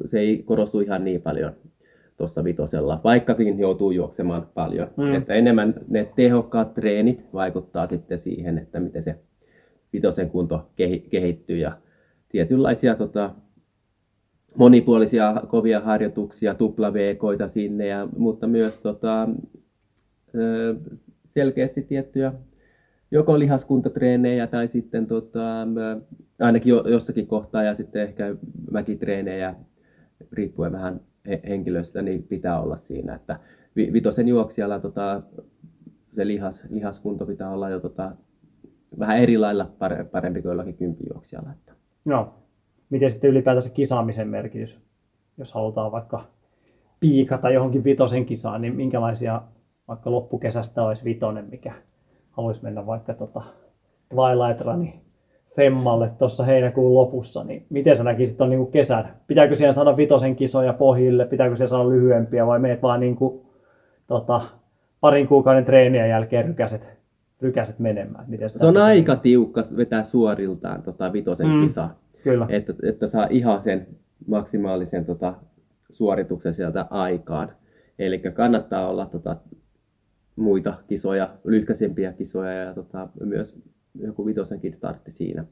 se 0.06 0.18
ei 0.18 0.42
korostu 0.42 0.80
ihan 0.80 1.04
niin 1.04 1.22
paljon 1.22 1.52
tuossa 2.16 2.44
vitosella, 2.44 3.00
vaikkakin 3.04 3.58
joutuu 3.58 3.90
juoksemaan 3.90 4.46
paljon. 4.54 4.90
Mm. 4.96 5.14
Että 5.14 5.34
enemmän 5.34 5.74
ne 5.88 6.08
tehokkaat 6.16 6.74
treenit 6.74 7.26
vaikuttaa 7.32 7.86
sitten 7.86 8.18
siihen, 8.18 8.58
että 8.58 8.80
miten 8.80 9.02
se 9.02 9.18
vitosen 9.92 10.30
kunto 10.30 10.70
kehi- 10.76 11.06
kehittyy 11.10 11.58
ja 11.58 11.72
tietynlaisia 12.28 12.94
tota, 12.94 13.30
monipuolisia 14.58 15.40
kovia 15.48 15.80
harjoituksia, 15.80 16.54
tuplaveekoita 16.54 17.48
sinne, 17.48 17.86
ja, 17.86 18.08
mutta 18.16 18.46
myös 18.46 18.78
tota, 18.78 19.28
selkeästi 21.26 21.82
tiettyjä 21.82 22.32
joko 23.10 23.38
lihaskuntatreenejä 23.38 24.46
tai 24.46 24.68
sitten 24.68 25.06
tota, 25.06 25.66
ainakin 26.40 26.70
jo- 26.70 26.84
jossakin 26.88 27.26
kohtaa 27.26 27.62
ja 27.62 27.74
sitten 27.74 28.02
ehkä 28.02 28.34
mäkitreenejä 28.70 29.54
riippuen 30.32 30.72
vähän 30.72 31.00
he- 31.28 31.40
henkilöstä, 31.48 32.02
niin 32.02 32.22
pitää 32.22 32.60
olla 32.60 32.76
siinä, 32.76 33.14
että 33.14 33.40
vi- 33.76 33.92
vitosen 33.92 34.28
juoksijalla 34.28 34.78
tota, 34.80 35.22
se 36.14 36.26
lihas, 36.26 36.64
lihaskunto 36.70 37.26
pitää 37.26 37.50
olla 37.50 37.70
jo 37.70 37.80
tota, 37.80 38.12
vähän 38.98 39.18
eri 39.18 39.38
lailla 39.38 39.70
pare- 39.78 40.04
parempi 40.04 40.42
kuin 40.42 40.50
jollakin 40.50 40.76
kympijuoksijalla. 40.76 41.50
Että. 41.52 41.72
No, 42.04 42.34
miten 42.90 43.10
sitten 43.10 43.30
ylipäätänsä 43.30 43.70
kisaamisen 43.70 44.28
merkitys, 44.28 44.80
jos 45.38 45.52
halutaan 45.52 45.92
vaikka 45.92 46.24
piikata 47.00 47.50
johonkin 47.50 47.84
vitosen 47.84 48.26
kisaan, 48.26 48.62
niin 48.62 48.76
minkälaisia 48.76 49.42
vaikka 49.88 50.10
loppukesästä 50.10 50.82
olisi 50.82 51.04
vitonen, 51.04 51.46
mikä 51.50 51.72
haluaisi 52.30 52.62
mennä 52.62 52.86
vaikka 52.86 53.14
tota 53.14 53.42
Twilight 54.08 54.60
Runin 54.60 55.00
Femmalle 55.56 56.10
tuossa 56.18 56.44
heinäkuun 56.44 56.94
lopussa, 56.94 57.44
niin 57.44 57.66
miten 57.70 57.96
sä 57.96 58.04
näkisit 58.04 58.36
tuon 58.36 58.50
niin 58.50 58.70
kesän? 58.70 59.14
Pitääkö 59.26 59.54
siellä 59.54 59.72
saada 59.72 59.96
vitosen 59.96 60.36
kisoja 60.36 60.72
pohjille, 60.72 61.26
pitääkö 61.26 61.56
siellä 61.56 61.70
saada 61.70 61.88
lyhyempiä 61.88 62.46
vai 62.46 62.58
meet 62.58 62.82
vaan 62.82 63.00
niin 63.00 63.16
kuin, 63.16 63.40
tota, 64.06 64.40
parin 65.00 65.28
kuukauden 65.28 65.64
treenien 65.64 66.08
jälkeen 66.08 66.44
rykäset, 66.44 66.98
rykäset 67.42 67.78
menemään? 67.78 68.24
Miten 68.28 68.50
Se 68.50 68.66
on 68.66 68.76
aika 68.76 69.16
tiukka 69.16 69.62
vetää 69.76 70.04
suoriltaan 70.04 70.82
tota 70.82 71.12
vitosen 71.12 71.48
mm. 71.48 71.60
kisa, 71.60 71.88
Kyllä. 72.30 72.46
että, 72.48 72.74
että 72.82 73.06
saa 73.06 73.26
ihan 73.30 73.62
sen 73.62 73.86
maksimaalisen 74.26 75.04
tota, 75.04 75.34
suorituksen 75.90 76.54
sieltä 76.54 76.86
aikaan. 76.90 77.52
Eli 77.98 78.18
kannattaa 78.18 78.88
olla 78.88 79.06
tota, 79.06 79.36
muita 80.36 80.74
kisoja, 80.88 81.28
lyhkäisempiä 81.44 82.12
kisoja 82.12 82.52
ja 82.52 82.74
tota, 82.74 83.08
myös 83.24 83.56
joku 84.00 84.26
vitosenkin 84.26 84.72
startti 84.72 85.10
siinä. 85.10 85.44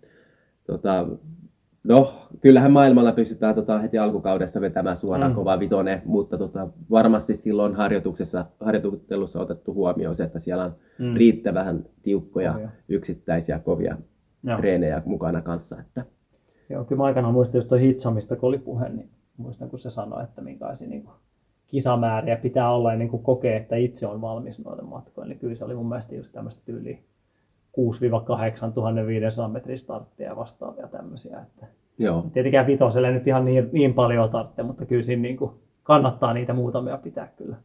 Tota, 0.66 1.06
no, 1.84 2.14
kyllähän 2.40 2.72
maailmalla 2.72 3.12
pystytään 3.12 3.54
tota, 3.54 3.78
heti 3.78 3.98
alkukaudesta 3.98 4.60
vetämään 4.60 4.96
suoraan 4.96 5.32
Mm. 5.32 5.36
kova 5.36 5.58
vitonen, 5.60 6.02
mutta 6.04 6.38
tota, 6.38 6.68
varmasti 6.90 7.34
silloin 7.34 7.74
harjoituksessa, 7.74 8.46
harjoittelussa 8.60 9.40
otettu 9.40 9.74
huomioon 9.74 10.16
se, 10.16 10.24
että 10.24 10.38
siellä 10.38 10.64
on 10.64 10.74
Mm. 10.98 11.06
mm. 11.06 11.14
riittävän 11.14 11.84
tiukkoja 12.02 12.52
Kovia. 12.52 12.68
yksittäisiä 12.88 13.58
kovia 13.58 13.96
Joo. 14.42 14.58
treenejä 14.58 15.02
mukana 15.04 15.42
kanssa. 15.42 15.76
Että, 15.80 16.04
Joo, 16.68 16.84
kyllä 16.84 17.00
mä 17.00 17.04
aikanaan 17.04 17.34
muistan 17.34 17.58
just 17.58 17.70
hitsamista, 17.80 18.36
kun 18.36 18.48
oli 18.48 18.58
puhe, 18.58 18.88
niin 18.88 19.10
muistan, 19.36 19.70
kun 19.70 19.78
se 19.78 19.90
sanoi, 19.90 20.24
että 20.24 20.40
minkälaisia 20.40 20.88
niin 20.88 21.08
kisamääriä 21.66 22.36
pitää 22.36 22.72
olla 22.72 22.92
ennen 22.92 23.08
kuin 23.08 23.22
kokee, 23.22 23.56
että 23.56 23.76
itse 23.76 24.06
on 24.06 24.20
valmis 24.20 24.64
noille 24.64 24.82
matkoille. 24.82 25.28
Niin 25.28 25.38
kyllä 25.38 25.54
se 25.54 25.64
oli 25.64 25.74
mun 25.74 25.88
mielestä 25.88 26.14
just 26.14 26.32
tämmöistä 26.32 26.62
tyyliä 26.64 26.98
6-8 28.68 28.72
1500 28.74 29.48
metrin 29.48 29.78
startteja 29.78 30.30
ja 30.30 30.36
vastaavia 30.36 30.88
tämmöisiä. 30.88 31.40
Että 31.40 31.66
joo, 31.98 32.24
tietenkään 32.32 32.66
vitoselle 32.66 33.10
nyt 33.10 33.26
ihan 33.26 33.44
niin, 33.44 33.68
niin 33.72 33.94
paljon 33.94 34.30
tarvitse, 34.30 34.62
mutta 34.62 34.86
kyllä 34.86 35.02
siinä 35.02 35.22
niin 35.22 35.36
kuin 35.36 35.50
kannattaa 35.82 36.34
niitä 36.34 36.52
muutamia 36.52 36.98
pitää 36.98 37.28
kyllä 37.36 37.56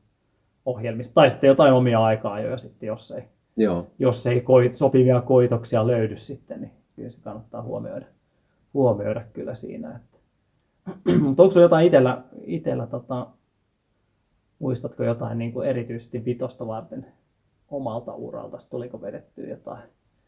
ohjelmista. 0.65 1.13
Tai 1.13 1.29
sitten 1.29 1.47
jotain 1.47 1.73
omia 1.73 2.03
aikaa 2.03 2.39
jo, 2.39 2.49
ja 2.49 2.57
sitten 2.57 2.87
jos 2.87 3.11
ei, 3.11 3.23
joo. 3.57 3.87
jos 3.99 4.27
ei 4.27 4.41
koit, 4.41 4.75
sopivia 4.75 5.21
koitoksia 5.21 5.87
löydy 5.87 6.17
sitten, 6.17 6.61
niin 6.61 6.71
kyllä 6.95 7.09
se 7.09 7.19
kannattaa 7.21 7.61
huomioida, 7.61 8.05
huomioida 8.73 9.23
kyllä 9.33 9.55
siinä. 9.55 9.95
Että. 9.95 10.17
Mutta 11.23 11.43
onko 11.43 11.59
jotain 11.59 11.87
itellä, 11.87 12.23
itellä 12.43 12.87
tota, 12.87 13.27
muistatko 14.59 15.03
jotain 15.03 15.37
niin 15.37 15.53
kuin 15.53 15.67
erityisesti 15.67 16.25
vitosta 16.25 16.67
varten 16.67 17.05
omalta 17.69 18.15
uralta, 18.15 18.57
tuliko 18.69 19.01
vedettyä 19.01 19.47
jotain? 19.47 19.83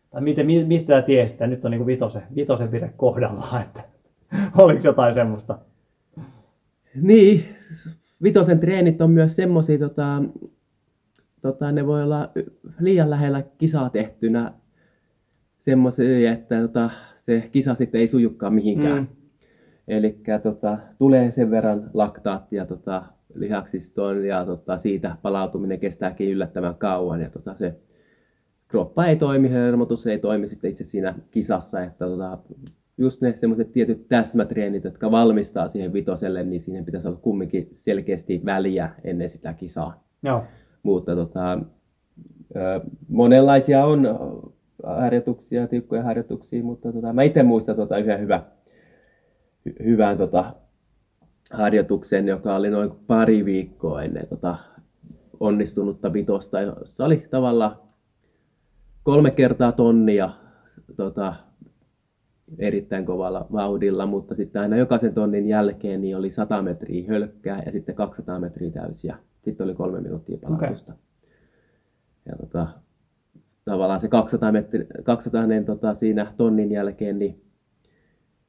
Tai 0.10 0.22
miten, 0.22 0.46
mi- 0.46 0.64
mistä 0.64 0.88
sä 0.88 1.02
tiesit, 1.02 1.34
että 1.34 1.48
nyt 1.48 1.66
on 1.66 1.72
niin 1.72 1.80
kuin 1.80 1.88
vitosen, 1.88 2.24
vitosen 2.36 2.72
vire 2.72 2.94
kohdallaan, 2.98 3.62
että 3.68 3.84
oliko 4.58 4.82
jotain 4.84 5.14
semmoista? 5.14 5.60
Niin, 7.02 7.44
vitosen 8.24 8.60
treenit 8.60 9.02
on 9.02 9.12
myös 9.12 9.36
semmosia, 9.36 9.80
tota, 9.80 10.24
tota, 11.42 11.72
ne 11.72 11.88
voi 11.88 12.04
olla 12.04 12.32
liian 12.80 13.10
lähellä 13.10 13.44
kisaa 13.58 13.90
tehtynä 13.90 14.54
semmoisia, 15.60 16.32
että 16.32 16.62
tota, 16.62 16.90
se 17.24 17.50
kisa 17.52 17.76
sitten 17.76 18.02
ei 18.02 18.08
sujukaan 18.08 18.54
mihinkään. 18.54 18.98
Mm. 18.98 19.08
Eli 19.88 20.20
tota, 20.44 20.78
tulee 20.98 21.32
sen 21.32 21.52
verran 21.52 21.90
laktaattia 21.94 22.66
tota, 22.66 23.04
lihaksistoon 23.36 24.26
ja 24.26 24.46
tota, 24.46 24.78
siitä 24.78 25.16
palautuminen 25.22 25.80
kestääkin 25.80 26.30
yllättävän 26.30 26.76
kauan. 26.76 27.22
Ja 27.22 27.30
tota, 27.30 27.54
se 27.54 27.76
kroppa 28.68 29.06
ei 29.06 29.16
toimi, 29.16 29.50
hermotus 29.50 30.08
ei 30.08 30.20
toimi 30.20 30.48
sitten 30.48 30.72
itse 30.72 30.84
siinä 30.84 31.16
kisassa. 31.32 31.84
Että 31.84 32.06
tota, 32.06 32.38
just 32.98 33.22
ne 33.22 33.36
semmoiset 33.36 33.72
tietyt 33.72 34.08
täsmätreenit, 34.08 34.84
jotka 34.84 35.12
valmistaa 35.12 35.68
siihen 35.68 35.94
vitoselle, 35.94 36.44
niin 36.44 36.62
siihen 36.62 36.86
pitäisi 36.86 37.08
olla 37.08 37.20
kumminkin 37.22 37.68
selkeästi 37.72 38.42
väliä 38.46 38.90
ennen 39.04 39.30
sitä 39.30 39.54
kisaa. 39.54 40.04
Joo, 40.24 40.44
Mutta 40.84 41.16
tota, 41.16 41.60
monenlaisia 43.08 43.86
on 43.86 44.08
harjoituksia, 44.84 45.68
tiukkoja 45.68 46.04
harjoituksia, 46.04 46.64
mutta 46.64 46.92
tota, 46.94 47.14
mä 47.14 47.24
itse 47.24 47.44
muistan 47.44 47.76
tota 47.76 47.98
yhden 47.98 48.20
hyvä, 48.20 48.44
hy, 49.66 49.76
hyvän 49.84 50.18
tota, 50.18 50.54
harjoituksen, 51.52 52.28
joka 52.28 52.56
oli 52.56 52.70
noin 52.70 52.92
pari 53.08 53.46
viikkoa 53.46 54.04
ennen 54.04 54.28
tota, 54.28 54.58
onnistunutta 55.40 56.14
vitosta, 56.14 56.62
jossa 56.62 57.06
oli 57.06 57.28
tavallaan 57.30 57.76
kolme 59.04 59.32
kertaa 59.32 59.72
tonnia 59.72 60.30
tota, 60.96 61.34
erittäin 62.60 63.06
kovalla 63.06 63.48
vauhdilla, 63.52 64.06
mutta 64.06 64.36
sitten 64.36 64.62
aina 64.62 64.78
jokaisen 64.78 65.14
tonnin 65.14 65.48
jälkeen 65.48 66.02
niin 66.02 66.18
oli 66.18 66.32
100 66.32 66.62
metriä 66.62 67.08
hölkkää 67.08 67.64
ja 67.66 67.72
sitten 67.72 67.96
200 67.96 68.40
metriä 68.40 68.72
täysiä. 68.72 69.18
Sitten 69.42 69.64
oli 69.66 69.74
kolme 69.74 70.02
minuuttia 70.02 70.38
palautusta. 70.38 70.94
Ja 72.26 72.36
tota, 72.38 72.68
tavallaan 73.66 74.00
se 74.00 74.08
200, 74.08 74.52
metri, 74.52 74.88
200 75.04 75.44
tota, 75.66 75.94
siinä 75.94 76.34
tonnin 76.38 76.72
jälkeen, 76.72 77.20
niin 77.20 77.42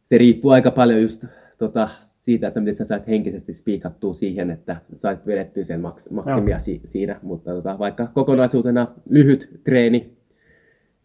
se 0.05 0.19
riippuu 0.19 0.51
aika 0.51 0.71
paljon 0.71 1.03
just 1.03 1.25
tota, 1.59 1.89
siitä, 2.01 2.49
että 2.49 2.61
miten 2.61 2.77
sä 2.77 2.85
saat 2.85 3.07
henkisesti 3.07 3.53
spiikattua 3.53 4.15
siihen, 4.15 4.51
että 4.51 4.77
sait 4.95 5.27
vedettyä 5.27 5.65
sen 5.65 5.81
maks, 5.81 6.11
maksimia 6.11 6.59
si, 6.59 6.81
siinä. 6.85 7.21
Mutta 7.23 7.51
tota, 7.51 7.79
vaikka 7.79 8.07
kokonaisuutena 8.07 8.89
lyhyt 9.09 9.61
treeni, 9.65 10.17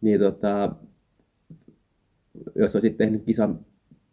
niin 0.01 0.20
tota, 0.20 0.76
jos 2.55 2.76
olisit 2.76 2.97
tehnyt 2.97 3.24
kisan 3.24 3.60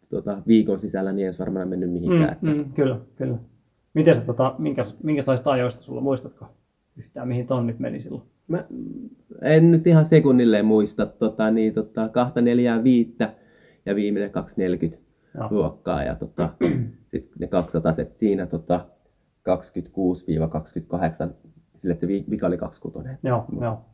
tota, 0.09 0.41
viikon 0.47 0.79
sisällä, 0.79 1.11
niin 1.11 1.23
ei 1.23 1.27
olisi 1.27 1.39
varmaan 1.39 1.67
mennyt 1.67 1.91
mihinkään. 1.91 2.37
mm, 2.41 2.49
mm, 2.49 2.73
kyllä, 2.73 2.99
kyllä. 3.15 3.37
Miten 3.93 4.15
sä, 4.15 4.21
tota, 4.21 4.55
minkäs, 4.57 4.95
minkälaista 5.03 5.51
ajoista 5.51 5.81
sulla, 5.81 6.01
muistatko 6.01 6.47
yhtään, 6.97 7.27
mihin 7.27 7.47
tonnit 7.47 7.79
meni 7.79 7.99
silloin? 7.99 8.23
Mä 8.47 8.63
en 9.41 9.71
nyt 9.71 9.87
ihan 9.87 10.05
sekunnilleen 10.05 10.65
muista 10.65 11.05
tota, 11.05 11.51
niin, 11.51 11.73
tota, 11.73 12.09
kahta, 12.09 12.41
neljää, 12.41 12.83
viittä. 12.83 13.33
ja 13.85 13.95
viimeinen 13.95 14.31
240 14.31 15.03
Joo. 15.37 15.47
luokkaa 15.51 16.03
ja 16.03 16.15
tota, 16.15 16.49
sitten 17.05 17.37
ne 17.39 17.47
200 17.47 17.91
set 17.91 18.11
siinä 18.11 18.45
tota, 18.45 18.85
26-28, 19.49 21.33
sille 21.75 21.91
että 21.93 22.01
se 22.01 22.07
vi- 22.07 22.25
vika 22.29 22.47
oli 22.47 22.57
26. 22.57 23.09
Joo, 23.23 23.45
joo. 23.61 23.85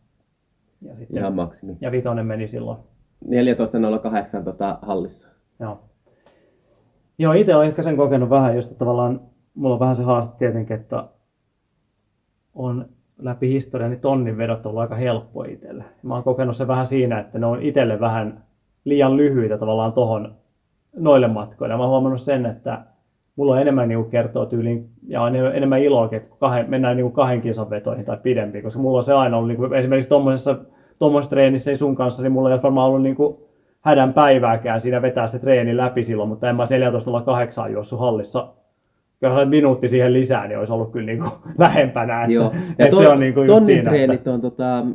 Ja, 0.81 0.95
sitten, 0.95 1.17
Ihan 1.17 1.33
maksimi. 1.33 1.77
ja 1.81 1.91
vitonen 1.91 2.25
meni 2.25 2.47
silloin. 2.47 2.77
14.08 4.39 4.43
tota, 4.43 4.79
hallissa. 4.81 5.27
Joo. 5.59 5.83
Joo, 7.17 7.33
itse 7.33 7.55
olen 7.55 7.67
ehkä 7.67 7.83
sen 7.83 7.97
kokenut 7.97 8.29
vähän, 8.29 8.55
just 8.55 8.71
että 8.71 8.79
tavallaan 8.79 9.21
mulla 9.53 9.73
on 9.73 9.79
vähän 9.79 9.95
se 9.95 10.03
haaste 10.03 10.33
tietenkin, 10.37 10.75
että 10.75 11.09
on 12.53 12.89
läpi 13.19 13.49
historian 13.49 13.91
niin 13.91 14.01
tonnin 14.01 14.37
vedot 14.37 14.65
ollut 14.65 14.81
aika 14.81 14.95
helppo 14.95 15.43
itselle. 15.43 15.83
Mä 16.03 16.13
oon 16.13 16.23
kokenut 16.23 16.55
se 16.55 16.67
vähän 16.67 16.85
siinä, 16.85 17.19
että 17.19 17.39
ne 17.39 17.45
on 17.45 17.61
itselle 17.61 17.99
vähän 17.99 18.43
liian 18.85 19.17
lyhyitä 19.17 19.57
tavallaan 19.57 19.93
tohon 19.93 20.35
noille 20.95 21.27
matkoille. 21.27 21.75
Mä 21.75 21.83
oon 21.83 21.89
huomannut 21.89 22.21
sen, 22.21 22.45
että 22.45 22.85
mulla 23.35 23.53
on 23.53 23.61
enemmän 23.61 23.87
niin 23.87 24.09
kertoa 24.09 24.45
tyyliin 24.45 24.89
ja 25.07 25.21
on 25.21 25.35
enemmän 25.35 25.81
iloa, 25.81 26.09
että 26.11 26.35
kahden, 26.39 26.69
mennään 26.69 26.97
niin 26.97 27.11
kahden 27.11 27.41
kisan 27.41 27.69
vetoihin 27.69 28.05
tai 28.05 28.17
pidempi, 28.17 28.61
koska 28.61 28.79
mulla 28.79 28.97
on 28.97 29.03
se 29.03 29.13
aina 29.13 29.37
ollut 29.37 29.47
niin 29.47 29.57
kuin, 29.57 29.73
esimerkiksi 29.73 30.09
tuommoisessa 30.09 31.29
treenissä 31.29 31.71
niin 31.71 31.77
sun 31.77 31.95
kanssa, 31.95 32.23
niin 32.23 32.31
mulla 32.31 32.49
ei 32.49 32.53
ole 32.53 32.63
varmaan 32.63 32.87
ollut 32.87 33.01
niin 33.01 33.15
kuin 33.15 33.37
hädän 33.81 34.13
päivääkään 34.13 34.81
siinä 34.81 35.01
vetää 35.01 35.27
se 35.27 35.39
treeni 35.39 35.77
läpi 35.77 36.03
silloin, 36.03 36.29
mutta 36.29 36.49
en 36.49 36.55
mä 36.55 36.65
14.08 37.65 37.71
juossut 37.71 37.99
hallissa. 37.99 38.53
Kyllä 39.23 39.39
se 39.39 39.45
minuutti 39.45 39.87
siihen 39.87 40.13
lisää, 40.13 40.47
niin 40.47 40.59
olisi 40.59 40.73
ollut 40.73 40.91
kyllä 40.91 41.05
niin 41.05 41.19
kuin 41.19 41.31
lähempänä. 41.57 42.21
Että, 42.21 42.33
Joo. 42.33 42.51
että 42.79 42.95
ton- 42.95 43.01
se 43.03 43.09
on 43.09 43.19
niin 43.19 43.33
kuin 43.33 43.47
just 43.47 43.65
siinä, 43.65 43.91
että, 44.13 44.33
on 44.33 44.41
tota, 44.41 44.85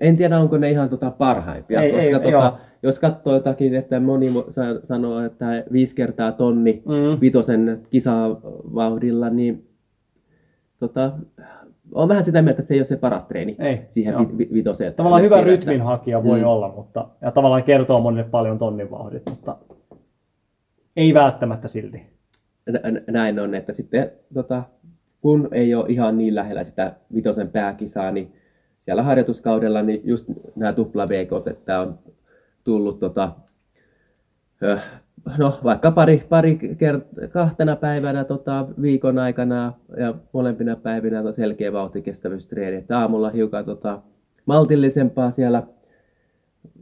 en 0.00 0.16
tiedä 0.16 0.38
onko 0.38 0.58
ne 0.58 0.70
ihan 0.70 0.88
tota 0.88 1.10
parhaimpia, 1.10 1.80
Ei, 1.82 1.90
koska 1.92 2.04
ei, 2.06 2.12
tota, 2.12 2.28
joo. 2.28 2.52
jos 2.82 3.00
katsoo 3.00 3.34
jotakin, 3.34 3.74
että 3.74 4.00
moni 4.00 4.28
mo- 4.30 4.52
sa- 4.52 4.80
sanoo, 4.86 5.20
että 5.24 5.64
viisi 5.72 5.94
kertaa 5.96 6.32
tonni 6.32 6.82
Mm. 6.86 7.20
vitosen 7.20 7.80
kisavauhdilla, 7.90 9.30
niin 9.30 9.66
tota, 10.78 11.12
on 11.94 12.08
vähän 12.08 12.24
sitä 12.24 12.42
mieltä, 12.42 12.60
että 12.60 12.68
se 12.68 12.74
ei 12.74 12.80
ole 12.80 12.84
se 12.84 12.96
paras 12.96 13.26
treeni 13.26 13.56
Ei, 13.58 13.80
siihen 13.88 14.12
joo. 14.12 14.22
vi- 14.22 14.38
vi- 14.38 14.48
vitoseen. 14.52 14.94
tavallaan 14.94 15.22
hyvä 15.22 15.36
Siinä, 15.36 15.52
että- 15.52 15.66
rytmin 15.66 15.86
hakija 15.86 16.24
voi 16.24 16.40
Mm. 16.40 16.46
olla, 16.46 16.72
mutta, 16.76 17.08
ja 17.22 17.30
tavallaan 17.30 17.62
kertoo 17.62 18.00
monille 18.00 18.24
paljon 18.30 18.58
tonnin 18.58 18.90
vauhdit, 18.90 19.22
mutta 19.30 19.56
ei 20.96 21.14
välttämättä 21.14 21.68
silti. 21.68 22.02
Nä- 22.70 22.90
nä- 22.90 23.02
näin 23.10 23.38
on, 23.38 23.54
että 23.54 23.72
sitten 23.72 24.12
tota, 24.34 24.62
kun 25.20 25.48
ei 25.52 25.74
ole 25.74 25.84
ihan 25.88 26.18
niin 26.18 26.34
lähellä 26.34 26.64
sitä 26.64 26.92
vitosen 27.14 27.48
pääkisaa, 27.48 28.10
niin 28.10 28.32
siellä 28.80 29.02
harjoituskaudella 29.02 29.82
niin 29.82 30.00
just 30.04 30.26
nämä 30.56 30.72
tupla 30.72 31.08
että 31.50 31.80
on 31.80 31.98
tullut 32.64 33.00
tota, 33.00 33.32
ö, 34.62 34.78
no 35.38 35.58
vaikka 35.64 35.90
pari, 35.90 36.22
pari 36.28 36.58
kert- 36.62 37.28
kahtena 37.28 37.76
päivänä 37.76 38.24
tota, 38.24 38.66
viikon 38.82 39.18
aikana 39.18 39.72
ja 39.96 40.14
molempina 40.32 40.76
päivinä 40.76 41.20
on 41.20 41.34
selkeä 41.34 41.72
vauhtikestävyystreeni, 41.72 42.76
että 42.76 42.98
aamulla 42.98 43.30
hiukan 43.30 43.64
tota, 43.64 44.02
maltillisempaa 44.46 45.30
siellä 45.30 45.62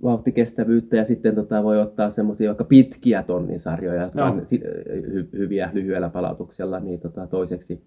vauhtikestävyyttä 0.02 0.96
ja 0.96 1.04
sitten 1.04 1.34
tota, 1.34 1.62
voi 1.62 1.80
ottaa 1.80 2.10
semmoisia 2.10 2.48
vaikka 2.48 2.64
pitkiä 2.64 3.22
tonnisarjoja, 3.22 4.02
jotka 4.02 4.20
Joo. 4.20 4.28
on 4.30 4.40
hy- 4.40 5.28
hyviä 5.38 5.70
lyhyellä 5.72 6.08
palautuksella 6.08 6.80
niin 6.80 7.00
tota, 7.00 7.26
toiseksi 7.26 7.82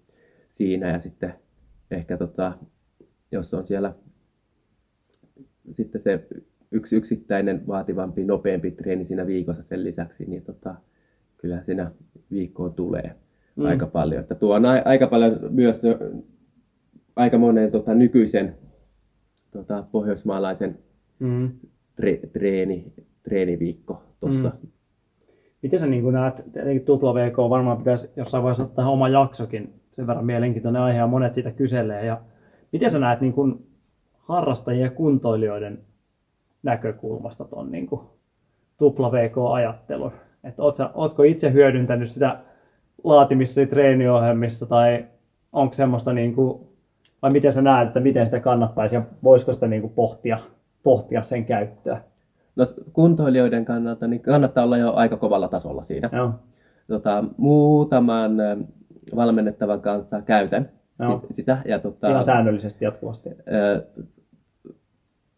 siinä 0.48 0.90
ja 0.90 0.98
sitten 0.98 1.34
ehkä 1.90 2.16
tota, 2.16 2.52
jos 3.32 3.54
on 3.54 3.66
siellä 3.66 3.94
sitten 5.72 6.00
se 6.00 6.26
yksi 6.72 6.96
yksittäinen 6.96 7.66
vaativampi, 7.66 8.24
nopeampi 8.24 8.70
treeni 8.70 9.04
siinä 9.04 9.26
viikossa 9.26 9.62
sen 9.62 9.84
lisäksi, 9.84 10.24
niin 10.24 10.42
tota, 10.42 10.74
kyllä 11.36 11.62
siinä 11.62 11.90
viikkoon 12.30 12.74
tulee 12.74 13.14
Mm. 13.56 13.62
mm. 13.62 13.68
aika 13.68 13.86
paljon. 13.86 14.20
Että 14.20 14.34
tuo 14.34 14.54
on 14.54 14.66
a- 14.66 14.82
aika 14.84 15.06
paljon 15.06 15.38
myös 15.50 15.82
no, 15.82 15.98
aika 17.16 17.38
monen 17.38 17.70
tota, 17.70 17.94
nykyisen 17.94 18.54
tota, 19.50 19.84
pohjoismaalaisen 19.92 20.78
Mm. 21.18 21.50
Tre- 22.02 22.28
treeni, 22.32 22.92
treeniviikko 23.22 24.02
tuossa. 24.20 24.48
Mm. 24.48 24.68
Miten 25.62 25.78
sä 25.78 25.86
niin 25.86 26.12
näet, 26.12 26.44
tietenkin 26.52 26.84
tupla 26.84 27.14
VK 27.14 27.36
varmaan 27.36 27.78
pitäisi 27.78 28.10
jossain 28.16 28.42
vaiheessa 28.42 28.62
ottaa 28.62 28.90
oma 28.90 29.08
jaksokin, 29.08 29.80
sen 29.92 30.06
verran 30.06 30.26
mielenkiintoinen 30.26 30.82
aihe 30.82 30.98
ja 30.98 31.06
monet 31.06 31.34
siitä 31.34 31.50
kyselee. 31.50 32.06
Ja 32.06 32.20
miten 32.72 32.90
sä 32.90 32.98
näet 32.98 33.20
niin 33.20 33.32
kuin 33.32 33.66
harrastajien 34.18 34.84
ja 34.84 34.90
kuntoilijoiden 34.90 35.78
näkökulmasta 36.62 37.44
ton 37.44 37.72
niin 37.72 37.86
kuin 37.86 38.00
tupla 38.78 39.12
VK-ajattelun? 39.12 40.12
Että 40.44 40.62
itse 41.28 41.52
hyödyntänyt 41.52 42.10
sitä 42.10 42.38
laatimissa 43.04 43.66
treeniohjelmissa 43.66 44.66
tai 44.66 45.04
onko 45.52 45.74
semmoista 45.74 46.12
niin 46.12 46.34
kuin, 46.34 46.66
vai 47.22 47.32
miten 47.32 47.52
sä 47.52 47.62
näet, 47.62 47.86
että 47.88 48.00
miten 48.00 48.26
sitä 48.26 48.40
kannattaisi 48.40 48.96
ja 48.96 49.02
voisiko 49.22 49.52
sitä 49.52 49.66
niin 49.66 49.90
pohtia, 49.90 50.38
pohtia 50.82 51.22
sen 51.22 51.44
käyttöä? 51.44 52.00
No 52.56 52.64
kuntoilijoiden 52.92 53.64
kannalta 53.64 54.06
niin 54.06 54.20
kannattaa 54.20 54.64
olla 54.64 54.78
jo 54.78 54.92
aika 54.92 55.16
kovalla 55.16 55.48
tasolla 55.48 55.82
siinä. 55.82 56.08
Joo. 56.12 56.30
Tota, 56.88 57.24
muutaman 57.36 58.36
valmennettavan 59.16 59.80
kanssa 59.80 60.22
käytän 60.22 60.68
Joo. 61.00 61.20
sit, 61.20 61.36
sitä. 61.36 61.58
Ja 61.64 61.78
tota, 61.78 62.10
Ihan 62.10 62.24
säännöllisesti 62.24 62.84
jatkuvasti. 62.84 63.28
ö, 63.52 63.82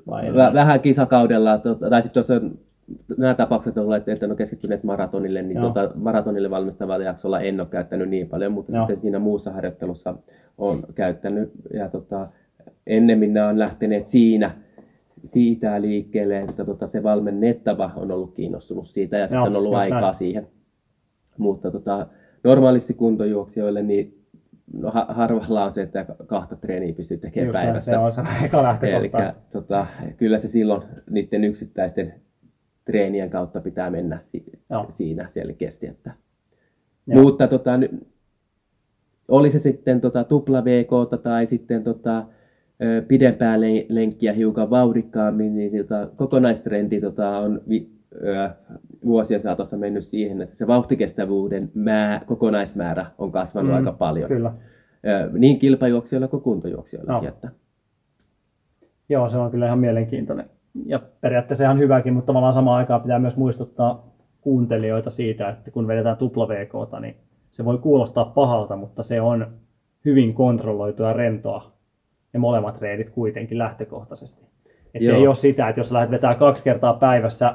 Vai 0.07 0.35
Vä, 0.35 0.53
vähän 0.55 0.81
kisakaudella, 0.81 1.59
tota, 1.59 1.91
tai 1.91 2.03
sitten 2.03 2.21
jos 2.21 2.31
on 2.31 2.59
nämä 3.17 3.35
tapaukset 3.35 3.79
on 3.79 3.85
olleet, 3.85 4.09
että 4.09 4.27
on 4.27 4.37
keskittyneet 4.37 4.85
maratonille, 4.85 5.43
niin 5.43 5.57
Joo. 5.57 5.71
tota, 5.73 5.91
maratonille 5.95 6.51
valmistavalla 6.51 7.05
jaksolla 7.05 7.41
en 7.41 7.61
ole 7.61 7.69
käyttänyt 7.69 8.09
niin 8.09 8.29
paljon, 8.29 8.53
mutta 8.53 8.73
Joo. 8.77 8.87
sitten 8.87 9.01
siinä 9.01 9.19
muussa 9.19 9.53
harjoittelussa 9.53 10.15
on 10.59 10.83
käyttänyt. 10.95 11.51
Ja 11.75 11.89
tota, 11.89 12.27
ennemmin 12.87 13.35
nämä 13.35 13.49
on 13.49 13.59
lähteneet 13.59 14.07
siinä 14.07 14.51
siitä 15.25 15.81
liikkeelle, 15.81 16.39
että 16.41 16.65
tota, 16.65 16.87
se 16.87 17.03
valmennettava 17.03 17.91
on 17.97 18.11
ollut 18.11 18.35
kiinnostunut 18.35 18.87
siitä 18.87 19.17
ja 19.19 19.27
sitten 19.29 19.43
on 19.43 19.57
ollut 19.57 19.75
aikaa 19.75 20.01
näin. 20.01 20.15
siihen. 20.15 20.47
Mutta 21.39 21.71
tota, 21.71 22.07
normaalisti 22.45 22.95
kuntojuoksijoille 22.95 23.83
niin 23.83 24.25
no, 24.73 24.91
ha- 24.91 25.07
harvalla 25.09 25.65
on 25.65 25.73
se, 25.73 25.83
että 25.83 26.07
kahta 26.27 26.57
treeniä 26.57 26.95
pystyy 26.95 27.17
tekemään 27.17 27.47
Just 27.47 27.55
näin, 27.55 27.67
päivässä. 27.67 27.91
Se 27.91 27.99
on 27.99 28.13
se 28.13 28.23
eka 28.45 28.63
lähtökohta. 28.63 29.01
Eli 29.01 29.11
tota, 29.53 29.87
kyllä 30.17 30.39
se 30.39 30.49
silloin 30.49 30.83
niiden 31.11 31.45
yksittäisten 31.45 32.15
treenien 32.85 33.31
kautta 33.31 33.61
pitää 33.61 33.91
mennä 33.91 34.19
si- 34.19 34.45
Joo. 34.71 34.87
siinä 34.89 35.27
selkeästi. 35.29 35.87
Että. 35.87 36.11
Joo. 37.07 37.23
Mutta 37.23 37.49
tota, 37.49 37.71
oli 39.29 39.51
se 39.51 39.59
sitten 39.59 40.01
tota, 40.01 40.25
tupla 40.25 40.65
VK 40.65 41.23
tai 41.23 41.47
sitten 41.47 41.85
tota, 41.85 42.27
pidempää 43.09 43.57
len- 43.57 43.87
lenkkiä 43.89 44.33
hiukan 44.33 44.71
vauhdikkaammin, 44.71 45.55
niin 45.57 45.73
tota, 45.79 46.09
kokonaistrendi 46.17 47.01
tota, 47.01 47.39
on 47.39 47.61
vi- 47.69 47.91
ö, 48.25 48.51
vuosien 49.05 49.41
saatossa 49.41 49.77
mennyt 49.77 50.05
siihen, 50.05 50.41
että 50.43 50.57
se 50.57 50.67
vauhtikestävyyden 50.67 51.71
mää, 51.75 52.21
kokonaismäärä 52.27 53.07
on 53.19 53.33
kasvanut 53.33 53.71
Mm, 53.71 53.77
aika 53.77 53.93
paljon. 53.93 54.29
Kyllä. 54.29 54.53
Ö, 55.07 55.39
niin 55.39 55.59
kilpajuoksijoilla 55.59 56.29
kuin 56.29 56.43
kuntojuoksijoillakin. 56.43 57.27
Joo. 57.27 57.35
Että. 57.35 57.49
Joo, 59.09 59.29
se 59.29 59.39
on 59.39 59.51
kyllä 59.51 59.67
ihan 59.67 59.79
mielenkiintoinen. 59.79 60.47
Ja 60.87 61.01
periaatteessa 61.21 61.65
ihan 61.65 61.79
hyväkin, 61.79 62.13
mutta 62.13 62.27
tavallaan 62.27 62.55
samaan 62.55 62.79
aikaan 62.79 63.03
pitää 63.03 63.19
myös 63.19 63.37
muistuttaa 63.37 64.15
kuuntelijoita 64.41 65.11
siitä, 65.11 65.49
että 65.49 65.71
kun 65.71 65.87
vedetään 65.89 66.17
tupla 66.17 66.49
VKta, 66.49 67.01
niin 67.01 67.17
se 67.51 67.65
voi 67.65 67.79
kuulostaa 67.79 68.25
pahalta, 68.25 68.77
mutta 68.77 69.03
se 69.03 69.21
on 69.21 69.47
hyvin 70.05 70.35
kontrolloitua 70.35 71.07
ja 71.07 71.13
rentoa 71.13 71.74
ne 72.35 72.41
molemmat 72.41 72.79
treenit 72.79 73.11
kuitenkin 73.11 73.59
lähtökohtaisesti. 73.59 74.45
Et 74.95 75.05
se 75.05 75.17
ei 75.17 75.27
ole 75.27 75.35
sitä, 75.35 75.69
että 75.69 75.81
jos 75.81 75.93
lähdet 75.93 76.11
vetää 76.11 76.35
kaksi 76.35 76.65
kertaa 76.65 76.95
päivässä 76.95 77.55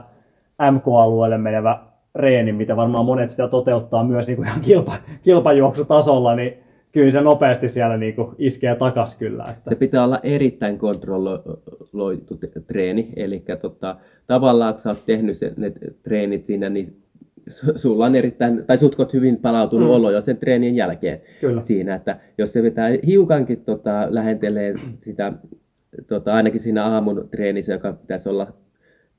MK-alueelle 0.71 1.37
menevä 1.37 1.79
reeni, 2.15 2.51
mitä 2.51 2.75
varmaan 2.75 3.05
monet 3.05 3.29
sitä 3.29 3.47
toteuttaa 3.47 4.03
myös 4.03 4.27
niin 4.27 4.35
kuin 4.35 4.47
ihan 4.47 4.61
kilpa, 4.61 4.95
kilpajuoksutasolla, 5.23 6.35
niin 6.35 6.53
kyllä 6.91 7.11
se 7.11 7.21
nopeasti 7.21 7.69
siellä 7.69 7.97
niin 7.97 8.15
kuin 8.15 8.35
iskee 8.37 8.75
takas 8.75 9.15
kyllä. 9.15 9.45
Että, 9.49 9.69
Se 9.69 9.75
pitää 9.75 10.03
olla 10.03 10.19
erittäin 10.23 10.77
kontrolloitu 10.77 12.39
treeni, 12.67 13.09
eli 13.15 13.43
tota, 13.61 13.95
tavallaan 14.27 14.73
kun 14.73 14.81
sä 14.81 14.89
oot 14.89 15.05
tehnyt 15.05 15.37
sen, 15.37 15.53
ne 15.57 15.71
treenit 16.03 16.45
siinä, 16.45 16.69
niin 16.69 16.87
sulla 17.75 18.05
on 18.05 18.15
erittäin, 18.15 18.65
tai 18.67 18.77
sutkot 18.77 19.13
hyvin 19.13 19.37
palautunut 19.37 19.87
Mm. 19.89 19.93
olo 19.95 20.11
jo 20.11 20.21
sen 20.21 20.37
treenin 20.37 20.75
jälkeen 20.75 21.21
Kyllä. 21.41 21.61
siinä, 21.61 21.95
että 21.95 22.19
jos 22.37 22.53
se 22.53 22.63
vetää 22.63 22.89
hiukankin 23.05 23.61
tota, 23.63 24.07
lähentelee 24.09 24.73
sitä, 25.03 25.33
tota, 26.07 26.33
ainakin 26.33 26.59
siinä 26.61 26.85
aamun 26.85 27.27
treenissä, 27.31 27.73
joka 27.73 27.93
pitäisi 27.93 28.29
olla 28.29 28.53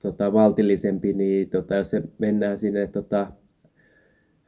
tota, 0.03 0.33
valtillisempi, 0.33 1.13
niin 1.13 1.51
tota, 1.51 1.75
jos 1.75 1.91
se 1.91 2.03
mennään 2.19 2.59
sinne 2.59 2.87
tota, 2.87 3.27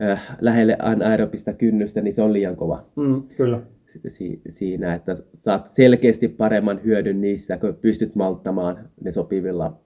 äh, 0.02 0.36
lähelle 0.40 0.76
anaerobista 0.78 1.52
kynnystä, 1.52 2.00
niin 2.00 2.14
se 2.14 2.22
on 2.22 2.32
liian 2.32 2.56
kova 2.56 2.84
Mm, 2.96 3.22
kyllä. 3.36 3.60
si- 4.08 4.40
siinä, 4.48 4.94
että 4.94 5.16
saat 5.38 5.68
selkeästi 5.68 6.28
paremman 6.28 6.80
hyödyn 6.84 7.20
niissä, 7.20 7.58
kun 7.58 7.74
pystyt 7.80 8.14
malttamaan 8.14 8.88
ne 9.04 9.12
sopivilla, 9.12 9.80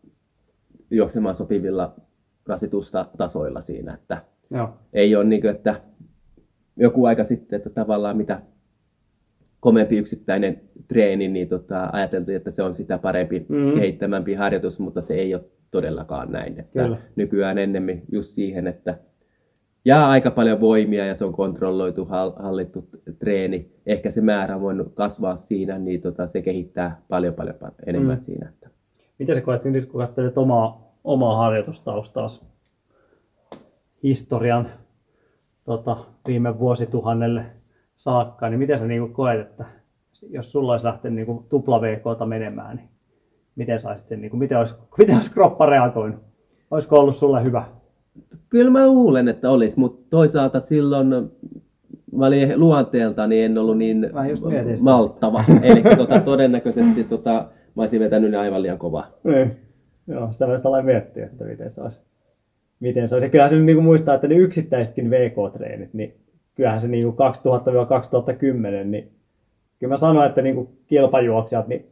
juoksemaan 0.90 1.34
sopivilla 1.34 1.94
rasitusta 2.46 3.06
tasoilla 3.16 3.60
siinä, 3.60 3.94
että 3.94 4.18
Joo. 4.50 4.68
ei 4.92 5.16
ole 5.16 5.24
niin 5.24 5.40
kuin, 5.40 5.50
että 5.50 5.80
joku 6.76 7.04
aika 7.04 7.24
sitten, 7.24 7.56
että 7.56 7.70
tavallaan 7.70 8.16
mitä 8.16 8.40
komempi 9.60 9.98
yksittäinen 9.98 10.60
treeni, 10.88 11.28
niin 11.28 11.48
tota, 11.48 11.88
ajateltiin, 11.92 12.36
että 12.36 12.50
se 12.50 12.62
on 12.62 12.74
sitä 12.74 12.98
parempi, 12.98 13.46
Mm. 13.48 13.74
kehittämämpi 13.74 14.34
harjoitus, 14.34 14.78
mutta 14.80 15.00
se 15.00 15.14
ei 15.14 15.34
ole 15.34 15.44
todellakaan 15.70 16.32
näin. 16.32 16.60
Että 16.60 16.82
Kyllä. 16.82 16.96
nykyään 17.16 17.58
ennemmin 17.58 18.02
just 18.12 18.30
siihen, 18.30 18.66
että 18.66 18.98
jää 19.84 20.08
aika 20.08 20.30
paljon 20.30 20.60
voimia 20.60 21.06
ja 21.06 21.14
se 21.14 21.24
on 21.24 21.32
kontrolloitu, 21.32 22.04
hal- 22.04 22.42
hallittu 22.42 22.88
treeni. 23.18 23.72
Ehkä 23.86 24.10
se 24.10 24.20
määrä 24.20 24.54
on 24.56 24.60
voinut 24.62 24.94
kasvaa 24.94 25.36
siinä, 25.36 25.78
niin 25.78 26.00
tota, 26.00 26.26
se 26.26 26.42
kehittää 26.42 27.00
paljon 27.08 27.34
paljon 27.34 27.54
pa- 27.64 27.72
enemmän 27.86 28.16
Mm. 28.16 28.20
mm. 28.20 28.24
siinä. 28.24 28.48
Että. 28.48 28.70
Miten 29.18 29.34
sä 29.34 29.40
koet 29.40 29.64
nyt, 29.64 29.86
kun 29.86 30.00
katselet 30.00 30.38
omaa, 30.38 30.85
omaa 31.06 31.36
harjoitustaustaas 31.36 32.46
historian 34.02 34.70
tota, 35.64 35.96
viime 36.26 36.58
vuosituhannelle 36.58 37.46
saakka, 37.96 38.48
niin 38.48 38.58
miten 38.58 38.78
sä 38.78 38.86
niin 38.86 39.12
koet, 39.12 39.40
että 39.40 39.64
jos 40.28 40.52
sulla 40.52 40.72
olisi 40.72 40.86
lähtenyt 40.86 41.26
niin 41.26 41.44
tupla 41.48 41.80
VKta 41.80 42.26
menemään, 42.26 42.76
niin 42.76 42.88
miten 43.56 43.80
saisit 43.80 44.08
sen, 44.08 44.20
niin 44.20 44.30
kuin, 44.30 44.38
miten, 44.38 44.58
olisi, 44.58 44.74
miten 44.98 45.14
olisi 45.14 45.32
kroppa 45.32 45.66
reagoinut? 45.66 46.20
Olisiko 46.70 47.00
ollut 47.00 47.16
sulle 47.16 47.44
hyvä? 47.44 47.64
Kyllä 48.48 48.70
mä 48.70 48.86
luulen, 48.86 49.28
että 49.28 49.50
olisi, 49.50 49.78
mutta 49.78 50.10
toisaalta 50.10 50.60
silloin 50.60 51.08
mä 52.12 52.26
olin 52.26 52.60
luonteelta, 52.60 53.26
niin 53.26 53.44
en 53.44 53.58
ollut 53.58 53.78
niin 53.78 54.10
malttava. 54.82 55.44
Eli 55.62 55.82
tota, 55.96 56.20
todennäköisesti 56.20 57.04
tota, 57.04 57.44
mä 57.74 57.82
olisin 57.82 58.00
vetänyt 58.00 58.34
aivan 58.34 58.62
liian 58.62 58.78
kovaa. 58.78 59.06
Niin. 59.24 59.65
Joo, 60.08 60.32
sitä 60.32 60.46
myös 60.46 60.62
tällainen 60.62 60.86
miettiä, 60.86 61.26
että 61.26 61.44
miten 61.44 61.70
se 61.70 61.82
olisi. 61.82 62.00
Miten 62.80 63.08
se 63.08 63.14
olisi. 63.14 63.26
Ja 63.26 63.30
kyllähän 63.30 63.50
se 63.50 63.56
niin 63.56 63.82
muistaa, 63.82 64.14
että 64.14 64.28
ne 64.28 64.34
yksittäisetkin 64.34 65.10
VK-treenit, 65.10 65.90
niin 65.92 66.14
kyllähän 66.54 66.80
se 66.80 66.88
niin 66.88 67.04
2000-2010, 67.06 68.84
niin 68.84 69.10
kyllä 69.78 69.92
mä 69.92 69.96
sanoin, 69.96 70.28
että 70.28 70.42
niin 70.42 70.68
kilpajuoksijat, 70.86 71.68
niin 71.68 71.86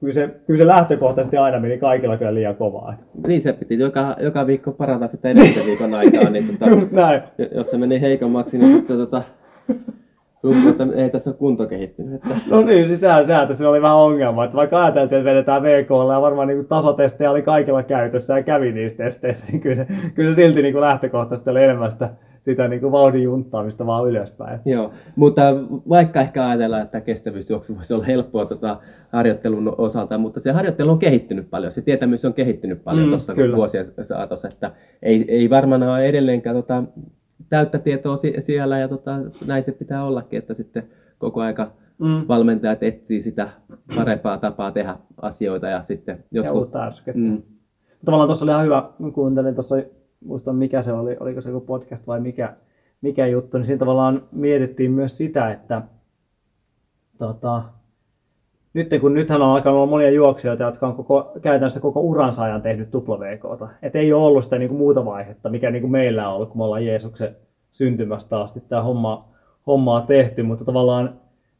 kyllä 0.00 0.12
se, 0.12 0.28
kyllä 0.46 0.58
se 0.58 0.66
lähtökohtaisesti 0.66 1.36
aina 1.36 1.60
meni 1.60 1.78
kaikilla 1.78 2.16
kyllä 2.16 2.34
liian 2.34 2.56
kovaa. 2.56 2.94
Niin 3.26 3.42
se 3.42 3.52
piti 3.52 3.78
joka, 3.78 4.16
joka 4.20 4.46
viikko 4.46 4.72
parantaa 4.72 5.08
sitä 5.08 5.28
edellisen 5.28 5.66
viikon 5.66 5.94
aikaa, 5.94 6.30
niin 6.30 6.46
tota, 6.58 6.70
Just 6.70 6.92
näin. 6.92 7.22
jos 7.54 7.70
se 7.70 7.78
meni 7.78 8.00
heikommaksi, 8.00 8.58
niin 8.58 8.72
sitten 8.76 8.96
tota, 8.96 9.22
tuntuu, 10.42 10.70
että 10.70 10.86
ei 10.94 11.10
tässä 11.10 11.30
ole 11.30 11.36
kunto 11.36 11.66
kehittynyt. 11.66 12.14
Että, 12.14 12.28
No 12.50 12.60
niin, 12.60 12.86
siis 12.86 13.00
sehän, 13.00 13.26
sehän 13.26 13.48
tässä 13.48 13.68
oli 13.68 13.82
vähän 13.82 13.96
ongelma, 13.96 14.44
että 14.44 14.56
vaikka 14.56 14.80
ajateltiin, 14.84 15.18
että 15.18 15.30
vedetään 15.30 15.62
VKlla 15.62 16.12
ja 16.12 16.20
varmaan 16.20 16.48
niin 16.48 16.66
tasotestejä 16.66 17.30
oli 17.30 17.42
kaikilla 17.42 17.82
käytössä 17.82 18.36
ja 18.38 18.42
kävi 18.42 18.72
niissä 18.72 18.96
testeissä, 18.98 19.46
niin 19.52 19.60
kyllä 19.60 19.76
se, 19.76 19.86
kyllä 20.14 20.32
se 20.32 20.36
silti 20.36 20.62
niin 20.62 20.80
lähtökohtaisesti 20.80 21.50
oli 21.50 21.64
enemmän 21.64 21.90
sitä, 21.90 22.10
sitä 22.40 22.68
niin 22.68 22.92
vauhdin 22.92 23.22
junttaamista 23.22 23.86
vaan 23.86 24.08
ylöspäin. 24.08 24.60
Joo, 24.64 24.90
mutta 25.16 25.42
vaikka 25.88 26.20
ehkä 26.20 26.46
ajatellaan, 26.48 26.82
että 26.82 27.00
kestävyysjuoksu 27.00 27.76
voisi 27.76 27.94
olla 27.94 28.04
helppoa 28.04 28.46
tota 28.46 28.76
harjoittelun 29.12 29.74
osalta, 29.78 30.18
mutta 30.18 30.40
se 30.40 30.52
harjoittelu 30.52 30.90
on 30.90 30.98
kehittynyt 30.98 31.50
paljon, 31.50 31.72
se 31.72 31.82
tietämys 31.82 32.24
on 32.24 32.34
kehittynyt 32.34 32.84
paljon 32.84 33.06
Mm, 33.06 33.10
tuossa 33.10 33.34
vuosien 33.56 33.92
saatossa, 34.02 34.48
että 34.48 34.70
ei, 35.02 35.24
ei 35.28 35.50
varmaan 35.50 35.82
ole 35.82 36.06
edelleenkään 36.06 36.56
tota, 36.56 36.82
täyttä 37.48 37.78
tietoa 37.78 38.16
si- 38.16 38.34
siellä 38.38 38.78
ja 38.78 38.88
tota, 38.88 39.18
näin 39.46 39.62
se 39.62 39.72
pitää 39.72 40.04
ollakin, 40.04 40.38
että 40.38 40.54
sitten 40.54 40.88
koko 41.18 41.40
aika 41.40 41.70
Mm. 41.98 42.24
valmentajat 42.28 42.82
etsii 42.82 43.20
sitä 43.20 43.48
parempaa 43.96 44.38
tapaa 44.38 44.70
tehdä 44.70 44.96
asioita 45.22 45.66
ja 45.68 45.82
sitten 45.82 46.16
Ja 46.18 46.24
jotkut... 46.42 46.58
uutta 46.58 46.84
ärskettä. 46.84 47.20
Mm, 47.20 47.42
Tavallaan 48.04 48.28
tuossa 48.28 48.44
oli 48.44 48.50
ihan 48.52 48.64
hyvä, 48.64 48.90
kun 48.98 49.12
kuuntelin 49.12 49.54
tuossa, 49.54 49.76
muistan 50.24 50.56
mikä 50.56 50.82
se 50.82 50.92
oli, 50.92 51.16
oliko 51.20 51.40
se 51.40 51.50
joku 51.50 51.66
podcast 51.66 52.06
vai 52.06 52.20
mikä, 52.20 52.56
mikä 53.00 53.26
juttu, 53.26 53.58
niin 53.58 53.66
siinä 53.66 53.78
tavallaan 53.78 54.22
mietittiin 54.32 54.90
myös 54.90 55.18
sitä, 55.18 55.50
että 55.52 55.82
tota, 57.18 57.62
nyt 58.74 58.88
kun 59.00 59.14
nythän 59.14 59.42
on 59.42 59.48
alkanut 59.48 59.76
olla 59.76 59.90
monia 59.90 60.10
juoksijoita, 60.10 60.64
jotka 60.64 60.86
on 60.86 60.94
koko, 60.94 61.32
käytännössä 61.42 61.80
koko 61.80 62.00
uransa 62.00 62.44
ajan 62.44 62.62
tehnyt 62.62 62.90
tupla 62.90 63.20
VKta. 63.20 63.68
Et 63.82 63.96
ei 63.96 64.12
ole 64.12 64.26
ollut 64.26 64.44
sitä 64.44 64.58
niin 64.58 64.68
kuin 64.68 64.78
muuta 64.78 65.04
vaihetta, 65.04 65.48
mikä 65.48 65.70
niin 65.70 65.82
kuin 65.82 65.90
meillä 65.90 66.28
on 66.28 66.34
ollut, 66.34 66.48
kun 66.48 66.58
me 66.58 66.64
ollaan 66.64 66.86
Jeesuksen 66.86 67.36
syntymästä 67.70 68.40
asti 68.40 68.62
tämä 68.68 68.82
homma, 68.82 69.28
hommaa 69.66 70.00
tehty, 70.00 70.42
mutta 70.42 70.64
tavallaan 70.64 71.14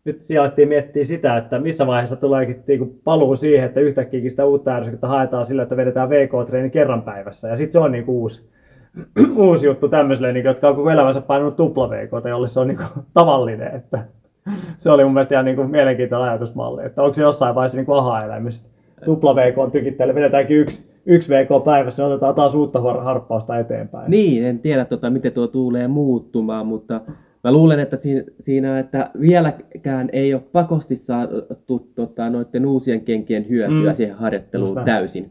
nyt 0.05 0.25
siellä 0.25 0.45
alettiin 0.45 0.69
miettiä 0.69 1.05
sitä, 1.05 1.37
että 1.37 1.59
missä 1.59 1.87
vaiheessa 1.87 2.17
tuleekin 2.17 2.63
niin 2.67 3.01
paluu 3.05 3.37
siihen, 3.37 3.67
että 3.67 3.81
yhtäkkiä 3.81 4.31
sitä 4.31 4.45
uutta 4.45 4.75
ärsykettä 4.75 5.07
haetaan 5.07 5.45
sillä, 5.45 5.63
että 5.63 5.77
vedetään 5.77 6.11
VK-treeni 6.11 6.71
kerran 6.71 7.03
päivässä. 7.03 7.49
Ja 7.49 7.57
sitten 7.57 7.73
se 7.73 7.79
on 7.79 7.93
niin 7.93 8.05
kuin 8.05 8.17
uusi, 8.17 8.49
uusi 9.47 9.67
juttu 9.67 9.89
tämmöiselle, 9.89 10.33
niin 10.33 10.43
kuin, 10.43 10.51
jotka 10.51 10.69
on 10.69 10.77
koko 10.77 10.91
elämänsä 10.91 11.21
painanut 11.21 11.57
tupla 11.57 11.91
VK, 11.91 12.11
jolle 12.29 12.49
se 12.49 12.61
on 12.61 12.69
niin 12.69 12.77
kuin, 12.77 13.05
tavallinen. 13.15 13.75
Että 13.75 13.99
se 14.79 14.91
oli 14.91 15.05
mun 15.05 15.13
mielestä 15.15 15.35
ihan 15.35 15.45
niin 15.45 15.57
kuin 15.57 15.71
mielenkiintoinen 15.71 16.29
ajatusmalli, 16.29 16.85
että 16.87 17.03
onko 17.03 17.15
se 17.15 17.23
jossain 17.23 17.55
vaiheessa 17.55 17.79
niin 17.79 17.87
kuin 17.87 17.99
aha-elämistä. 17.99 18.69
Tupla 19.05 19.37
VK 19.37 19.59
on 19.59 19.71
tykittäjälle, 19.71 20.15
vedetäänkin 20.15 20.57
yksi, 20.57 20.83
yksi 21.07 21.35
VK 21.35 21.65
päivässä, 21.65 22.03
niin 22.03 22.13
otetaan 22.13 22.35
taas 22.35 22.55
uutta 22.55 22.81
har- 22.81 23.03
harppausta 23.03 23.59
eteenpäin. 23.59 24.11
Niin, 24.11 24.45
en 24.45 24.59
tiedä 24.59 24.85
tota, 24.85 25.11
miten 25.11 25.33
tuo 25.33 25.47
tulee 25.47 25.89
muuttumaan, 25.89 26.67
mutta 26.67 27.01
mä 27.45 27.53
luulen, 27.53 27.81
että 27.81 27.97
siinä, 28.41 28.79
että 28.79 29.11
vieläkään 29.21 30.09
ei 30.13 30.35
ole 30.35 30.43
pakosti 30.53 30.97
saatu 30.97 31.43
tota, 31.95 32.31
noiden 32.31 32.67
uusien 32.67 33.01
kenkien 33.01 33.49
hyötyä 33.49 33.91
Mm. 33.91 33.95
siihen 33.95 34.17
harjoitteluun 34.17 34.75
näin. 34.75 34.85
täysin. 34.87 35.31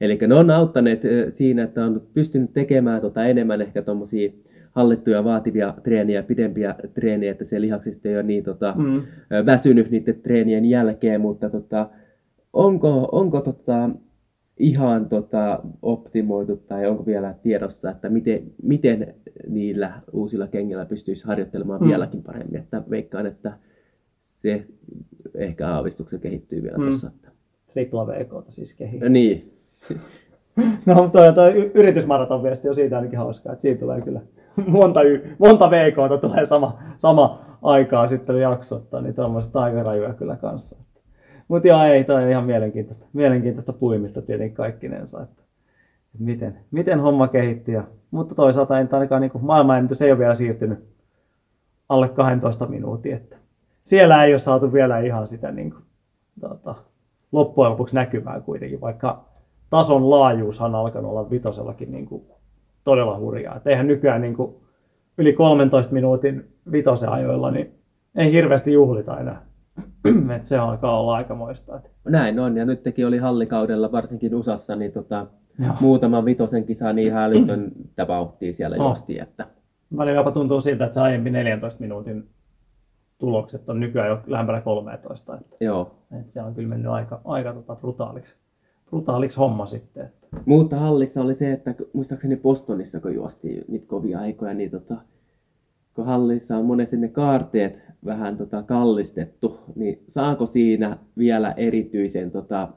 Eli 0.00 0.18
ne 0.26 0.34
on 0.34 0.50
auttaneet 0.50 1.04
eh, 1.04 1.24
siinä, 1.28 1.62
että 1.62 1.84
on 1.84 2.02
pystynyt 2.14 2.52
tekemään 2.52 3.00
tota 3.00 3.24
enemmän 3.24 3.60
ehkä 3.62 3.82
tuommoisia 3.82 4.30
hallittuja 4.72 5.24
vaativia 5.24 5.74
treeniä, 5.82 6.22
pidempiä 6.22 6.74
treeniä, 6.94 7.32
että 7.32 7.44
se 7.44 7.60
lihaksista 7.60 8.08
ei 8.08 8.14
ole 8.14 8.22
niin 8.22 8.44
tota, 8.44 8.74
Mm. 8.78 9.02
väsynyt 9.46 9.90
niiden 9.90 10.20
treenien 10.22 10.64
jälkeen, 10.64 11.20
mutta 11.20 11.50
tota, 11.50 11.88
onko, 12.52 13.08
onko 13.12 13.40
tota, 13.40 13.90
ihan 14.58 15.08
tota, 15.08 15.60
optimoitu 15.82 16.56
tai 16.56 16.86
onko 16.86 17.06
vielä 17.06 17.34
tiedossa, 17.42 17.90
että 17.90 18.08
miten, 18.08 18.42
miten 18.62 19.14
niillä 19.48 19.92
uusilla 20.12 20.46
kengillä 20.46 20.84
pystyisi 20.86 21.26
harjoittelemaan 21.26 21.80
Mm. 21.80 21.88
vieläkin 21.88 22.22
paremmin. 22.22 22.60
Että 22.60 22.82
veikkaan, 22.90 23.26
että 23.26 23.52
se 24.20 24.64
ehkä 25.34 25.68
aavistuksen 25.68 26.20
kehittyy 26.20 26.62
vielä 26.62 26.76
Mm. 26.78 26.82
tuossa. 26.84 27.06
Että... 27.16 27.28
Tripla 27.72 28.06
VK 28.06 28.30
siis 28.48 28.74
kehiin. 28.74 29.12
Niin, 29.12 29.52
No, 30.86 30.94
mutta 30.94 31.18
toi, 31.18 31.32
toi 31.34 31.52
y- 31.54 31.70
yritysmaraton 31.74 32.42
viesti 32.42 32.68
on 32.68 32.74
siitä 32.74 32.96
ainakin 32.96 33.18
hauskaa, 33.18 33.52
että 33.52 33.62
siitä 33.62 33.80
tulee 33.80 34.00
kyllä 34.00 34.20
monta, 34.66 35.02
y- 35.02 35.36
monta 35.38 35.70
VKta 35.70 36.18
tulee 36.18 36.46
sama, 36.46 36.78
sama 36.98 37.40
aikaa 37.62 38.08
sitten 38.08 38.40
jaksottaa, 38.40 39.00
niin 39.00 39.14
tuommoiset 39.14 39.56
aika 39.56 39.82
rajuja 39.82 40.14
kyllä 40.14 40.36
kanssa. 40.36 40.76
Mutta 41.48 41.68
joo, 41.68 41.82
ei, 41.82 42.04
toi 42.04 42.22
on 42.24 42.30
ihan 42.30 42.44
mielenkiintoista, 42.44 43.06
mielenkiintoista 43.12 43.72
puimista 43.72 44.22
tietenkin 44.22 44.56
kaikkinensa, 44.56 45.22
että, 45.22 45.42
miten, 46.18 46.58
miten 46.70 47.00
homma 47.00 47.28
kehittyy. 47.28 47.74
Ja, 47.74 47.84
mutta 48.10 48.34
toisaalta 48.34 48.80
nyt 48.80 48.94
ainakaan 48.94 49.20
niin 49.20 49.30
maailmanennätys 49.40 50.02
ei 50.02 50.12
ole 50.12 50.18
vielä 50.18 50.34
siirtynyt 50.34 50.78
alle 51.88 52.08
12 52.08 52.66
minuutin, 52.66 53.14
että 53.14 53.36
siellä 53.84 54.24
ei 54.24 54.32
ole 54.32 54.38
saatu 54.38 54.72
vielä 54.72 54.98
ihan 54.98 55.28
sitä 55.28 55.50
niin 55.50 55.70
kuin, 55.70 55.82
tota, 56.40 56.74
loppujen 57.32 57.70
lopuksi 57.70 57.94
näkymään 57.94 58.42
kuitenkin, 58.42 58.80
vaikka 58.80 59.24
tason 59.70 60.10
laajuushan 60.10 60.74
on 60.74 60.80
alkanut 60.80 61.10
olla 61.10 61.30
vitosellakin 61.30 61.92
niin 61.92 62.06
kuin 62.06 62.22
todella 62.88 63.18
hurjaa. 63.18 63.56
Et 63.56 63.66
eihän 63.66 63.86
nykyään 63.86 64.20
niin 64.20 64.36
kuin 64.36 64.54
yli 65.18 65.32
13 65.32 65.92
minuutin 65.92 66.44
vitosen 66.72 67.08
ajoilla, 67.08 67.50
niin 67.50 67.74
ei 68.16 68.32
hirveästi 68.32 68.72
juhlita 68.72 69.20
enää. 69.20 69.42
Et 70.36 70.44
se 70.44 70.58
alkaa 70.58 71.00
olla 71.00 71.14
aikamoista. 71.14 71.80
Näin 72.04 72.40
on. 72.40 72.56
Ja 72.56 72.64
nyt 72.64 72.82
teki 72.82 73.04
oli 73.04 73.18
hallikaudella, 73.18 73.92
varsinkin 73.92 74.34
USAssa, 74.34 74.76
niin 74.76 74.92
tota, 74.92 75.26
Joo. 75.58 75.74
muutaman 75.80 76.24
vitosen 76.24 76.64
kisa 76.64 76.92
niin 76.92 77.06
ihan 77.08 77.22
älytöntä 77.22 78.08
vauhtia 78.14 78.52
siellä 78.52 78.76
Oh. 78.76 78.82
juostiin. 78.82 79.22
Että, 79.22 79.46
välillä 79.96 80.20
jopa 80.20 80.30
tuntuu 80.30 80.60
siltä, 80.60 80.84
että 80.84 80.94
se 80.94 81.00
aiempi 81.00 81.30
14 81.30 81.80
minuutin 81.80 82.28
tulokset 83.18 83.68
on 83.68 83.80
nykyään 83.80 84.08
jo 84.08 84.20
lähempänä 84.26 84.60
13. 84.60 85.34
Että, 85.36 85.56
joo. 85.64 85.94
et 86.20 86.28
se 86.28 86.42
on 86.42 86.54
kyllä 86.54 86.68
mennyt 86.68 86.92
aika, 86.92 87.20
aika 87.24 87.52
tota 87.52 87.76
brutaaliksi, 87.76 88.36
brutaaliksi 88.90 89.36
homma 89.38 89.66
sitten. 89.66 90.06
Että. 90.06 90.18
Mutta 90.46 90.76
hallissa 90.76 91.20
oli 91.22 91.34
se, 91.34 91.52
että 91.52 91.74
muistaakseni 91.92 92.36
Bostonissa, 92.36 93.00
kun 93.00 93.14
juostiin 93.14 93.64
niitä 93.68 93.86
kovia 93.86 94.18
aikoja, 94.20 94.54
niin 94.54 94.70
tota, 94.70 94.96
kun 95.94 96.06
hallissa 96.06 96.56
on 96.56 96.64
monesti 96.64 96.96
ne 96.96 97.08
kaarteet 97.08 97.78
vähän 98.04 98.36
tota 98.36 98.62
kallistettu, 98.62 99.58
niin 99.76 100.02
saako 100.08 100.46
siinä 100.46 100.98
vielä 101.18 101.52
erityisen 101.56 102.30
tota, 102.30 102.68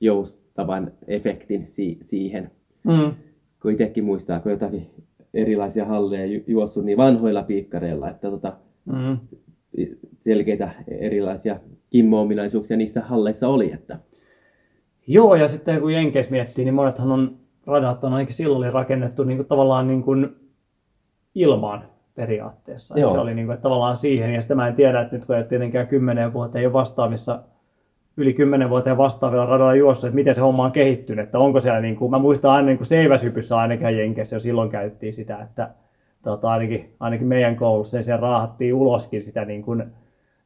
joustavan 0.00 0.92
efektin 1.08 1.66
si- 1.66 1.98
siihen? 2.00 2.50
Mm. 2.84 3.14
Kun 3.62 3.72
itsekin 3.72 4.04
muistaa, 4.04 4.40
kun 4.40 4.52
jotakin 4.52 4.90
erilaisia 5.34 5.84
halleja 5.84 6.26
ju- 6.26 6.44
juossut 6.46 6.84
niin 6.84 6.98
vanhoilla 6.98 7.42
piikkareilla, 7.42 8.10
että 8.10 8.30
tota, 8.30 8.52
Mm. 8.84 9.18
selkeitä 10.18 10.70
erilaisia 10.88 11.60
kimmo-ominaisuuksia 11.90 12.76
niissä 12.76 13.00
halleissa 13.00 13.48
oli. 13.48 13.72
Että, 13.72 13.98
Joo, 15.10 15.34
ja 15.34 15.48
sitten 15.48 15.80
kun 15.80 15.92
Jenkeissä 15.92 16.32
miettii, 16.32 16.64
niin 16.64 16.74
monethan 16.74 17.12
on 17.12 17.36
radat 17.66 18.04
on 18.04 18.12
ainakin 18.12 18.34
silloin 18.34 18.72
rakennettu 18.72 19.24
niin 19.24 19.38
kuin 19.38 19.46
tavallaan 19.46 19.88
niin 19.88 20.02
kuin 20.02 20.36
ilmaan 21.34 21.82
periaatteessa. 22.14 22.98
Joo. 22.98 23.10
se 23.10 23.18
oli 23.18 23.34
niin 23.34 23.46
kuin, 23.46 23.54
että 23.54 23.62
tavallaan 23.62 23.96
siihen, 23.96 24.34
ja 24.34 24.40
sitten 24.40 24.56
mä 24.56 24.68
en 24.68 24.74
tiedä, 24.74 25.00
että 25.00 25.16
nyt 25.16 25.24
kun 25.24 25.36
ei 25.36 25.44
tietenkään 25.44 25.86
kymmenen 25.86 26.32
vuotta 26.32 26.58
ei 26.58 26.66
ole 26.66 26.72
vastaavissa, 26.72 27.42
yli 28.16 28.34
kymmenen 28.34 28.70
vuoteen 28.70 28.96
vastaavilla 28.96 29.46
radoilla 29.46 29.74
juossut, 29.74 30.08
että 30.08 30.14
miten 30.14 30.34
se 30.34 30.40
homma 30.40 30.64
on 30.64 30.72
kehittynyt, 30.72 31.24
että 31.24 31.38
onko 31.38 31.60
siellä, 31.60 31.80
niin 31.80 31.96
kuin, 31.96 32.10
mä 32.10 32.18
muistan 32.18 32.50
aina 32.50 32.66
niin 32.66 32.78
kuin 32.78 32.86
seiväsypyssä 32.86 33.58
ainakin 33.58 33.98
Jenkeissä 33.98 34.36
jo 34.36 34.40
silloin 34.40 34.70
käytettiin 34.70 35.14
sitä, 35.14 35.38
että 35.42 35.70
tota, 36.22 36.50
ainakin, 36.50 36.94
ainakin 37.00 37.26
meidän 37.26 37.56
koulussa 37.56 38.02
siellä 38.02 38.20
raahattiin 38.20 38.74
uloskin 38.74 39.24
sitä 39.24 39.44
niin 39.44 39.62
kuin, 39.62 39.84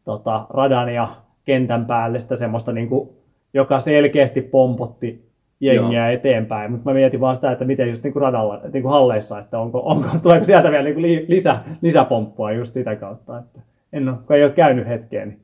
tota, 0.04 0.46
radan 0.50 0.94
ja 0.94 1.08
kentän 1.44 1.86
päälle 1.86 2.18
sitä 2.18 2.36
semmoista, 2.36 2.72
niin 2.72 2.88
kuin, 2.88 3.21
joka 3.54 3.80
selkeästi 3.80 4.40
pompotti 4.42 5.32
jengiä 5.60 6.06
Joo. 6.08 6.14
eteenpäin, 6.14 6.70
mutta 6.70 6.90
mä 6.90 6.94
mietin 6.94 7.20
vaan 7.20 7.34
sitä, 7.34 7.52
että 7.52 7.64
miten 7.64 7.88
just 7.88 8.02
niin 8.02 8.12
kuin 8.12 8.20
radalla, 8.20 8.60
niin 8.72 8.82
kuin 8.82 8.92
halleissa, 8.92 9.38
että 9.38 9.58
onko, 9.58 9.80
onko, 9.84 10.08
tuleeko 10.22 10.44
sieltä 10.44 10.70
vielä 10.70 10.84
niin 10.84 10.94
kuin 10.94 11.24
lisä, 11.28 11.56
lisäpomppua 11.80 12.52
just 12.52 12.74
sitä 12.74 12.96
kautta, 12.96 13.38
että 13.38 13.60
en 13.92 14.08
ole, 14.08 14.18
kun 14.26 14.36
ei 14.36 14.44
ole 14.44 14.52
käynyt 14.52 14.88
hetkeen, 14.88 15.28
niin 15.28 15.40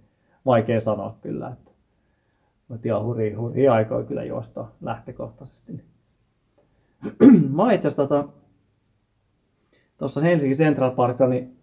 vaikea 0.46 0.80
sanoa 0.80 1.16
kyllä, 1.22 1.48
että 1.48 1.68
mutta 2.68 2.88
ihan 2.88 3.04
hurja, 3.04 3.38
hurja 3.38 3.72
aikoja 3.72 4.04
kyllä 4.04 4.24
juosta 4.24 4.66
lähtökohtaisesti. 4.80 5.72
niin. 5.72 5.84
mä 7.56 7.72
itse 7.72 7.88
asiassa 7.88 8.06
tota, 8.06 8.28
tuossa 9.98 10.20
Helsingin 10.20 10.59
Central 10.59 10.90
Parkilla, 10.90 11.30
niin 11.30 11.56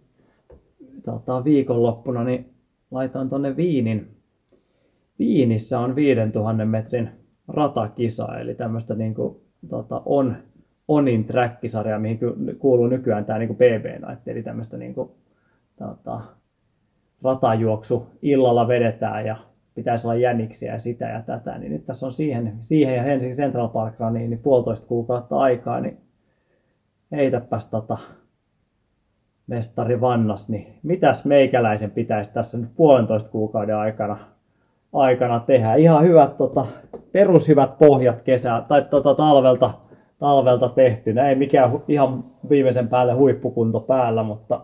tota, 1.04 1.44
viikonloppuna 1.44 2.24
niin 2.24 2.54
laitoin 2.90 3.28
tonne 3.28 3.56
Viinin. 3.56 4.15
Viinissä 5.18 5.80
on 5.80 5.96
5000 5.96 6.64
metrin 6.64 7.10
ratakisa, 7.48 8.38
eli 8.38 8.54
tämmöistä 8.54 8.94
niin 8.94 9.14
kuin, 9.14 9.36
tota, 9.68 10.02
on, 10.04 10.36
Onin 10.88 11.24
track-sarjaa, 11.24 11.98
mihin 11.98 12.18
kuuluu 12.58 12.86
nykyään 12.86 13.24
tämä 13.24 13.38
niin 13.38 13.56
PB 13.56 14.08
Night, 14.08 14.28
eli 14.28 14.42
tämmöistä 14.42 14.76
niin 14.76 14.94
kuin, 14.94 15.10
tota, 15.78 16.20
ratajuoksu 17.22 18.06
illalla 18.22 18.68
vedetään 18.68 19.26
ja 19.26 19.36
pitäisi 19.74 20.06
olla 20.06 20.14
jäniksiä 20.14 20.72
ja 20.72 20.78
sitä 20.78 21.08
ja 21.08 21.22
tätä, 21.22 21.58
niin 21.58 21.72
nyt 21.72 21.86
tässä 21.86 22.06
on 22.06 22.12
siihen, 22.12 22.58
siihen 22.62 22.96
ja 22.96 23.02
Helsingin 23.02 23.36
Central 23.36 23.68
Parkilla 23.68 24.10
niin, 24.10 24.30
niin 24.30 24.40
puolitoista 24.40 24.86
kuukautta 24.86 25.38
aikaa, 25.38 25.80
niin 25.80 25.98
heitäpäs 27.12 27.66
tota 27.66 27.98
mestari 29.46 30.00
Vannas, 30.00 30.48
niin 30.48 30.78
mitäs 30.82 31.24
meikäläisen 31.24 31.90
pitäisi 31.90 32.32
tässä 32.32 32.58
nyt 32.58 32.70
puolentoista 32.76 33.30
kuukauden 33.30 33.76
aikana, 33.76 34.18
aikana 34.96 35.40
tehdä? 35.40 35.74
Ihan 35.74 36.04
hyvät, 36.04 36.36
tota, 36.36 36.66
perushyvät 37.12 37.78
pohjat 37.78 38.22
kesää 38.22 38.62
tai 38.68 38.82
tota, 38.82 39.14
talvelta, 39.14 39.70
talvelta 40.18 40.68
tehtynä. 40.68 41.28
Ei 41.28 41.34
mikään 41.34 41.82
ihan 41.88 42.24
viimeisen 42.48 42.88
päälle 42.88 43.12
huippukunto 43.12 43.80
päällä, 43.80 44.22
mutta 44.22 44.60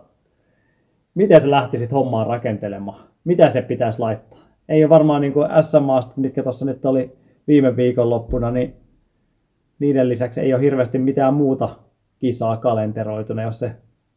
miten 1.15 1.41
sä 1.41 1.51
lähtisit 1.51 1.91
hommaan 1.91 2.27
rakentelemaan? 2.27 3.03
Mitä 3.23 3.49
se 3.49 3.61
pitäisi 3.61 3.99
laittaa? 3.99 4.39
Ei 4.69 4.83
ole 4.83 4.89
varmaan 4.89 5.21
niin 5.21 5.33
kuin 5.33 5.49
SM-maasta, 5.61 6.13
mitkä 6.15 6.43
tuossa 6.43 6.65
nyt 6.65 6.85
oli 6.85 7.17
viime 7.47 7.75
viikonloppuna, 7.75 8.51
niin 8.51 8.75
niiden 9.79 10.09
lisäksi 10.09 10.41
ei 10.41 10.53
ole 10.53 10.61
hirveästi 10.61 10.99
mitään 10.99 11.33
muuta 11.33 11.69
kisaa 12.19 12.57
kalenteroituna, 12.57 13.41
jos 13.43 13.59
se 13.59 13.71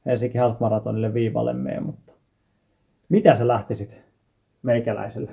Helsinki 0.07 0.39
Half 0.39 0.61
Marathonille 0.61 1.14
viivalle 1.14 1.53
mene, 1.53 1.81
mutta 1.81 2.12
mitä 3.09 3.35
sä 3.35 3.49
lähtisit 3.49 4.03
meikäläiselle? 4.62 5.31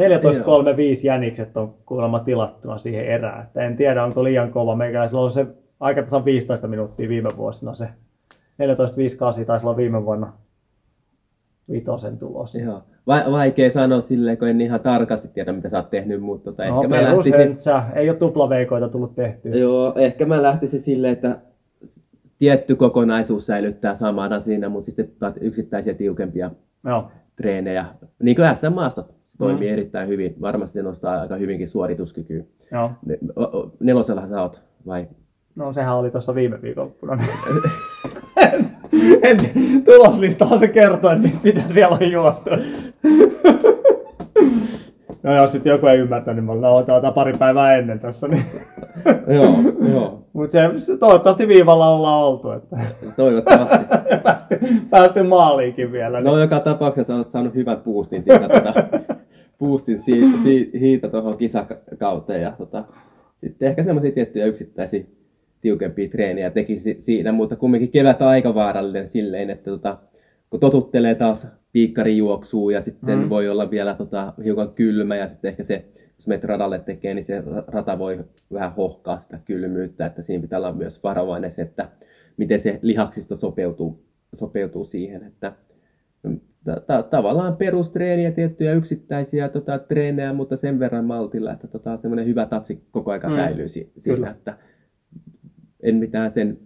14.35 0.00 0.04
jänikset 1.04 1.56
on 1.56 1.74
kuulemma 1.86 2.18
tilattuna 2.18 2.78
siihen 2.78 3.06
erään, 3.06 3.42
että 3.42 3.60
en 3.60 3.76
tiedä 3.76 4.04
onko 4.04 4.24
liian 4.24 4.50
kova. 4.50 4.76
Meikäläisellä 4.76 5.22
on 5.22 5.30
se 5.30 5.46
aika 5.80 6.02
tasan 6.02 6.24
15 6.24 6.68
minuuttia 6.68 7.08
viime 7.08 7.30
vuosina 7.36 7.74
se 7.74 7.88
14.58 9.42 9.44
taisi 9.46 9.66
olla 9.66 9.76
viime 9.76 10.04
vuonna 10.04 10.32
vitosen 11.70 12.18
tulos. 12.18 12.54
Joo. 12.54 12.82
Va- 13.06 13.32
vaikea 13.32 13.70
sanoa 13.70 14.00
silleen, 14.00 14.38
kun 14.38 14.48
en 14.48 14.60
ihan 14.60 14.80
tarkasti 14.80 15.28
tiedä, 15.28 15.52
mitä 15.52 15.68
sä 15.68 15.76
oot 15.76 15.90
tehnyt, 15.90 16.22
mutta 16.22 16.44
tota, 16.50 16.68
No, 16.68 16.82
ehkä 16.82 16.88
mä 16.88 17.02
lähtisin... 17.02 17.56
Ei 17.94 18.10
ole 18.10 18.18
tuplaveikoita 18.18 18.88
tullut 18.88 19.14
tehtyä. 19.14 19.54
Joo, 19.54 19.92
ehkä 19.96 20.26
mä 20.26 20.42
lähtisin 20.42 20.80
silleen, 20.80 21.12
että 21.12 21.38
tietty 22.38 22.74
kokonaisuus 22.74 23.46
säilyttää 23.46 23.94
samana 23.94 24.40
siinä, 24.40 24.68
mutta 24.68 24.86
sitten 24.86 25.08
yksittäisiä 25.40 25.94
tiukempia 25.94 26.50
Joo. 26.84 27.10
treenejä. 27.36 27.86
Niin 28.22 28.36
kuin 28.36 28.56
SM-maasta 28.56 29.04
se 29.24 29.25
toimii 29.38 29.68
Mm. 29.68 29.72
erittäin 29.72 30.08
hyvin. 30.08 30.34
Varmasti 30.40 30.82
nostaa 30.82 31.20
aika 31.20 31.36
hyvinkin 31.36 31.68
suorituskykyä. 31.68 32.42
Joo. 32.72 32.90
Nelosellahan 33.80 34.30
sä 34.30 34.42
oot, 34.42 34.62
vai? 34.86 35.06
No 35.56 35.72
sehän 35.72 35.96
oli 35.96 36.10
tuossa 36.10 36.34
viime 36.34 36.62
viikonloppuna. 36.62 37.18
En 39.22 39.36
tiedä, 39.36 39.52
Tuloslistahan 39.84 40.58
se 40.58 40.68
kertoo, 40.68 41.10
että 41.10 41.28
mitä 41.44 41.60
siellä 41.60 41.98
on 42.00 42.10
juostu. 42.10 42.50
No 45.22 45.36
jos 45.36 45.52
nyt 45.52 45.64
joku 45.66 45.86
ei 45.86 45.98
ymmärtänyt, 45.98 46.44
niin 46.44 46.60
mä 46.60 46.68
otan 46.70 47.12
pari 47.14 47.32
päivää 47.32 47.76
ennen 47.76 48.00
tässä. 48.00 48.28
Niin. 48.28 48.44
joo, 49.34 49.54
joo. 49.92 50.22
Mutta 50.32 50.58
se, 50.78 50.96
toivottavasti 50.96 51.48
viivalla 51.48 51.88
ollaan 51.88 52.20
oltu, 52.24 52.50
että 52.50 52.76
Toivottavasti. 53.16 53.76
päästy, 54.24 54.58
päästy 54.90 55.22
maaliinkin 55.22 55.92
vielä. 55.92 56.20
No 56.20 56.38
joka 56.38 56.60
tapauksessa 56.60 57.14
olet 57.14 57.30
saanut 57.30 57.54
hyvän 57.54 57.80
boostin 57.84 58.22
siitä, 58.22 58.48
tota, 58.48 58.72
boostin 59.58 59.98
si, 59.98 60.20
si, 60.42 60.70
siitä 60.78 61.08
tuohon 61.08 61.36
kisakauteen 61.36 62.42
ja 62.42 62.52
tota, 62.58 62.84
sitten 63.36 63.68
ehkä 63.68 63.82
semmoisia 63.82 64.12
tiettyjä 64.12 64.46
yksittäisiä 64.46 65.04
tiukempia 65.60 66.08
treenejä 66.08 66.50
tekisi 66.50 66.96
siinä, 66.98 67.32
mutta 67.32 67.56
kumminkin 67.56 67.90
kevät 67.90 68.22
on 68.22 68.28
aika 68.28 68.54
vaarallinen 68.54 69.08
silleen, 69.08 69.50
että 69.50 69.70
tota, 69.70 69.98
kun 70.50 70.60
totuttelee 70.60 71.14
taas 71.14 71.46
piikkarijuoksuun 71.72 72.72
ja 72.72 72.80
sitten 72.80 73.18
Mm. 73.18 73.28
voi 73.28 73.48
olla 73.48 73.70
vielä 73.70 73.94
tota, 73.94 74.32
hiukan 74.44 74.70
kylmä 74.74 75.16
ja 75.16 75.28
sitten 75.28 75.48
ehkä 75.48 75.62
se, 75.62 75.84
jos 76.16 76.26
menet 76.26 76.44
radalle 76.44 76.78
tekee, 76.78 77.14
niin 77.14 77.24
se 77.24 77.40
ra- 77.40 77.64
rata 77.68 77.98
voi 77.98 78.24
vähän 78.52 78.74
hohkaa 78.74 79.18
sitä 79.18 79.38
kylmyyttä, 79.44 80.06
että 80.06 80.22
siinä 80.22 80.42
pitää 80.42 80.58
olla 80.58 80.72
myös 80.72 81.02
varovainen 81.02 81.50
se, 81.50 81.62
että 81.62 81.88
miten 82.36 82.60
se 82.60 82.78
lihaksisto 82.82 83.34
sopeutuu, 83.36 84.02
sopeutuu 84.34 84.84
siihen, 84.84 85.22
että 85.22 85.52
ta- 86.66 86.80
ta- 86.86 87.02
tavallaan 87.02 87.56
perustreeniä, 87.56 88.30
tiettyjä 88.30 88.72
yksittäisiä 88.72 89.48
tota, 89.48 89.78
treenejä, 89.78 90.32
mutta 90.32 90.56
sen 90.56 90.78
verran 90.78 91.04
maltilla, 91.04 91.52
että 91.52 91.66
tota, 91.66 91.96
semmoinen 91.96 92.26
hyvä 92.26 92.46
tatsi 92.46 92.82
koko 92.90 93.10
ajan 93.10 93.22
Mm, 93.30 93.34
säilyy 93.34 93.68
si- 93.68 93.92
siinä, 93.96 94.16
kyllä. 94.16 94.30
että 94.30 94.58
en 95.82 95.94
mitään 95.94 96.30
sen 96.30 96.58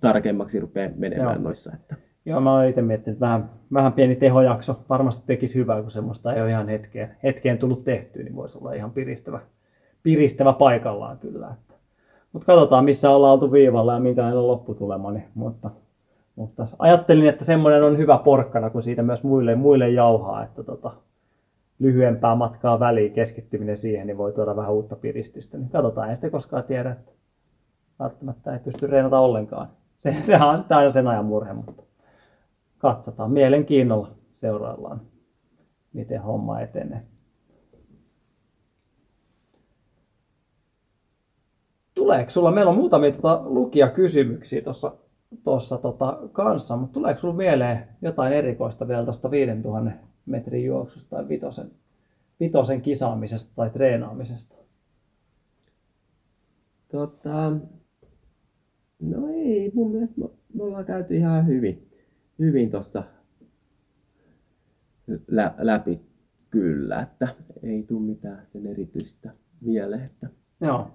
tarkemmaksi 0.00 0.60
rupea 0.60 0.90
menemään 0.96 1.34
Joo. 1.34 1.42
noissa. 1.42 1.70
Että. 1.74 1.96
Joo, 2.24 2.40
mä 2.40 2.54
oon 2.54 2.66
itse 2.68 2.82
miettinyt, 2.82 3.14
että 3.16 3.26
vähän, 3.26 3.50
vähän 3.72 3.92
pieni 3.92 4.16
tehojakso 4.16 4.80
varmasti 4.88 5.22
tekisi 5.26 5.54
hyvää, 5.58 5.82
kun 5.82 5.90
semmoista 5.90 6.34
ei 6.34 6.42
ole 6.42 6.50
ihan 6.50 6.68
hetkeen, 6.68 7.16
hetkeen 7.22 7.58
tullut 7.58 7.84
tehtyä, 7.84 8.22
niin 8.22 8.36
voisi 8.36 8.58
olla 8.58 8.72
ihan 8.72 8.90
piristävä, 8.92 9.40
piristävä 10.02 10.52
paikallaan 10.52 11.18
kyllä. 11.18 11.46
Että. 11.52 11.74
Mutta 12.32 12.46
katsotaan, 12.46 12.84
missä 12.84 13.10
ollaan 13.10 13.32
oltu 13.32 13.52
viivalla 13.52 13.94
ja 13.94 14.00
minkälainen 14.00 14.38
on 14.38 14.46
lopputulema. 14.46 15.10
Niin, 15.12 15.24
mutta, 15.34 15.70
mutta 16.36 16.64
ajattelin, 16.78 17.28
että 17.28 17.44
semmoinen 17.44 17.82
on 17.82 17.98
hyvä 17.98 18.18
porkkana, 18.18 18.70
kun 18.70 18.82
siitä 18.82 19.02
myös 19.02 19.24
muille, 19.24 19.54
muille 19.54 19.90
jauhaa, 19.90 20.44
että 20.44 20.62
tota, 20.62 20.92
lyhyempää 21.78 22.34
matkaa 22.34 22.80
väliin 22.80 23.12
keskittyminen 23.12 23.76
siihen, 23.76 24.06
niin 24.06 24.18
voi 24.18 24.32
tuoda 24.32 24.56
vähän 24.56 24.72
uutta 24.72 24.96
piristystä. 24.96 25.58
Niin 25.58 25.68
katsotaan, 25.68 26.10
ei 26.10 26.16
sitä 26.16 26.30
koskaan 26.30 26.64
tiedä, 26.64 26.90
että 26.90 27.12
välttämättä 27.98 28.52
ei 28.52 28.58
pysty 28.58 28.86
reenata 28.86 29.18
ollenkaan. 29.18 29.68
Se, 29.96 30.12
sehän 30.22 30.48
on 30.48 30.58
sitten 30.58 30.76
aina 30.76 30.90
sen 30.90 31.08
ajan 31.08 31.24
murhe, 31.24 31.52
mutta 31.52 31.82
katsotaan. 32.78 33.30
Mielenkiinnolla 33.30 34.10
seuraillaan, 34.34 35.00
miten 35.92 36.22
homma 36.22 36.60
etenee. 36.60 37.02
Tuleeko 41.94 42.30
sulla, 42.30 42.52
meillä 42.52 42.70
on 42.70 42.76
muutamia 42.76 43.12
tota, 43.12 43.42
lukijakysymyksiä 43.44 44.62
tuossa 44.62 44.92
tuossa 45.44 45.78
tota, 45.78 46.18
kanssa, 46.32 46.76
mutta 46.76 46.94
tuleeko 46.94 47.20
sulla 47.20 47.34
mieleen 47.34 47.88
jotain 48.02 48.32
erikoista 48.32 48.88
vielä 48.88 49.04
tuosta 49.04 49.30
5000 49.30 49.92
metrin 50.26 50.64
juoksusta 50.64 51.16
tai 51.16 51.28
vitosen, 51.28 51.70
vitosen 52.40 52.82
kisaamisesta 52.82 53.52
tai 53.56 53.70
treenaamisesta? 53.70 54.56
Tota, 56.92 57.52
no 59.00 59.28
ei, 59.28 59.70
mun 59.74 59.90
mielestä 59.90 60.20
me, 60.20 60.28
me 60.54 60.62
ollaan 60.62 60.84
käyty 60.84 61.16
ihan 61.16 61.46
hyvin, 61.46 61.90
hyvin 62.38 62.70
tuossa 62.70 63.02
lä, 65.28 65.54
läpi 65.58 66.00
kyllä, 66.50 67.00
että 67.00 67.28
ei 67.62 67.82
tule 67.82 68.02
mitään 68.02 68.46
sen 68.52 68.66
erityistä 68.66 69.30
mieleen. 69.60 70.02
Että 70.02 70.30
Joo. 70.60 70.90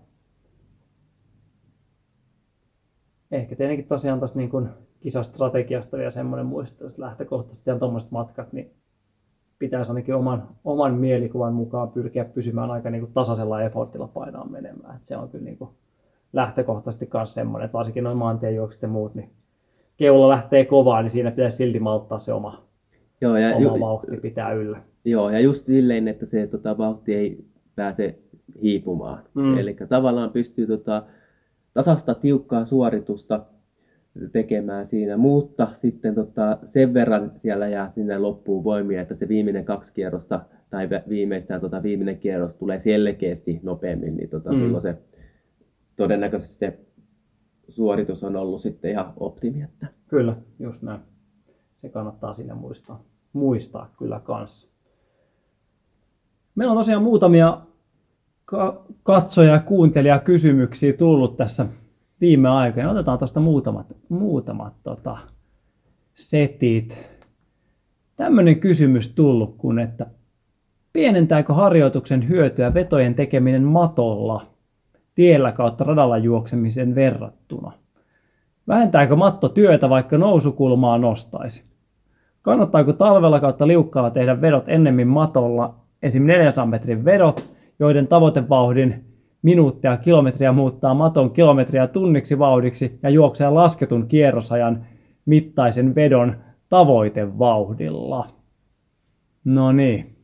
Ehkä 3.32 3.56
tietenkin 3.56 3.88
tosiaan 3.88 4.20
tuosta 4.20 4.40
niin 4.40 4.50
kuin 4.50 4.70
kisastrategiasta 5.00 5.98
vielä 5.98 6.12
semmoinen 6.12 6.46
muisto, 6.46 6.88
että 6.88 7.02
lähtökohtaisesti 7.02 7.72
on 7.72 7.80
tuommoiset 7.80 8.12
matkat, 8.12 8.54
niin 8.54 8.72
pitäisi 9.60 9.92
ainakin 9.92 10.16
oman, 10.16 10.48
oman 10.64 10.94
mielikuvan 10.94 11.54
mukaan 11.54 11.92
pyrkiä 11.92 12.26
pysymään 12.26 12.72
aika 12.72 12.90
niin 12.90 13.02
kuin 13.02 13.14
tasaisella 13.14 13.62
effortilla 13.62 14.08
painaa 14.08 14.50
menemään. 14.50 14.96
Et 14.96 15.04
se 15.04 15.18
on 15.18 15.30
kyllä 15.30 15.44
niin 15.44 15.58
kuin 15.58 15.70
lähtökohtaisesti 16.34 17.10
myös 17.14 17.34
semmoinen, 17.34 17.66
että 17.66 17.78
varsinkin 17.78 18.04
noin 18.04 18.18
maantiejuokset 18.18 18.82
ja 18.82 18.88
muut, 18.88 19.16
niin 19.16 19.30
keula 19.98 20.30
lähtee 20.30 20.66
kovaa, 20.66 21.02
niin 21.02 21.12
siinä 21.12 21.32
pitäisi 21.32 21.58
silti 21.58 21.80
malttaa 21.80 22.20
se 22.20 22.34
oma, 22.34 22.64
Joo, 23.22 23.38
ja, 23.38 23.56
oma 23.56 23.76
ju, 23.76 23.80
vauhti 23.80 24.18
pitää 24.18 24.52
yllä. 24.52 24.82
joo, 25.06 25.30
ja 25.30 25.40
just 25.40 25.66
silleen, 25.66 26.08
että 26.08 26.26
se 26.26 26.48
tota, 26.48 26.78
vauhti 26.78 27.16
ei 27.16 27.46
pääse 27.76 28.20
hiipumaan. 28.62 29.24
Mm. 29.34 29.58
Eli 29.58 29.76
tavallaan 29.90 30.30
pystyy 30.30 30.68
tota, 30.68 31.04
tasasta 31.74 32.14
tiukkaa 32.16 32.66
suoritusta 32.66 33.46
tekemään 34.32 34.88
siinä, 34.88 35.18
mutta 35.18 35.68
sitten 35.74 36.16
tota, 36.16 36.58
sen 36.64 36.94
verran 36.94 37.32
siellä 37.36 37.68
jää 37.68 37.90
sinne 37.96 38.18
loppuun 38.18 38.64
voimia, 38.64 39.02
että 39.02 39.16
se 39.16 39.28
viimeinen 39.28 39.66
kaksi 39.66 39.94
kierrosta 39.94 40.40
tai 40.70 40.90
viimeistään 41.10 41.62
tota, 41.62 41.84
viimeinen 41.84 42.18
kierros 42.18 42.56
tulee 42.56 42.80
selkeästi 42.80 43.60
nopeammin, 43.64 44.18
niin 44.18 44.30
tota, 44.30 44.50
Mm. 44.52 44.56
silloin 44.58 44.82
se 44.82 44.98
todennäköisesti 45.96 46.56
se 46.60 46.80
suoritus 47.70 48.24
on 48.24 48.36
ollut 48.36 48.62
sitten 48.62 48.92
ihan 48.92 49.14
optimi. 49.18 49.62
Että. 49.62 49.88
Kyllä, 50.08 50.36
just 50.60 50.82
näin. 50.82 51.00
Se 51.78 51.90
kannattaa 51.90 52.34
sinne 52.34 52.54
muistaa, 52.54 53.04
muistaa 53.34 53.94
kyllä 53.98 54.20
kanssa. 54.24 54.68
Meillä 56.56 56.72
on 56.72 56.78
tosiaan 56.78 57.04
muutamia 57.04 57.62
katsoja- 59.04 59.54
ja 59.54 59.60
kuuntelijakysymyksiä 59.60 60.94
tullut 60.94 61.38
tässä 61.38 61.66
viime 62.22 62.50
aikoina. 62.50 62.92
Otetaan 62.92 63.18
tuosta 63.18 63.40
muutamat, 63.40 63.86
muutamat 64.10 64.74
tota, 64.84 65.18
setit. 66.14 67.08
Tämmöinen 68.16 68.60
kysymys 68.60 69.10
tullut, 69.16 69.56
kun 69.58 69.80
että 69.80 70.06
pienentääkö 70.94 71.54
harjoituksen 71.54 72.30
hyötyä 72.30 72.74
vetojen 72.74 73.16
tekeminen 73.16 73.64
matolla 73.64 74.46
tiellä 75.16 75.52
kautta 75.52 75.84
radalla 75.84 76.18
juoksemisen 76.18 76.96
verrattuna? 76.96 77.72
Vähentääkö 78.68 79.16
matto 79.16 79.50
työtä, 79.50 79.90
vaikka 79.90 80.18
nousukulmaa 80.18 80.98
nostaisi? 80.98 81.64
Kannattaako 82.42 82.94
talvella 82.94 83.40
kautta 83.40 83.68
liukkaalla 83.68 84.10
tehdä 84.10 84.42
vedot 84.42 84.64
ennemmin 84.68 85.08
matolla, 85.08 85.76
esim. 86.04 86.26
400 86.26 86.66
metrin 86.66 87.06
vedot, 87.06 87.52
joiden 87.82 88.08
tavoitevauhdin 88.08 89.06
minuuttia 89.42 89.98
kilometriä 89.98 90.52
muuttaa 90.52 90.94
maton 90.94 91.32
kilometriä 91.32 91.88
tunniksi 91.88 92.40
vauhdiksi 92.40 93.00
ja 93.04 93.10
juoksee 93.10 93.50
lasketun 93.50 94.08
kierrosajan 94.08 94.86
mittaisen 95.26 95.96
vedon 95.96 96.36
tavoitevauhdilla? 96.70 98.28
No 99.46 99.72
niin. 99.72 100.16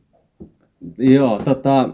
Joo, 0.98 1.42
tota, 1.44 1.88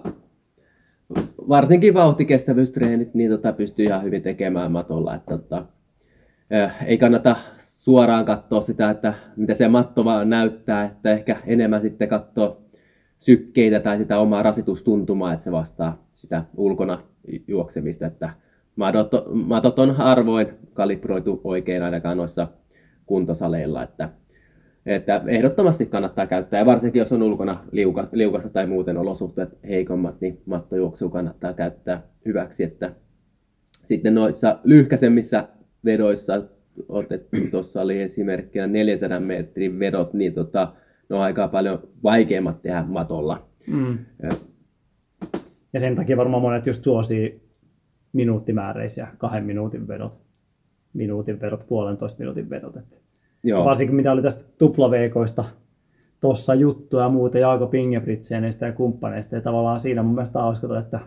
varsinkin 1.49 1.95
vauhtikestävyystreenit 1.95 3.15
niin 3.15 3.31
tota, 3.31 3.53
pystyy 3.53 3.85
ihan 3.85 4.03
hyvin 4.03 4.23
tekemään 4.23 4.73
matolla. 4.73 5.15
Että, 5.15 5.39
tota, 5.39 5.65
eh, 6.51 6.71
ei 6.87 6.99
kannata 6.99 7.37
suoraan 7.59 8.25
katsoa 8.25 8.61
sitä, 8.61 8.91
että 8.91 9.15
mitä 9.37 9.55
se 9.55 9.69
matto 9.69 10.05
vaan 10.05 10.31
näyttää, 10.31 10.85
että 10.85 11.13
ehkä 11.13 11.37
enemmän 11.47 11.83
sitten 11.83 12.09
katsoa 12.09 12.64
sykkeitä 13.25 13.81
tai 13.81 13.99
sitä 13.99 14.19
omaa 14.19 14.43
rasitustuntumaa, 14.43 15.33
että 15.33 15.45
se 15.45 15.53
vastaa 15.53 16.07
sitä 16.15 16.45
ulkona 16.57 17.03
juoksemista, 17.49 18.07
että 18.07 18.31
matot, 18.77 19.11
matot 19.33 19.79
on 19.79 19.97
harvoin 19.97 20.47
kalibroitu 20.75 21.41
oikein 21.45 21.83
ainakaan 21.83 22.17
noissa 22.17 22.49
kuntosaleilla, 23.07 23.83
että, 23.83 24.09
että 24.87 25.23
ehdottomasti 25.27 25.87
kannattaa 25.87 26.27
käyttää, 26.27 26.59
ja 26.59 26.67
varsinkin 26.67 27.01
jos 27.01 27.13
on 27.13 27.23
ulkona 27.23 27.57
liuka, 27.73 28.09
liukasta 28.13 28.49
tai 28.49 28.67
muuten 28.67 28.97
olosuhteet 28.97 29.59
heikommat, 29.69 30.21
niin 30.21 30.43
mattojuoksua 30.47 31.11
kannattaa 31.11 31.53
käyttää 31.53 32.03
hyväksi, 32.27 32.63
että 32.65 32.93
sitten 33.73 34.15
noissa 34.15 34.59
lyhkäisemmissä 34.65 35.49
vedoissa, 35.85 36.43
otettu, 36.89 37.37
tuossa 37.51 37.81
oli 37.81 38.01
esimerkkinä 38.01 38.67
400 38.67 39.21
metrin 39.21 39.79
vedot, 39.79 40.15
niin 40.15 40.35
tota, 40.35 40.73
ne 41.09 41.17
on 41.17 41.23
aika 41.23 41.49
paljon 41.49 41.79
vaikeammat 42.03 42.63
tehdä 42.63 42.85
matolla. 42.89 43.43
Mm. 43.67 43.99
Ja 45.73 45.81
sen 45.81 45.97
takia 45.97 46.17
varmaan 46.17 46.43
monet 46.43 46.67
just 46.67 46.85
suosii 46.85 47.41
minuuttimääräisiä 48.13 49.09
kahden 49.19 49.45
minuutin 49.45 49.89
vedot, 49.89 50.21
minuutin 50.93 51.41
vedot, 51.41 51.67
puolentoista 51.67 52.19
minuutin 52.19 52.51
vedot. 52.51 52.77
Että 52.77 52.97
Joo, 53.43 53.65
Varsinkin 53.65 53.97
mitä 53.97 54.13
oli 54.13 54.23
tästä 54.23 54.45
tuplaveikoista 54.59 55.45
tuossa 56.21 56.55
juttua 56.55 57.03
ja 57.03 57.09
muuta 57.09 57.39
Jaakob 57.39 57.75
Ingebrigtsenistä 57.75 58.67
ja 58.67 58.73
kumppaneista. 58.73 59.35
Ja 59.35 59.41
tavallaan 59.41 59.81
siinä 59.81 60.03
mun 60.03 60.15
mielestä 60.15 60.39
hauskata, 60.39 60.79
että 60.79 61.01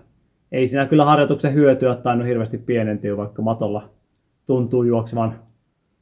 ei 0.52 0.68
siinä 0.68 0.86
kyllä 0.86 1.06
harjoituksen 1.06 1.54
hyötyä 1.54 1.96
tainnut 1.96 2.28
hirveästi 2.28 2.58
pienentyä, 2.58 3.18
vaikka 3.18 3.42
matolla 3.42 3.90
tuntuu 4.46 4.84
juoksevan 4.84 5.36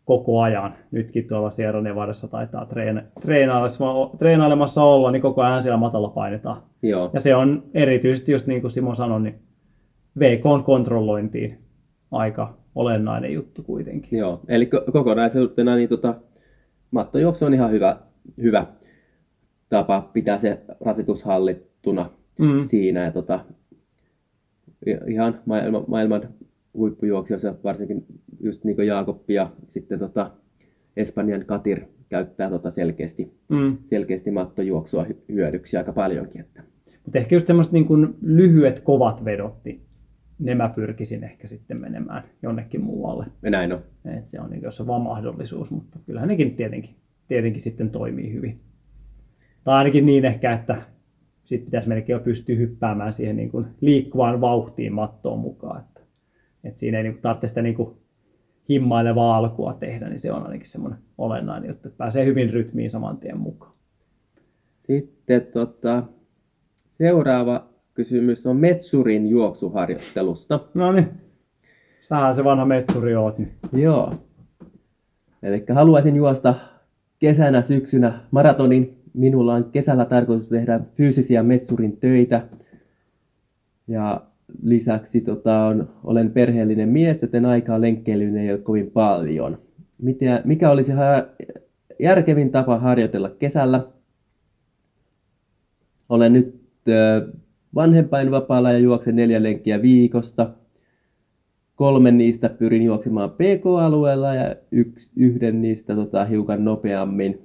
koko 0.06 0.42
ajan. 0.42 0.74
Nytkin 0.92 1.28
tuolla 1.28 1.52
Sierra 1.52 1.82
Nevadassa 1.82 2.28
taitaa 2.28 2.66
treena, 2.66 3.02
treenailemassa, 3.22 3.84
treenailemassa 4.18 4.84
olla, 4.84 5.12
niin 5.12 5.22
koko 5.22 5.42
ajan 5.42 5.62
siellä 5.64 5.78
matolla 5.78 6.10
painetaan. 6.10 6.62
joo. 6.82 7.10
Ja 7.14 7.20
se 7.20 7.36
on 7.36 7.64
erityisesti, 7.74 8.32
just 8.32 8.48
niin 8.48 8.62
kuin 8.62 8.72
Simo 8.72 8.96
sanoi, 8.96 9.22
niin 9.22 9.36
VK-kontrollointiin 10.20 11.58
aika 12.12 12.54
olennainen 12.76 13.34
juttu 13.34 13.64
kuitenkin. 13.64 14.20
Joo, 14.20 14.40
eli 14.48 14.70
ko- 14.76 14.92
kokonaisuutena 14.92 15.76
niin 15.76 15.90
tota, 15.90 16.16
mattojuoksu 16.92 17.46
on 17.46 17.54
ihan 17.54 17.72
hyvä, 17.72 17.98
hyvä 18.42 18.66
tapa 19.70 20.10
pitää 20.14 20.38
se 20.38 20.60
rasitus 20.86 21.24
hallittuna 21.24 22.10
Mm. 22.40 22.64
siinä. 22.64 23.04
Ja 23.04 23.12
tota, 23.12 23.40
ihan 25.08 25.40
maailman, 25.46 25.84
maailman 25.88 26.22
huippujuoksijoissa, 26.76 27.56
varsinkin 27.64 28.06
just 28.40 28.64
niin 28.64 28.76
kuin 28.76 28.88
Jaakoppi 28.88 29.34
ja 29.34 29.52
sitten 29.70 30.00
tota, 30.00 30.32
Espanjan 30.98 31.46
Katir 31.46 31.82
käyttää 32.10 32.50
tota 32.50 32.72
selkeästi, 32.72 33.32
Mm. 33.50 33.78
selkeästi 33.86 34.32
mattojuoksua 34.32 35.04
hy- 35.04 35.34
hyödyksi 35.34 35.78
aika 35.78 35.94
paljonkin. 35.94 36.42
Että. 36.42 36.64
Mutta 37.06 37.20
ehkä 37.20 37.36
just 37.36 37.48
semmoiset 37.48 37.74
niin 37.74 37.86
kuin 37.86 38.16
lyhyet, 38.22 38.80
kovat 38.80 39.26
vedot, 39.26 39.54
niin 39.64 39.82
ne 40.40 40.56
mä 40.56 40.70
pyrkisin 40.76 41.24
ehkä 41.24 41.48
sitten 41.48 41.78
menemään 41.82 42.24
jonnekin 42.42 42.82
muualle. 42.84 43.26
Ja 43.44 43.52
näin 43.52 43.74
on. 43.74 43.80
Et 44.18 44.26
se 44.26 44.42
on 44.42 44.50
niin, 44.50 44.62
jos 44.64 44.82
on 44.82 44.88
vaan 44.88 45.02
mahdollisuus, 45.02 45.72
mutta 45.72 46.00
kyllähän 46.06 46.28
nekin 46.30 46.56
tietenkin, 46.56 46.96
tietenkin 47.28 47.62
sitten 47.62 47.90
toimii 47.90 48.34
hyvin. 48.34 48.60
Tai 49.64 49.76
ainakin 49.76 50.06
niin 50.06 50.26
ehkä, 50.26 50.54
että 50.54 50.82
sitten 51.44 51.66
pitäisi 51.66 51.88
melkein 51.90 52.14
jo 52.18 52.20
pystyä 52.20 52.56
hyppäämään 52.56 53.14
siihen 53.14 53.36
niin 53.36 53.52
kuin 53.52 53.66
liikkuvaan 53.82 54.42
vauhtiin 54.42 54.94
mattoon 54.94 55.40
mukaan. 55.40 55.84
Että, 56.66 56.80
siinä 56.80 56.98
ei 56.98 57.04
niin 57.04 57.14
kuin 57.14 57.22
tarvitse 57.22 57.48
sitä 57.48 57.62
niin 57.62 57.76
kuin 57.76 57.96
himmailevaa 58.70 59.38
alkua 59.38 59.74
tehdä, 59.74 60.10
niin 60.10 60.20
se 60.20 60.32
on 60.32 60.44
ainakin 60.44 60.68
semmoinen 60.68 61.00
olennainen 61.18 61.68
juttu, 61.68 61.88
että 61.88 61.98
pääsee 61.98 62.26
hyvin 62.26 62.50
rytmiin 62.50 62.92
saman 62.92 63.18
tien 63.18 63.40
mukaan. 63.40 63.74
Sitten 64.80 65.42
tota, 65.54 66.04
seuraava 66.88 67.68
kysymys 67.94 68.46
on 68.48 68.58
Metsurin 68.58 69.28
juoksuharjoittelusta. 69.28 70.60
No 70.74 70.92
niin, 70.92 71.10
sähän 72.02 72.36
se 72.36 72.44
vanha 72.44 72.66
metsuri 72.66 73.16
oot. 73.16 73.38
Niin. 73.38 73.52
Joo. 73.74 74.14
Eli 75.44 75.64
haluaisin 75.74 76.16
juosta 76.16 76.56
kesänä, 77.20 77.62
syksynä 77.62 78.20
maratonin. 78.32 79.02
Minulla 79.14 79.54
on 79.54 79.72
kesällä 79.72 80.06
tarkoitus 80.06 80.50
tehdä 80.50 80.80
fyysisiä 80.94 81.44
metsurin 81.44 81.98
töitä. 81.98 82.48
Ja 83.88 84.22
lisäksi 84.62 85.22
tota, 85.22 85.64
on, 85.66 85.90
olen 86.04 86.32
perheellinen 86.32 86.90
mies, 86.90 87.22
joten 87.22 87.46
aikaa 87.46 87.82
lenkkeilyyn 87.82 88.38
ei 88.38 88.52
ole 88.52 88.60
kovin 88.60 88.92
paljon. 88.92 89.58
Mitä, 90.02 90.42
mikä 90.46 90.72
olisi 90.72 90.92
ha- 90.92 91.26
järkevin 92.00 92.52
tapa 92.52 92.80
harjoitella 92.80 93.30
kesällä? 93.30 93.88
Olen 96.10 96.34
nyt 96.34 96.62
ö, 96.88 97.28
vanhempainvapaalla 97.76 98.72
ja 98.72 98.80
juoksen 98.80 99.16
neljä 99.16 99.44
lenkkiä 99.44 99.82
viikosta. 99.82 100.50
Kolme 101.76 102.12
niistä 102.12 102.50
pyrin 102.50 102.84
juoksemaan 102.84 103.32
PK-alueella 103.32 104.36
ja 104.36 104.56
yks, 104.72 105.12
yhden 105.16 105.62
niistä 105.62 105.96
tota, 105.96 106.26
hiukan 106.26 106.66
nopeammin. 106.66 107.40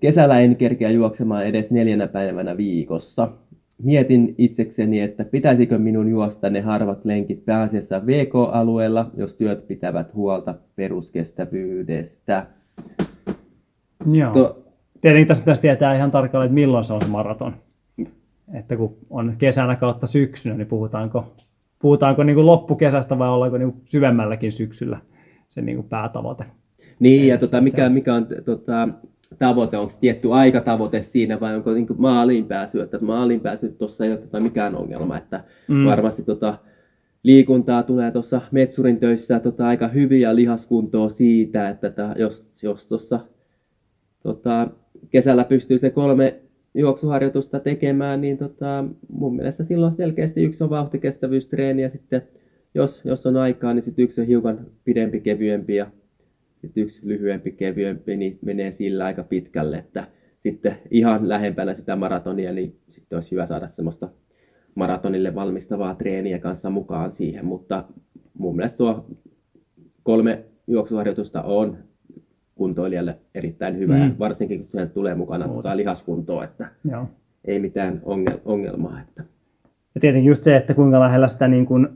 Kesällä 0.00 0.40
en 0.40 0.56
kerkeä 0.56 0.90
juoksemaan 0.90 1.46
edes 1.46 1.70
neljänä 1.70 2.06
päivänä 2.06 2.56
viikossa. 2.56 3.28
Mietin 3.82 4.34
itsekseni, 4.38 5.00
että 5.00 5.24
pitäisikö 5.24 5.78
minun 5.78 6.08
juosta 6.08 6.50
ne 6.50 6.60
harvat 6.60 7.04
lenkit 7.04 7.44
pääasiassa 7.44 8.06
VK-alueella, 8.06 9.10
jos 9.16 9.34
työt 9.34 9.68
pitävät 9.68 10.14
huolta 10.14 10.54
peruskestävyydestä. 10.76 12.46
Joo. 14.12 14.32
To, 14.32 14.68
Tietenkin 15.00 15.28
tässä 15.28 15.42
pitäisi 15.42 15.60
tietää 15.60 15.96
ihan 15.96 16.10
tarkalleen, 16.10 16.46
että 16.46 16.54
milloin 16.54 16.84
se 16.84 16.92
on 16.92 17.02
se 17.02 17.08
maraton. 17.08 17.54
Että 18.54 18.76
kun 18.76 18.96
on 19.10 19.34
kesänä 19.38 19.76
kautta 19.76 20.06
syksynä, 20.06 20.54
niin 20.54 20.66
puhutaanko, 20.66 21.34
puhutaanko 21.78 22.22
niin 22.22 22.34
kuin 22.34 22.46
loppukesästä 22.46 23.18
vai 23.18 23.28
ollaanko 23.28 23.58
niin 23.58 23.72
kuin 23.72 23.82
syvemmälläkin 23.84 24.52
syksyllä 24.52 24.98
se 25.48 25.60
niin 25.60 25.76
kuin 25.76 25.88
päätavoite. 25.88 26.44
niin, 27.00 27.26
ja 27.28 27.34
Eli 27.34 27.40
tota, 27.40 27.60
mikä, 27.60 27.88
mikä 27.88 28.14
on 28.14 28.26
tota, 28.44 28.88
tavoite, 29.38 29.76
onko 29.76 29.92
tietty 30.00 30.32
aikatavoite 30.32 31.02
siinä 31.02 31.40
vai 31.40 31.56
onko 31.56 31.72
niin 31.72 31.86
maaliin 31.96 32.46
pääsy, 32.46 32.80
että 32.80 32.98
maaliin 33.00 33.40
pääsy 33.40 33.68
tuossa 33.78 34.04
ei 34.04 34.10
ole 34.10 34.18
tota 34.18 34.40
mikään 34.40 34.74
ongelma, 34.74 35.16
että 35.16 35.44
Mm. 35.68 35.84
varmasti 35.84 36.22
tota, 36.22 36.58
liikuntaa 37.22 37.82
tulee 37.82 38.10
tuossa 38.10 38.40
metsurin 38.50 39.00
töissä 39.00 39.40
tota, 39.40 39.66
aika 39.66 39.88
hyvin 39.88 40.20
ja 40.20 40.34
lihaskuntoa 40.36 41.08
siitä, 41.08 41.68
että 41.68 41.90
tota, 41.90 42.14
jos, 42.18 42.62
jos 42.62 42.86
tuossa 42.86 43.20
tota, 44.22 44.68
kesällä 45.10 45.44
pystyy 45.44 45.78
se 45.78 45.90
kolme 45.90 46.40
juoksuharjoitusta 46.74 47.60
tekemään, 47.60 48.20
niin 48.20 48.38
tota, 48.38 48.84
mun 49.12 49.36
mielestä 49.36 49.62
silloin 49.62 49.94
selkeästi 49.94 50.44
yksi 50.44 50.64
on 50.64 50.70
vauhtikestävyystreeni 50.70 51.82
ja 51.82 51.88
sitten 51.90 52.22
jos, 52.74 53.04
jos 53.04 53.26
on 53.26 53.36
aikaa, 53.36 53.74
niin 53.74 53.82
sitten 53.82 54.02
yksi 54.02 54.20
on 54.20 54.26
hiukan 54.26 54.66
pidempi, 54.84 55.20
kevyempi 55.20 55.74
ja 55.76 55.86
sitten 56.58 56.82
yksi 56.82 57.00
lyhyempi, 57.04 57.52
kevyempi, 57.52 58.16
niin 58.16 58.38
menee 58.44 58.72
sillä 58.72 59.04
aika 59.04 59.22
pitkälle, 59.22 59.78
että 59.78 60.04
sitten 60.38 60.76
ihan 60.90 61.28
lähempänä 61.28 61.74
sitä 61.74 61.96
maratonia, 61.96 62.52
niin 62.52 62.78
sitten 62.88 63.16
olisi 63.16 63.30
hyvä 63.30 63.46
saada 63.46 63.68
semmoista 63.68 64.08
maratonille 64.74 65.34
valmistavaa 65.34 65.94
treeniä 65.94 66.38
kanssa 66.38 66.70
mukaan 66.70 67.10
siihen, 67.10 67.44
mutta 67.44 67.84
mun 68.38 68.56
mielestä 68.56 68.78
tuo 68.78 69.06
kolme 70.02 70.44
juoksuharjoitusta 70.66 71.42
on 71.42 71.78
kuntoilijalle 72.54 73.18
erittäin 73.34 73.78
hyvä, 73.78 73.98
mm. 73.98 74.14
varsinkin 74.18 74.58
kun 74.58 74.70
siihen 74.70 74.90
tulee 74.90 75.14
mukana 75.14 75.48
tuota 75.48 75.76
lihaskuntoa, 75.76 76.44
että 76.44 76.68
Joo. 76.90 77.06
ei 77.44 77.58
mitään 77.58 78.00
ongel- 78.04 78.40
ongelmaa. 78.44 79.00
Että. 79.00 79.24
Ja 79.94 80.00
tietenkin 80.00 80.28
just 80.28 80.44
se, 80.44 80.56
että 80.56 80.74
kuinka 80.74 81.00
lähellä 81.00 81.28
sitä 81.28 81.48
niin 81.48 81.66
kuin, 81.66 81.88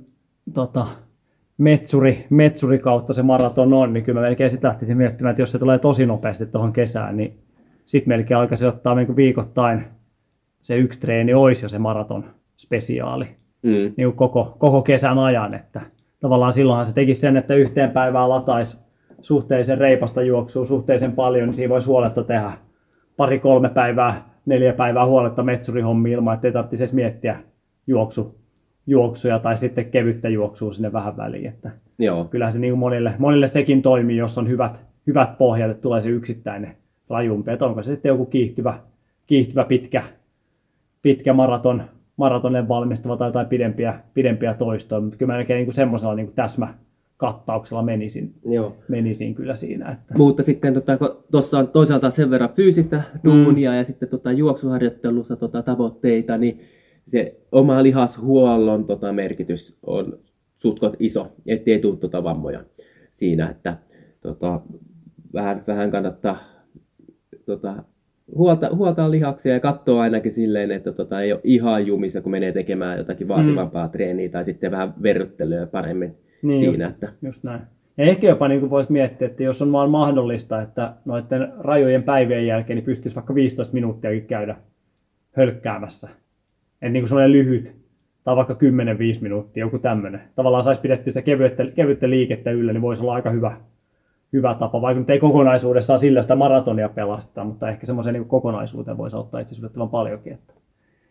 tota, 0.54 0.86
metsuri, 1.58 2.26
metsuri 2.30 2.78
kautta 2.78 3.12
se 3.12 3.22
maraton 3.22 3.72
on, 3.72 3.92
niin 3.92 4.04
kyllä 4.04 4.20
mä 4.20 4.26
melkein 4.26 4.50
sitten 4.50 4.68
lähtisin 4.68 4.96
miettimään, 4.96 5.30
että 5.30 5.42
jos 5.42 5.52
se 5.52 5.58
tulee 5.58 5.78
tosi 5.78 6.06
nopeasti 6.06 6.46
tuohon 6.46 6.72
kesään, 6.72 7.16
niin 7.16 7.38
sitten 7.86 8.12
melkein 8.12 8.38
alkaisi 8.38 8.66
ottaa 8.66 8.94
niin 8.94 9.16
viikoittain 9.16 9.84
se 10.60 10.76
yksi 10.76 11.00
treeni 11.00 11.34
olisi 11.34 11.64
jo 11.64 11.68
se 11.68 11.78
maraton 11.78 12.24
spesiaali 12.56 13.24
mm. 13.62 13.92
niin 13.96 14.12
koko, 14.12 14.56
koko 14.58 14.82
kesän 14.82 15.18
ajan, 15.18 15.54
että 15.54 15.80
tavallaan 16.20 16.52
silloinhan 16.52 16.86
se 16.86 16.94
teki 16.94 17.14
sen, 17.14 17.36
että 17.36 17.54
yhteen 17.54 17.90
päivään 17.90 18.28
lataisi 18.28 18.78
suhteellisen 19.20 19.78
reipasta 19.78 20.22
juoksua 20.22 20.64
suhteellisen 20.64 21.12
paljon, 21.12 21.48
niin 21.48 21.54
siinä 21.54 21.70
voisi 21.70 21.86
huoletta 21.86 22.24
tehdä 22.24 22.52
pari-kolme 23.16 23.68
päivää, 23.68 24.22
neljä 24.46 24.72
päivää 24.72 25.06
huoletta 25.06 25.42
metsurihommi 25.42 26.10
ilman, 26.10 26.34
että 26.34 26.46
ei 26.46 26.52
tarvitsisi 26.52 26.82
edes 26.84 26.94
miettiä 26.94 27.38
juoksu, 27.86 28.41
juoksuja 28.86 29.38
tai 29.38 29.56
sitten 29.56 29.90
kevyttä 29.90 30.28
juoksua 30.28 30.72
sinne 30.72 30.92
vähän 30.92 31.16
väliin. 31.16 31.46
Että 31.46 31.70
Joo. 31.98 32.24
Kyllähän 32.24 32.52
se 32.52 32.58
niin 32.58 32.78
monille, 32.78 33.14
monille 33.18 33.46
sekin 33.46 33.82
toimii, 33.82 34.16
jos 34.16 34.38
on 34.38 34.48
hyvät, 34.48 34.80
hyvät 35.06 35.38
pohjat, 35.38 35.70
että 35.70 35.82
tulee 35.82 36.00
se 36.00 36.08
yksittäinen 36.08 36.76
rajumpi. 37.10 37.50
Että 37.50 37.64
onko 37.64 37.82
se 37.82 37.90
sitten 37.90 38.08
joku 38.08 38.26
kiihtyvä, 38.26 38.78
kiihtyvä 39.26 39.64
pitkä, 39.64 40.02
pitkä 41.02 41.32
maraton, 41.32 41.82
maratonen 42.16 42.68
valmistava 42.68 43.16
tai 43.16 43.28
jotain 43.28 43.46
pidempiä, 43.46 43.94
pidempiä 44.14 44.54
toistoja, 44.54 45.00
mutta 45.00 45.16
kyllä 45.16 45.32
mä 45.32 45.36
melkein 45.36 45.64
niin 45.66 45.74
semmoisella 45.74 46.14
niin 46.14 46.32
täsmä, 46.34 46.74
kattauksella 47.16 47.82
menisin, 47.82 48.34
Joo. 48.44 48.76
menisin 48.88 49.34
kyllä 49.34 49.54
siinä. 49.54 49.90
Että... 49.90 50.14
Mutta 50.18 50.42
sitten 50.42 50.74
tuossa 50.74 51.16
tota, 51.30 51.58
on 51.58 51.68
toisaalta 51.68 52.10
sen 52.10 52.30
verran 52.30 52.50
fyysistä 52.56 53.02
duunia 53.24 53.70
mm. 53.70 53.76
ja 53.76 53.84
sitten 53.84 54.08
tota, 54.08 54.32
juoksuharjoittelussa 54.32 55.36
tota, 55.36 55.62
tavoitteita, 55.62 56.38
niin 56.38 56.60
se 57.06 57.36
oma 57.52 57.82
lihashuollon 57.82 58.84
tota, 58.84 59.12
merkitys 59.12 59.76
on 59.82 60.18
sutkot 60.56 60.96
iso, 60.98 61.32
ettei 61.46 61.78
tule 61.78 61.96
tota, 61.96 62.24
vammoja 62.24 62.60
siinä, 63.10 63.50
että 63.50 63.76
tota, 64.20 64.60
vähän, 65.34 65.64
vähän 65.66 65.90
kannattaa 65.90 66.38
tota, 67.46 67.84
huolta, 68.36 68.70
huolta 68.74 69.10
lihaksia 69.10 69.52
ja 69.52 69.60
katsoa 69.60 70.02
ainakin 70.02 70.32
silleen, 70.32 70.70
että 70.70 70.92
tota, 70.92 71.20
ei 71.20 71.32
ole 71.32 71.40
ihan 71.44 71.86
jumissa, 71.86 72.20
kun 72.20 72.32
menee 72.32 72.52
tekemään 72.52 72.98
jotakin 72.98 73.28
vaativampaa 73.28 73.86
mm. 73.86 73.92
treeniä 73.92 74.28
tai 74.28 74.44
sitten 74.44 74.70
vähän 74.70 74.94
verryttelyä 75.02 75.66
paremmin 75.66 76.14
niin, 76.42 76.58
siinä. 76.58 76.84
Just, 76.84 76.94
että... 76.94 77.08
just 77.22 77.42
näin. 77.42 77.60
Ja 77.96 78.04
ehkä 78.04 78.28
jopa 78.28 78.48
niin 78.48 78.70
voisi 78.70 78.92
miettiä, 78.92 79.28
että 79.28 79.42
jos 79.42 79.62
on 79.62 79.72
vaan 79.72 79.90
mahdollista, 79.90 80.62
että 80.62 80.94
noiden 81.04 81.52
rajojen 81.58 82.02
päivien 82.02 82.46
jälkeen 82.46 82.76
niin 82.76 82.84
pystyisi 82.84 83.16
vaikka 83.16 83.34
15 83.34 83.74
minuuttia 83.74 84.20
käydä 84.20 84.56
hölkkäämässä. 85.32 86.08
Että 86.82 86.92
niin 86.92 87.08
sellainen 87.08 87.32
lyhyt, 87.32 87.76
tai 88.24 88.36
vaikka 88.36 88.54
10-5 88.54 88.56
minuuttia, 89.20 89.64
joku 89.64 89.78
tämmöinen. 89.78 90.20
Tavallaan 90.34 90.64
saisi 90.64 90.80
pidettyä 90.80 91.10
sitä 91.10 91.22
kevyttä, 91.22 91.66
kevyttä 91.66 92.10
liikettä 92.10 92.50
yllä, 92.50 92.72
niin 92.72 92.82
voisi 92.82 93.02
olla 93.02 93.14
aika 93.14 93.30
hyvä, 93.30 93.56
hyvä 94.32 94.54
tapa, 94.54 94.80
vaikka 94.80 95.00
nyt 95.00 95.10
ei 95.10 95.18
kokonaisuudessaan 95.18 95.98
sillä 95.98 96.22
sitä 96.22 96.36
maratonia 96.36 96.88
pelasteta, 96.88 97.44
mutta 97.44 97.68
ehkä 97.68 97.86
semmoisen 97.86 98.14
niin 98.14 98.24
kokonaisuuteen 98.24 98.96
voisi 98.96 99.16
auttaa 99.16 99.40
itse 99.40 99.54
asiassa 99.54 99.86
paljonkin. 99.86 100.32
Että. 100.32 100.54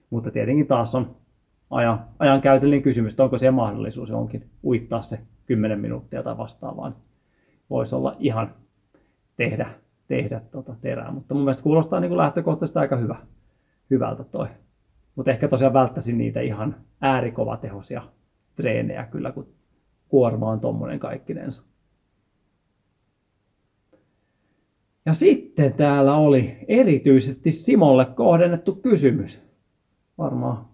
Mutta 0.10 0.32
tietenkin 0.32 0.68
taas 0.68 0.96
on 0.96 1.16
ajan, 1.70 2.00
ajan 2.20 2.42
käytöllinen 2.42 2.84
kysymys, 2.84 3.14
että 3.14 3.24
onko 3.24 3.38
siellä 3.38 3.56
mahdollisuus 3.56 4.10
johonkin 4.10 4.46
uittaa 4.66 5.02
se 5.02 5.20
10 5.46 5.80
minuuttia 5.80 6.24
tai 6.24 6.38
vastaavaan. 6.38 6.96
Voisi 7.70 7.96
olla 7.96 8.16
ihan 8.20 8.54
tehdä, 9.38 9.70
tehdä 10.08 10.42
tota 10.52 10.76
terää, 10.82 11.12
mutta 11.12 11.34
mun 11.34 11.44
mielestä 11.44 11.64
kuulostaa 11.64 12.00
niin 12.00 12.18
lähtökohtaisesti 12.18 12.80
aika 12.80 12.96
hyvä, 12.96 13.16
hyvältä 13.90 14.24
toi. 14.24 14.48
Mutta 15.16 15.32
ehkä 15.32 15.48
tosiaan 15.48 15.74
välttäisin 15.74 16.18
niitä 16.18 16.42
ihan 16.42 16.76
äärikovatehoisia 17.02 18.02
treenejä 18.56 19.04
kyllä, 19.04 19.32
kun 19.32 19.48
kuorma 20.08 20.50
on 20.50 20.60
tommonen 20.60 21.00
kaikkinensa. 21.00 21.64
Ja 25.06 25.14
sitten 25.14 25.74
täällä 25.74 26.16
oli 26.16 26.58
erityisesti 26.68 27.52
Simolle 27.52 28.06
kohdennettu 28.06 28.76
kysymys. 28.76 29.42
Varmaan 30.18 30.66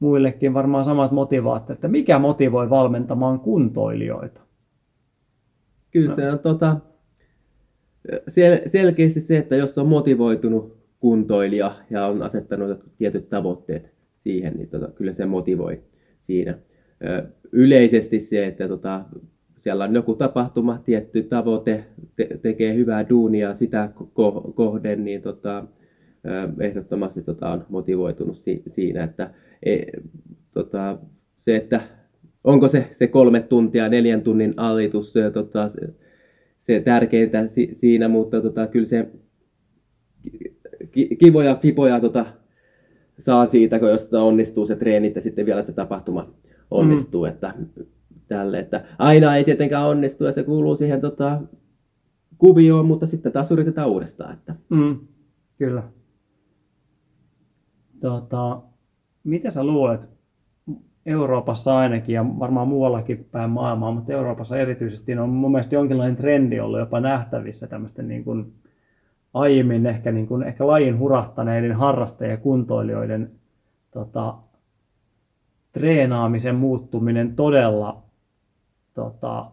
muillekin 0.00 0.54
varmaan 0.54 0.84
samat 0.84 1.12
motivaattorit, 1.12 1.76
että 1.76 1.88
mikä 1.88 2.18
motivoi 2.18 2.70
valmentamaan 2.70 3.40
kuntoilijoita? 3.40 4.40
Kyllä 5.90 6.14
se 6.14 6.30
on 6.30 6.38
tota, 6.38 6.76
sel- 8.12 8.68
selkeästi 8.68 9.20
se, 9.20 9.38
että 9.38 9.56
jos 9.56 9.78
on 9.78 9.88
motivoitunut 9.88 10.75
kuntoilija 11.06 11.72
ja 11.90 12.06
on 12.06 12.22
asettanut 12.22 12.78
tietyt 12.98 13.28
tavoitteet 13.28 13.92
siihen, 14.14 14.54
niin 14.56 14.68
tota, 14.68 14.88
kyllä 14.94 15.12
se 15.12 15.26
motivoi 15.26 15.80
siinä. 16.18 16.58
Yleisesti 17.52 18.20
se, 18.20 18.46
että 18.46 18.68
tota, 18.68 19.04
siellä 19.58 19.84
on 19.84 19.94
joku 19.94 20.14
tapahtuma, 20.14 20.80
tietty 20.84 21.22
tavoite, 21.22 21.84
te- 22.16 22.38
tekee 22.42 22.74
hyvää 22.74 23.08
duunia 23.08 23.54
sitä 23.54 23.88
ko- 23.96 24.52
kohden, 24.54 25.04
niin 25.04 25.22
tota, 25.22 25.64
ehdottomasti 26.60 27.22
tota, 27.22 27.48
on 27.48 27.66
motivoitunut 27.68 28.36
si- 28.36 28.62
siinä, 28.66 29.04
että 29.04 29.30
e, 29.62 29.76
tota, 30.54 30.98
se, 31.36 31.56
että 31.56 31.80
onko 32.44 32.68
se, 32.68 32.86
se 32.92 33.06
kolme 33.06 33.40
tuntia, 33.40 33.88
neljän 33.88 34.22
tunnin 34.22 34.54
alitus 34.56 35.14
tota, 35.32 35.68
se, 35.68 35.80
se 36.58 36.80
tärkeintä 36.80 37.48
si, 37.48 37.68
siinä, 37.72 38.08
mutta 38.08 38.40
tota, 38.40 38.66
kyllä 38.66 38.86
se 38.86 39.06
ki, 40.96 41.16
kivoja 41.16 41.54
fipoja 41.54 42.00
tota, 42.00 42.26
saa 43.18 43.46
siitä, 43.46 43.78
kun 43.78 43.88
jos 43.88 44.14
onnistuu 44.14 44.66
se 44.66 44.76
treenit 44.76 45.14
ja 45.14 45.20
sitten 45.20 45.46
vielä 45.46 45.62
se 45.62 45.72
tapahtuma 45.72 46.28
onnistuu, 46.70 47.24
mm. 47.24 47.28
että 47.28 47.54
tälle, 48.28 48.58
että 48.58 48.84
aina 48.98 49.36
ei 49.36 49.44
tietenkään 49.44 49.86
onnistu 49.86 50.24
ja 50.24 50.32
se 50.32 50.42
kuuluu 50.42 50.76
siihen 50.76 51.00
tota, 51.00 51.40
kuvioon, 52.38 52.86
mutta 52.86 53.06
sitten 53.06 53.32
taas 53.32 53.50
yritetään 53.50 53.88
uudestaan. 53.88 54.34
Että. 54.34 54.54
Mm, 54.68 54.98
kyllä. 55.58 55.82
Tota, 58.00 58.60
mitä 59.24 59.50
sä 59.50 59.64
luulet, 59.64 60.08
Euroopassa 61.06 61.76
ainakin 61.76 62.14
ja 62.14 62.26
varmaan 62.38 62.68
muuallakin 62.68 63.26
päin 63.32 63.50
maailmaa, 63.50 63.92
mutta 63.92 64.12
Euroopassa 64.12 64.58
erityisesti 64.58 65.18
on 65.18 65.28
mun 65.28 65.52
mielestä 65.52 65.74
jonkinlainen 65.74 66.16
trendi 66.16 66.60
ollut 66.60 66.80
jopa 66.80 67.00
nähtävissä 67.00 67.66
tämmöisten 67.66 68.08
niin 68.08 68.24
kuin 68.24 68.52
aiemmin 69.36 69.86
ehkä, 69.86 70.12
niin 70.12 70.26
kuin, 70.26 70.42
ehkä 70.42 70.66
lajin 70.66 70.98
hurahtaneiden 70.98 71.76
harrastajien 71.76 72.30
ja 72.30 72.36
kuntoilijoiden 72.36 73.30
tota, 73.90 74.34
treenaamisen 75.72 76.54
muuttuminen 76.54 77.36
todella 77.36 78.02
tota, 78.94 79.46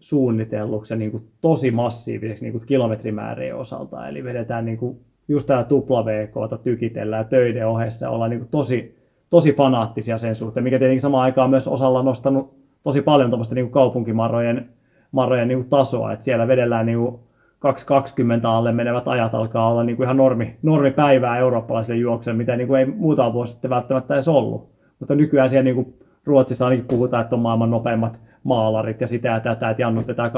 suunnitelluksi 0.00 0.94
ja 0.94 0.98
niin 0.98 1.10
kuin 1.10 1.28
tosi 1.40 1.70
massiiviseksi 1.70 2.44
niin 2.44 2.52
kuin 2.52 2.66
kilometrimäärien 2.66 3.56
osalta. 3.56 4.08
Eli 4.08 4.24
vedetään 4.24 4.64
niin 4.64 4.78
kuin 4.78 5.00
just 5.28 5.46
tämä 5.46 5.64
tupla 5.64 6.04
VK 6.04 6.62
tykitellään 6.62 7.26
töiden 7.26 7.68
ohessa 7.68 8.06
ja 8.06 8.10
ollaan 8.10 8.30
niin 8.30 8.40
kuin 8.40 8.50
tosi, 8.50 8.98
tosi 9.30 9.52
fanaattisia 9.52 10.18
sen 10.18 10.34
suhteen, 10.34 10.64
mikä 10.64 10.78
tietenkin 10.78 11.00
samaan 11.00 11.24
aikaan 11.24 11.50
myös 11.50 11.68
osalla 11.68 12.02
nostanut 12.02 12.54
tosi 12.82 13.02
paljon 13.02 13.30
niin 13.54 13.70
kaupunkimarrojen 13.70 14.68
marrojen 15.12 15.48
niin 15.48 15.58
kuin 15.58 15.70
tasoa, 15.70 16.12
että 16.12 16.24
siellä 16.24 16.48
vedellään 16.48 16.86
niin 16.86 16.98
kuin 16.98 17.20
2.20 17.62 18.46
alle 18.46 18.72
menevät 18.72 19.08
ajat 19.08 19.34
alkaa 19.34 19.70
olla 19.70 19.84
niin 19.84 19.96
kuin 19.96 20.04
ihan 20.04 20.16
normi, 20.16 20.56
normipäivää 20.62 21.38
eurooppalaisille 21.38 22.00
juokselle, 22.00 22.36
mitä 22.36 22.56
niin 22.56 22.68
kuin 22.68 22.80
ei 22.80 22.86
muutama 22.86 23.32
vuosi 23.32 23.52
sitten 23.52 23.70
välttämättä 23.70 24.14
edes 24.14 24.28
ollut. 24.28 24.72
Mutta 24.98 25.14
nykyään 25.14 25.48
siellä 25.50 25.64
niin 25.64 25.74
kuin 25.74 25.94
Ruotsissa 26.24 26.64
ainakin 26.64 26.88
puhutaan, 26.88 27.22
että 27.22 27.36
on 27.36 27.42
maailman 27.42 27.70
nopeimmat 27.70 28.18
maalarit 28.44 29.00
ja 29.00 29.06
sitä 29.06 29.28
ja 29.28 29.40
tätä, 29.40 29.70
että 29.70 29.82
Jannut 29.82 30.06
vetää 30.06 30.28
2.14 30.28 30.32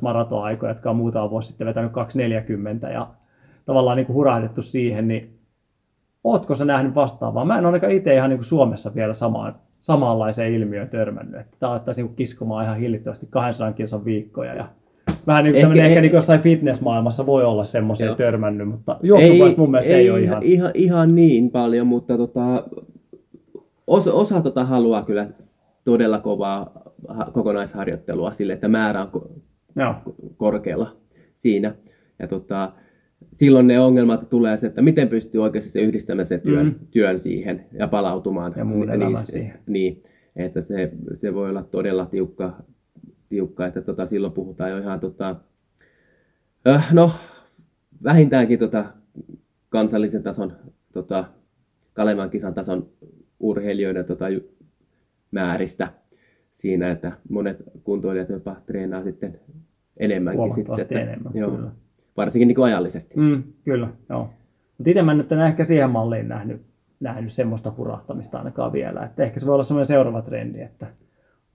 maratoaikoja, 0.00 0.70
jotka 0.70 0.90
on 0.90 0.96
muutama 0.96 1.30
vuosi 1.30 1.48
sitten 1.48 1.66
vetänyt 1.66 1.92
2.40 1.92 2.92
ja 2.92 3.06
tavallaan 3.66 3.96
niin 3.96 4.06
kuin 4.06 4.14
hurahdettu 4.14 4.62
siihen, 4.62 5.08
niin 5.08 5.38
ootko 6.24 6.54
sä 6.54 6.64
nähnyt 6.64 6.94
vastaavaa? 6.94 7.44
Mä 7.44 7.58
en 7.58 7.66
ainakaan 7.66 7.92
itse 7.92 8.14
ihan 8.14 8.30
niin 8.30 8.38
kuin 8.38 8.46
Suomessa 8.46 8.94
vielä 8.94 9.14
samaan, 9.14 9.54
samanlaiseen 9.80 10.52
ilmiöön 10.52 10.88
törmännyt. 10.88 11.40
Että 11.40 11.56
tämä 11.60 11.72
alettaisiin 11.72 12.06
niin 12.06 12.16
kiskomaan 12.16 12.64
ihan 12.64 12.76
hillittävästi 12.76 13.26
200 13.30 13.72
kilsan 13.72 14.04
viikkoja. 14.04 14.54
Ja 14.54 14.68
vähän 15.26 15.44
niin 15.44 15.54
kuin 15.54 15.64
ehkä, 15.64 15.84
ehkä 15.84 16.00
niin 16.00 16.12
jossain 16.12 16.40
fitnessmaailmassa 16.40 17.26
voi 17.26 17.44
olla 17.44 17.64
semmoisia 17.64 18.14
törmännyt, 18.14 18.68
mutta 18.68 18.96
juoksupuolesta 19.02 19.60
mun 19.60 19.70
mielestä 19.70 19.92
ei, 19.92 20.00
ei 20.00 20.10
ole 20.10 20.20
ihan... 20.20 20.42
ihan... 20.42 20.70
Ihan 20.74 21.14
niin 21.14 21.50
paljon, 21.50 21.86
mutta 21.86 22.16
tota, 22.16 22.64
osa, 23.86 24.12
osa 24.12 24.40
tota 24.40 24.64
haluaa 24.64 25.02
kyllä 25.02 25.28
todella 25.84 26.18
kovaa 26.18 26.72
kokonaisharjoittelua 27.32 28.32
sille, 28.32 28.52
että 28.52 28.68
määrä 28.68 29.02
on 29.12 29.30
Joo. 29.76 29.94
korkealla 30.36 30.96
siinä. 31.34 31.74
Ja 32.18 32.28
tota, 32.28 32.72
silloin 33.32 33.66
ne 33.66 33.80
ongelmat 33.80 34.28
tulee 34.28 34.56
se, 34.56 34.66
että 34.66 34.82
miten 34.82 35.08
pystyy 35.08 35.42
oikeasti 35.42 35.70
se 35.70 35.80
yhdistämään 35.80 36.26
sen 36.26 36.40
työn, 36.40 36.66
mm. 36.66 36.74
työn 36.90 37.18
siihen 37.18 37.64
ja 37.72 37.88
palautumaan. 37.88 38.54
Ja 38.56 38.64
muun 38.64 38.86
niin, 38.86 39.18
siihen. 39.18 39.58
Niin, 39.66 40.02
että 40.36 40.62
se, 40.62 40.92
se 41.14 41.34
voi 41.34 41.50
olla 41.50 41.62
todella 41.62 42.06
tiukka, 42.06 42.62
tiukka 43.28 43.66
että 43.66 43.82
tota, 43.82 44.06
silloin 44.06 44.32
puhutaan 44.32 44.70
jo 44.70 44.78
ihan 44.78 45.00
tota, 45.00 45.36
äh, 46.68 46.92
no, 46.92 47.10
vähintäänkin 48.04 48.58
tota, 48.58 48.84
kansallisen 49.68 50.22
tason, 50.22 50.52
tota, 50.92 51.24
Kaleman 51.92 52.30
kisan 52.30 52.54
tason 52.54 52.88
urheilijoiden 53.40 54.04
tota, 54.04 54.24
määristä 55.30 55.88
siinä, 56.52 56.90
että 56.90 57.12
monet 57.30 57.62
kuntoilijat 57.84 58.28
jopa 58.28 58.56
treenaa 58.66 59.02
sitten 59.02 59.40
enemmänkin. 59.96 60.54
Sitten, 60.54 60.80
että, 60.80 61.00
enemmän, 61.00 61.32
joo, 61.34 61.50
kyllä. 61.50 61.70
Varsinkin 62.16 62.48
niin 62.48 62.56
kuin 62.56 62.64
ajallisesti. 62.64 63.14
Mm, 63.16 63.42
kyllä, 63.64 63.88
joo. 64.08 64.30
Mutta 64.78 64.90
itse 64.90 65.02
mä 65.02 65.14
nyt 65.14 65.32
en 65.32 65.40
ehkä 65.40 65.64
siihen 65.64 65.90
malliin 65.90 66.28
nähnyt, 66.28 66.62
nähnyt 67.00 67.32
semmoista 67.32 67.70
purahtamista 67.70 68.38
ainakaan 68.38 68.72
vielä. 68.72 69.04
Että 69.04 69.22
ehkä 69.22 69.40
se 69.40 69.46
voi 69.46 69.54
olla 69.54 69.64
semmoinen 69.64 69.86
seuraava 69.86 70.22
trendi, 70.22 70.60
että 70.60 70.86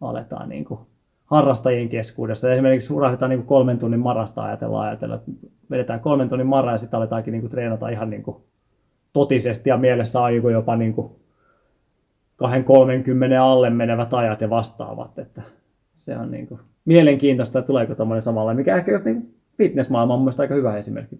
aletaan 0.02 0.50
niin 0.50 0.66
kuin 0.66 0.80
harrastajien 1.26 1.90
keskuudessa. 1.90 2.52
Esimerkiksi 2.52 2.94
urahdetaan 2.94 3.30
niin 3.30 3.44
kolmen 3.44 3.80
tunnin 3.80 4.00
marasta 4.00 4.44
ajatella, 4.44 4.82
ajatella, 4.82 5.16
että 5.16 5.32
vedetään 5.72 6.00
kolmen 6.00 6.30
tunnin 6.30 6.48
mara 6.48 6.72
ja 6.72 6.78
sitten 6.78 6.98
aletaankin 6.98 7.32
niin 7.32 7.42
kuin 7.42 7.52
treenata 7.52 7.90
ihan 7.90 8.10
niin 8.10 8.24
kuin 8.24 8.38
totisesti 9.14 9.70
ja 9.70 9.78
mielessä 9.78 10.22
on 10.22 10.34
jopa 10.54 10.76
niin 10.76 10.94
kuin 10.94 11.12
2-30 12.44 12.46
alle 13.42 13.70
menevät 13.70 14.14
ajat 14.14 14.42
ja 14.42 14.50
vastaavat. 14.50 15.20
Että 15.20 15.42
se 15.96 16.18
on 16.18 16.32
niin 16.32 16.48
kuin 16.48 16.60
mielenkiintoista, 16.86 17.60
että 17.60 17.68
tuleeko 17.68 17.96
tuommoinen 17.96 18.24
samalla, 18.24 18.54
mikä 18.54 18.76
ehkä 18.76 18.92
just 18.92 19.06
niin 19.06 19.36
fitnessmaailma 19.58 20.14
on 20.14 20.20
mun 20.20 20.34
aika 20.38 20.56
hyvä 20.56 20.78
esimerkki 20.78 21.16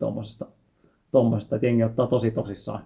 tuommoisesta, 1.12 1.56
että 1.56 1.66
jengi 1.66 1.84
ottaa 1.84 2.08
tosi 2.08 2.32
tosissaan 2.32 2.80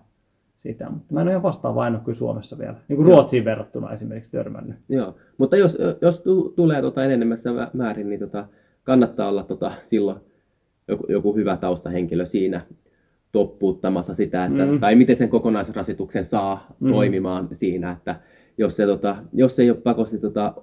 sitä, 0.57 0.89
mutta 0.89 1.13
mä 1.13 1.21
en 1.21 1.27
ole 1.27 1.31
ihan 1.31 1.43
vastaava 1.43 1.87
en 1.87 1.93
ole 1.93 2.01
kyllä 2.05 2.17
Suomessa 2.17 2.57
vielä, 2.57 2.75
niin 2.87 2.97
kuin 2.97 3.05
Ruotsiin 3.05 3.45
verrattuna 3.45 3.93
esimerkiksi 3.93 4.31
törmännyt. 4.31 4.77
Joo, 4.89 5.15
mutta 5.37 5.57
jos, 5.57 5.77
jos 6.01 6.23
tulee 6.55 6.81
tota 6.81 7.03
enenemässä 7.03 7.49
määrin, 7.73 8.09
niin 8.09 8.19
tota, 8.19 8.47
kannattaa 8.83 9.29
olla 9.29 9.43
tota, 9.43 9.71
silloin 9.83 10.19
joku, 10.87 11.05
joku 11.09 11.35
hyvä 11.35 11.57
taustahenkilö 11.57 12.25
siinä 12.25 12.61
toppuuttamassa 13.31 14.13
sitä, 14.15 14.45
että, 14.45 14.65
mm. 14.65 14.79
tai 14.79 14.95
miten 14.95 15.15
sen 15.15 15.29
kokonaisrasituksen 15.29 16.25
saa 16.25 16.75
mm. 16.79 16.91
toimimaan 16.91 17.47
siinä, 17.51 17.91
että 17.91 18.15
jos, 18.57 18.75
se, 18.75 18.85
tota, 18.85 19.15
jos 19.33 19.59
ei 19.59 19.69
ole 19.69 19.79
pakosti 19.83 20.17
tota, 20.17 20.53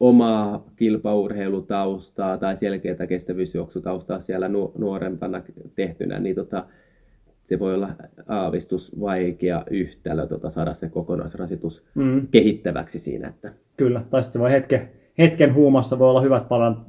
omaa 0.00 0.64
kilpaurheilutaustaa 0.76 2.38
tai 2.38 2.56
selkeää 2.56 3.06
kestävyysjuoksutaustaa 3.08 4.20
siellä 4.20 4.50
nuorempana 4.78 5.42
tehtynä, 5.74 6.18
niin 6.18 6.34
tota, 6.34 6.64
se 7.50 7.58
voi 7.58 7.74
olla 7.74 7.90
aavistus 8.28 9.00
vaikea 9.00 9.64
yhtälö 9.70 10.26
tota, 10.26 10.50
saada 10.50 10.74
se 10.74 10.88
kokonaisrasitus 10.88 11.84
mm. 11.94 12.26
kehittäväksi 12.30 12.98
siinä. 12.98 13.28
Että... 13.28 13.52
Kyllä, 13.76 14.02
tai 14.10 14.22
sitten 14.22 14.32
se 14.32 14.38
voi 14.38 14.50
hetken, 14.50 14.88
hetken 15.18 15.54
huumassa 15.54 15.98
voi 15.98 16.10
olla 16.10 16.20
hyvät 16.20 16.48
paran, 16.48 16.86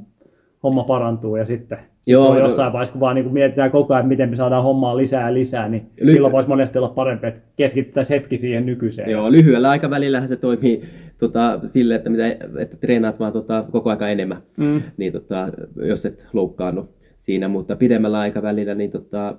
homma 0.64 0.84
parantuu 0.84 1.36
ja 1.36 1.45
sitten 1.45 1.78
sit 2.01 2.12
Joo, 2.12 2.39
jossain 2.39 2.68
no... 2.68 2.74
vaiheessa, 2.74 2.91
kun 2.91 2.99
vaan 2.99 3.16
niin 3.16 3.24
kun 3.24 3.34
mietitään 3.34 3.72
koko 3.72 3.93
ajan, 3.93 4.07
miten 4.07 4.30
me 4.30 4.36
saadaan 4.36 4.64
hommaa 4.64 4.97
lisää 4.97 5.28
ja 5.28 5.34
lisää, 5.34 5.70
niin 5.70 5.89
Ly- 6.01 6.12
silloin 6.12 6.32
voisi 6.32 6.49
monesti 6.49 6.78
olla 6.78 6.89
parempi, 6.89 7.28
että 7.28 7.41
keskittäisiin 7.55 8.20
hetki 8.20 8.38
siihen 8.38 8.66
nykyiseen. 8.66 9.12
Joo, 9.12 9.32
lyhyellä 9.32 9.70
aikavälillä 9.70 10.28
se 10.28 10.36
toimii 10.36 10.82
tota, 11.18 11.59
sille, 11.66 11.95
että, 11.95 12.09
mitä, 12.09 12.28
että 12.57 12.78
treenaat 12.78 13.20
vaan 13.20 13.34
tota, 13.34 13.66
koko 13.72 13.89
aika 13.89 14.09
enemmän, 14.09 14.41
mm. 14.57 14.82
niin, 14.97 15.14
tota, 15.14 15.49
jos 15.76 16.05
et 16.05 16.26
loukkaannu 16.34 16.89
siinä, 17.18 17.47
mutta 17.47 17.76
pidemmällä 17.76 18.20
aikavälillä 18.20 18.76
niin 18.76 18.91
tota, 18.91 19.36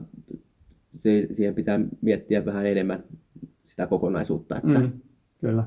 se, 0.94 1.28
siihen 1.32 1.54
pitää 1.54 1.80
miettiä 2.00 2.44
vähän 2.44 2.66
enemmän 2.66 3.04
sitä 3.62 3.86
kokonaisuutta. 3.86 4.56
Että... 4.56 4.78
Mm. 4.78 4.92
Kyllä, 5.40 5.64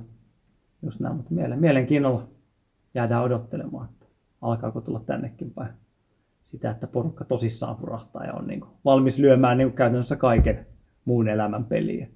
just 0.82 1.00
näin, 1.00 1.16
mutta 1.16 1.34
mielen, 1.34 1.60
mielenkiinnolla 1.60 2.28
jäädään 2.94 3.24
odottelemaan, 3.24 3.90
että 3.92 4.06
alkaako 4.42 4.82
tulla 4.82 5.00
tännekin 5.00 5.52
päin 5.52 5.74
sitä, 6.44 6.72
että 6.72 6.88
porukka 6.88 7.26
tosissaan 7.26 7.76
purahtaa 7.76 8.26
ja 8.26 8.34
on 8.34 8.48
niin 8.48 8.60
kuin 8.60 8.72
valmis 8.86 9.20
lyömään 9.20 9.58
niin 9.58 9.68
kuin 9.68 9.78
käytännössä 9.78 10.16
kaiken 10.16 10.66
muun 11.06 11.28
elämän 11.28 11.66
peliin. 11.66 12.12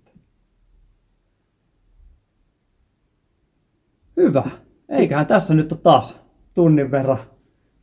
Hyvä. 4.18 4.43
Eiköhän 4.89 5.26
tässä 5.26 5.53
nyt 5.53 5.72
ole 5.72 5.80
taas 5.84 6.20
tunnin 6.53 6.91
verran 6.91 7.18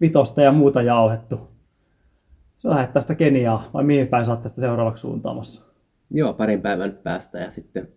vitosta 0.00 0.42
ja 0.42 0.52
muuta 0.52 0.82
jauhettu. 0.82 1.55
Lähdet 2.66 2.92
tästä 2.92 3.14
Keniaa 3.14 3.70
vai 3.74 3.84
mihin 3.84 4.08
päin 4.08 4.26
saat 4.26 4.42
tästä 4.42 4.60
seuraavaksi 4.60 5.00
suuntaamassa? 5.00 5.64
Joo, 6.10 6.32
parin 6.32 6.62
päivän 6.62 6.98
päästä 7.02 7.38
ja 7.38 7.50
sitten, 7.50 7.88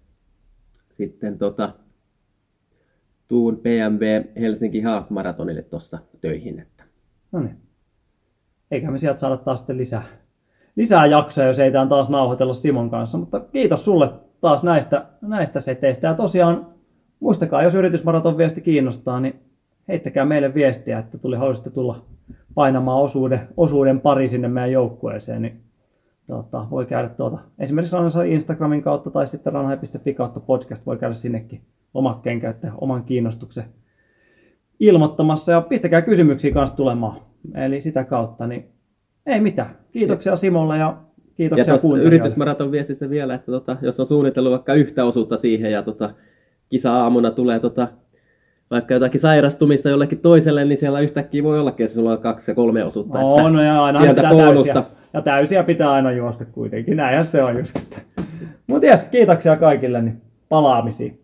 sitten 0.90 1.38
tota, 1.38 1.74
tuun 3.28 3.58
PMV 3.58 4.24
Helsinki 4.40 4.82
Half 4.82 5.10
Marathonille 5.10 5.62
tuossa 5.62 6.00
töihin. 6.22 6.60
Että. 6.60 6.84
No 7.32 7.40
niin. 7.40 7.58
Eikä 8.72 8.92
me 8.92 9.00
sieltä 9.00 9.20
saada 9.20 9.38
taas 9.38 9.60
sitten 9.60 9.78
lisää, 9.78 10.04
lisää 10.76 11.06
jaksoja, 11.06 11.48
jos 11.48 11.60
ei 11.60 11.72
tämän 11.72 11.90
taas 11.90 12.10
nauhoitella 12.10 12.54
Simon 12.54 12.90
kanssa. 12.90 13.18
Mutta 13.18 13.40
kiitos 13.40 13.86
sulle 13.86 14.10
taas 14.42 14.64
näistä, 14.64 15.06
näistä 15.22 15.60
seteistä. 15.60 16.08
Ja 16.08 16.14
tosiaan 16.14 16.68
muistakaa, 17.20 17.64
jos 17.64 17.76
yritysmaraton 17.76 18.38
viesti 18.38 18.62
kiinnostaa, 18.62 19.20
niin 19.20 19.40
heittäkää 19.88 20.26
meille 20.26 20.54
viestiä, 20.54 21.00
että 21.00 21.18
tuli 21.18 21.36
haluaisitte 21.36 21.70
tulla 21.70 22.06
painamaan 22.56 23.02
osuuden, 23.02 23.48
osuuden 23.58 24.02
pari 24.02 24.28
sinne 24.28 24.48
meidän 24.48 24.72
joukkueeseen, 24.72 25.42
niin 25.42 25.62
tota, 26.28 26.68
voi 26.72 26.86
käydä 26.86 27.10
tuota, 27.10 27.38
esimerkiksi 27.60 27.96
Ranhassa 27.96 28.24
Instagramin 28.24 28.82
kautta 28.82 29.10
tai 29.10 29.28
sitten 29.28 29.54
ranha.fi 29.54 30.14
kautta 30.14 30.40
podcast, 30.40 30.86
voi 30.86 30.98
käydä 30.98 31.14
sinnekin 31.14 31.62
lomakkeen 31.94 32.40
käyttää 32.40 32.72
oman 32.82 33.04
kiinnostuksen 33.04 33.64
ilmoittamassa 34.80 35.52
ja 35.52 35.62
pistäkää 35.62 36.02
kysymyksiä 36.02 36.54
kanssa 36.54 36.76
tulemaan. 36.76 37.22
Eli 37.56 37.82
sitä 37.82 38.04
kautta, 38.04 38.48
niin 38.48 38.66
ei 39.26 39.40
mitään. 39.40 39.78
Kiitoksia 39.92 40.36
Simolle 40.36 40.78
ja 40.78 40.98
kiitoksia 41.36 41.74
ja 41.74 42.02
yritysmaraton 42.04 42.72
viestistä 42.72 43.10
vielä, 43.10 43.34
että 43.34 43.52
tota, 43.52 43.78
jos 43.82 44.00
on 44.00 44.06
suunnitellut 44.06 44.52
vaikka 44.52 44.74
yhtä 44.74 45.06
osuutta 45.06 45.38
siihen 45.38 45.72
ja 45.72 45.84
tota, 45.84 46.14
kisa-aamuna 46.70 47.32
tulee 47.32 47.60
tota, 47.60 47.88
vaikka 48.72 48.94
jotakin 48.94 49.22
sairastumista 49.22 49.90
jollekin 49.90 50.20
toiselle, 50.20 50.66
niin 50.66 50.78
siellä 50.78 51.00
yhtäkkiä 51.00 51.44
voi 51.44 51.60
olla, 51.60 51.70
että 51.70 51.94
sulla 51.94 52.12
on 52.12 52.22
kaksi 52.22 52.52
ja 52.52 52.56
kolme 52.56 52.84
osuutta. 52.84 53.20
No, 53.20 53.38
että 53.38 53.50
no 53.50 53.64
ja 53.64 53.84
aina 53.84 54.00
pitää 54.00 54.32
täysiä, 54.36 54.84
ja 55.14 55.22
täysiä 55.22 55.64
pitää 55.64 55.92
aina 55.92 56.12
juosta 56.12 56.46
kuitenkin, 56.46 56.98
näinhän 56.98 57.26
se 57.26 57.44
on 57.44 57.58
just. 57.58 57.76
Että. 57.76 58.02
Mutta 58.68 58.88
jes, 58.88 59.06
kiitoksia 59.06 59.56
kaikille, 59.56 60.02
niin 60.02 60.22
palaamisiin. 60.50 61.22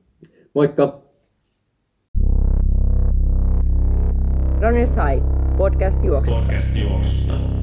Moikka! 0.55 1.01
Ronny 4.61 4.87
Sai, 4.87 5.23
podcast 5.57 6.03
juoksusta. 6.03 6.41
Podcast 6.41 6.75
juoksusta. 6.75 7.54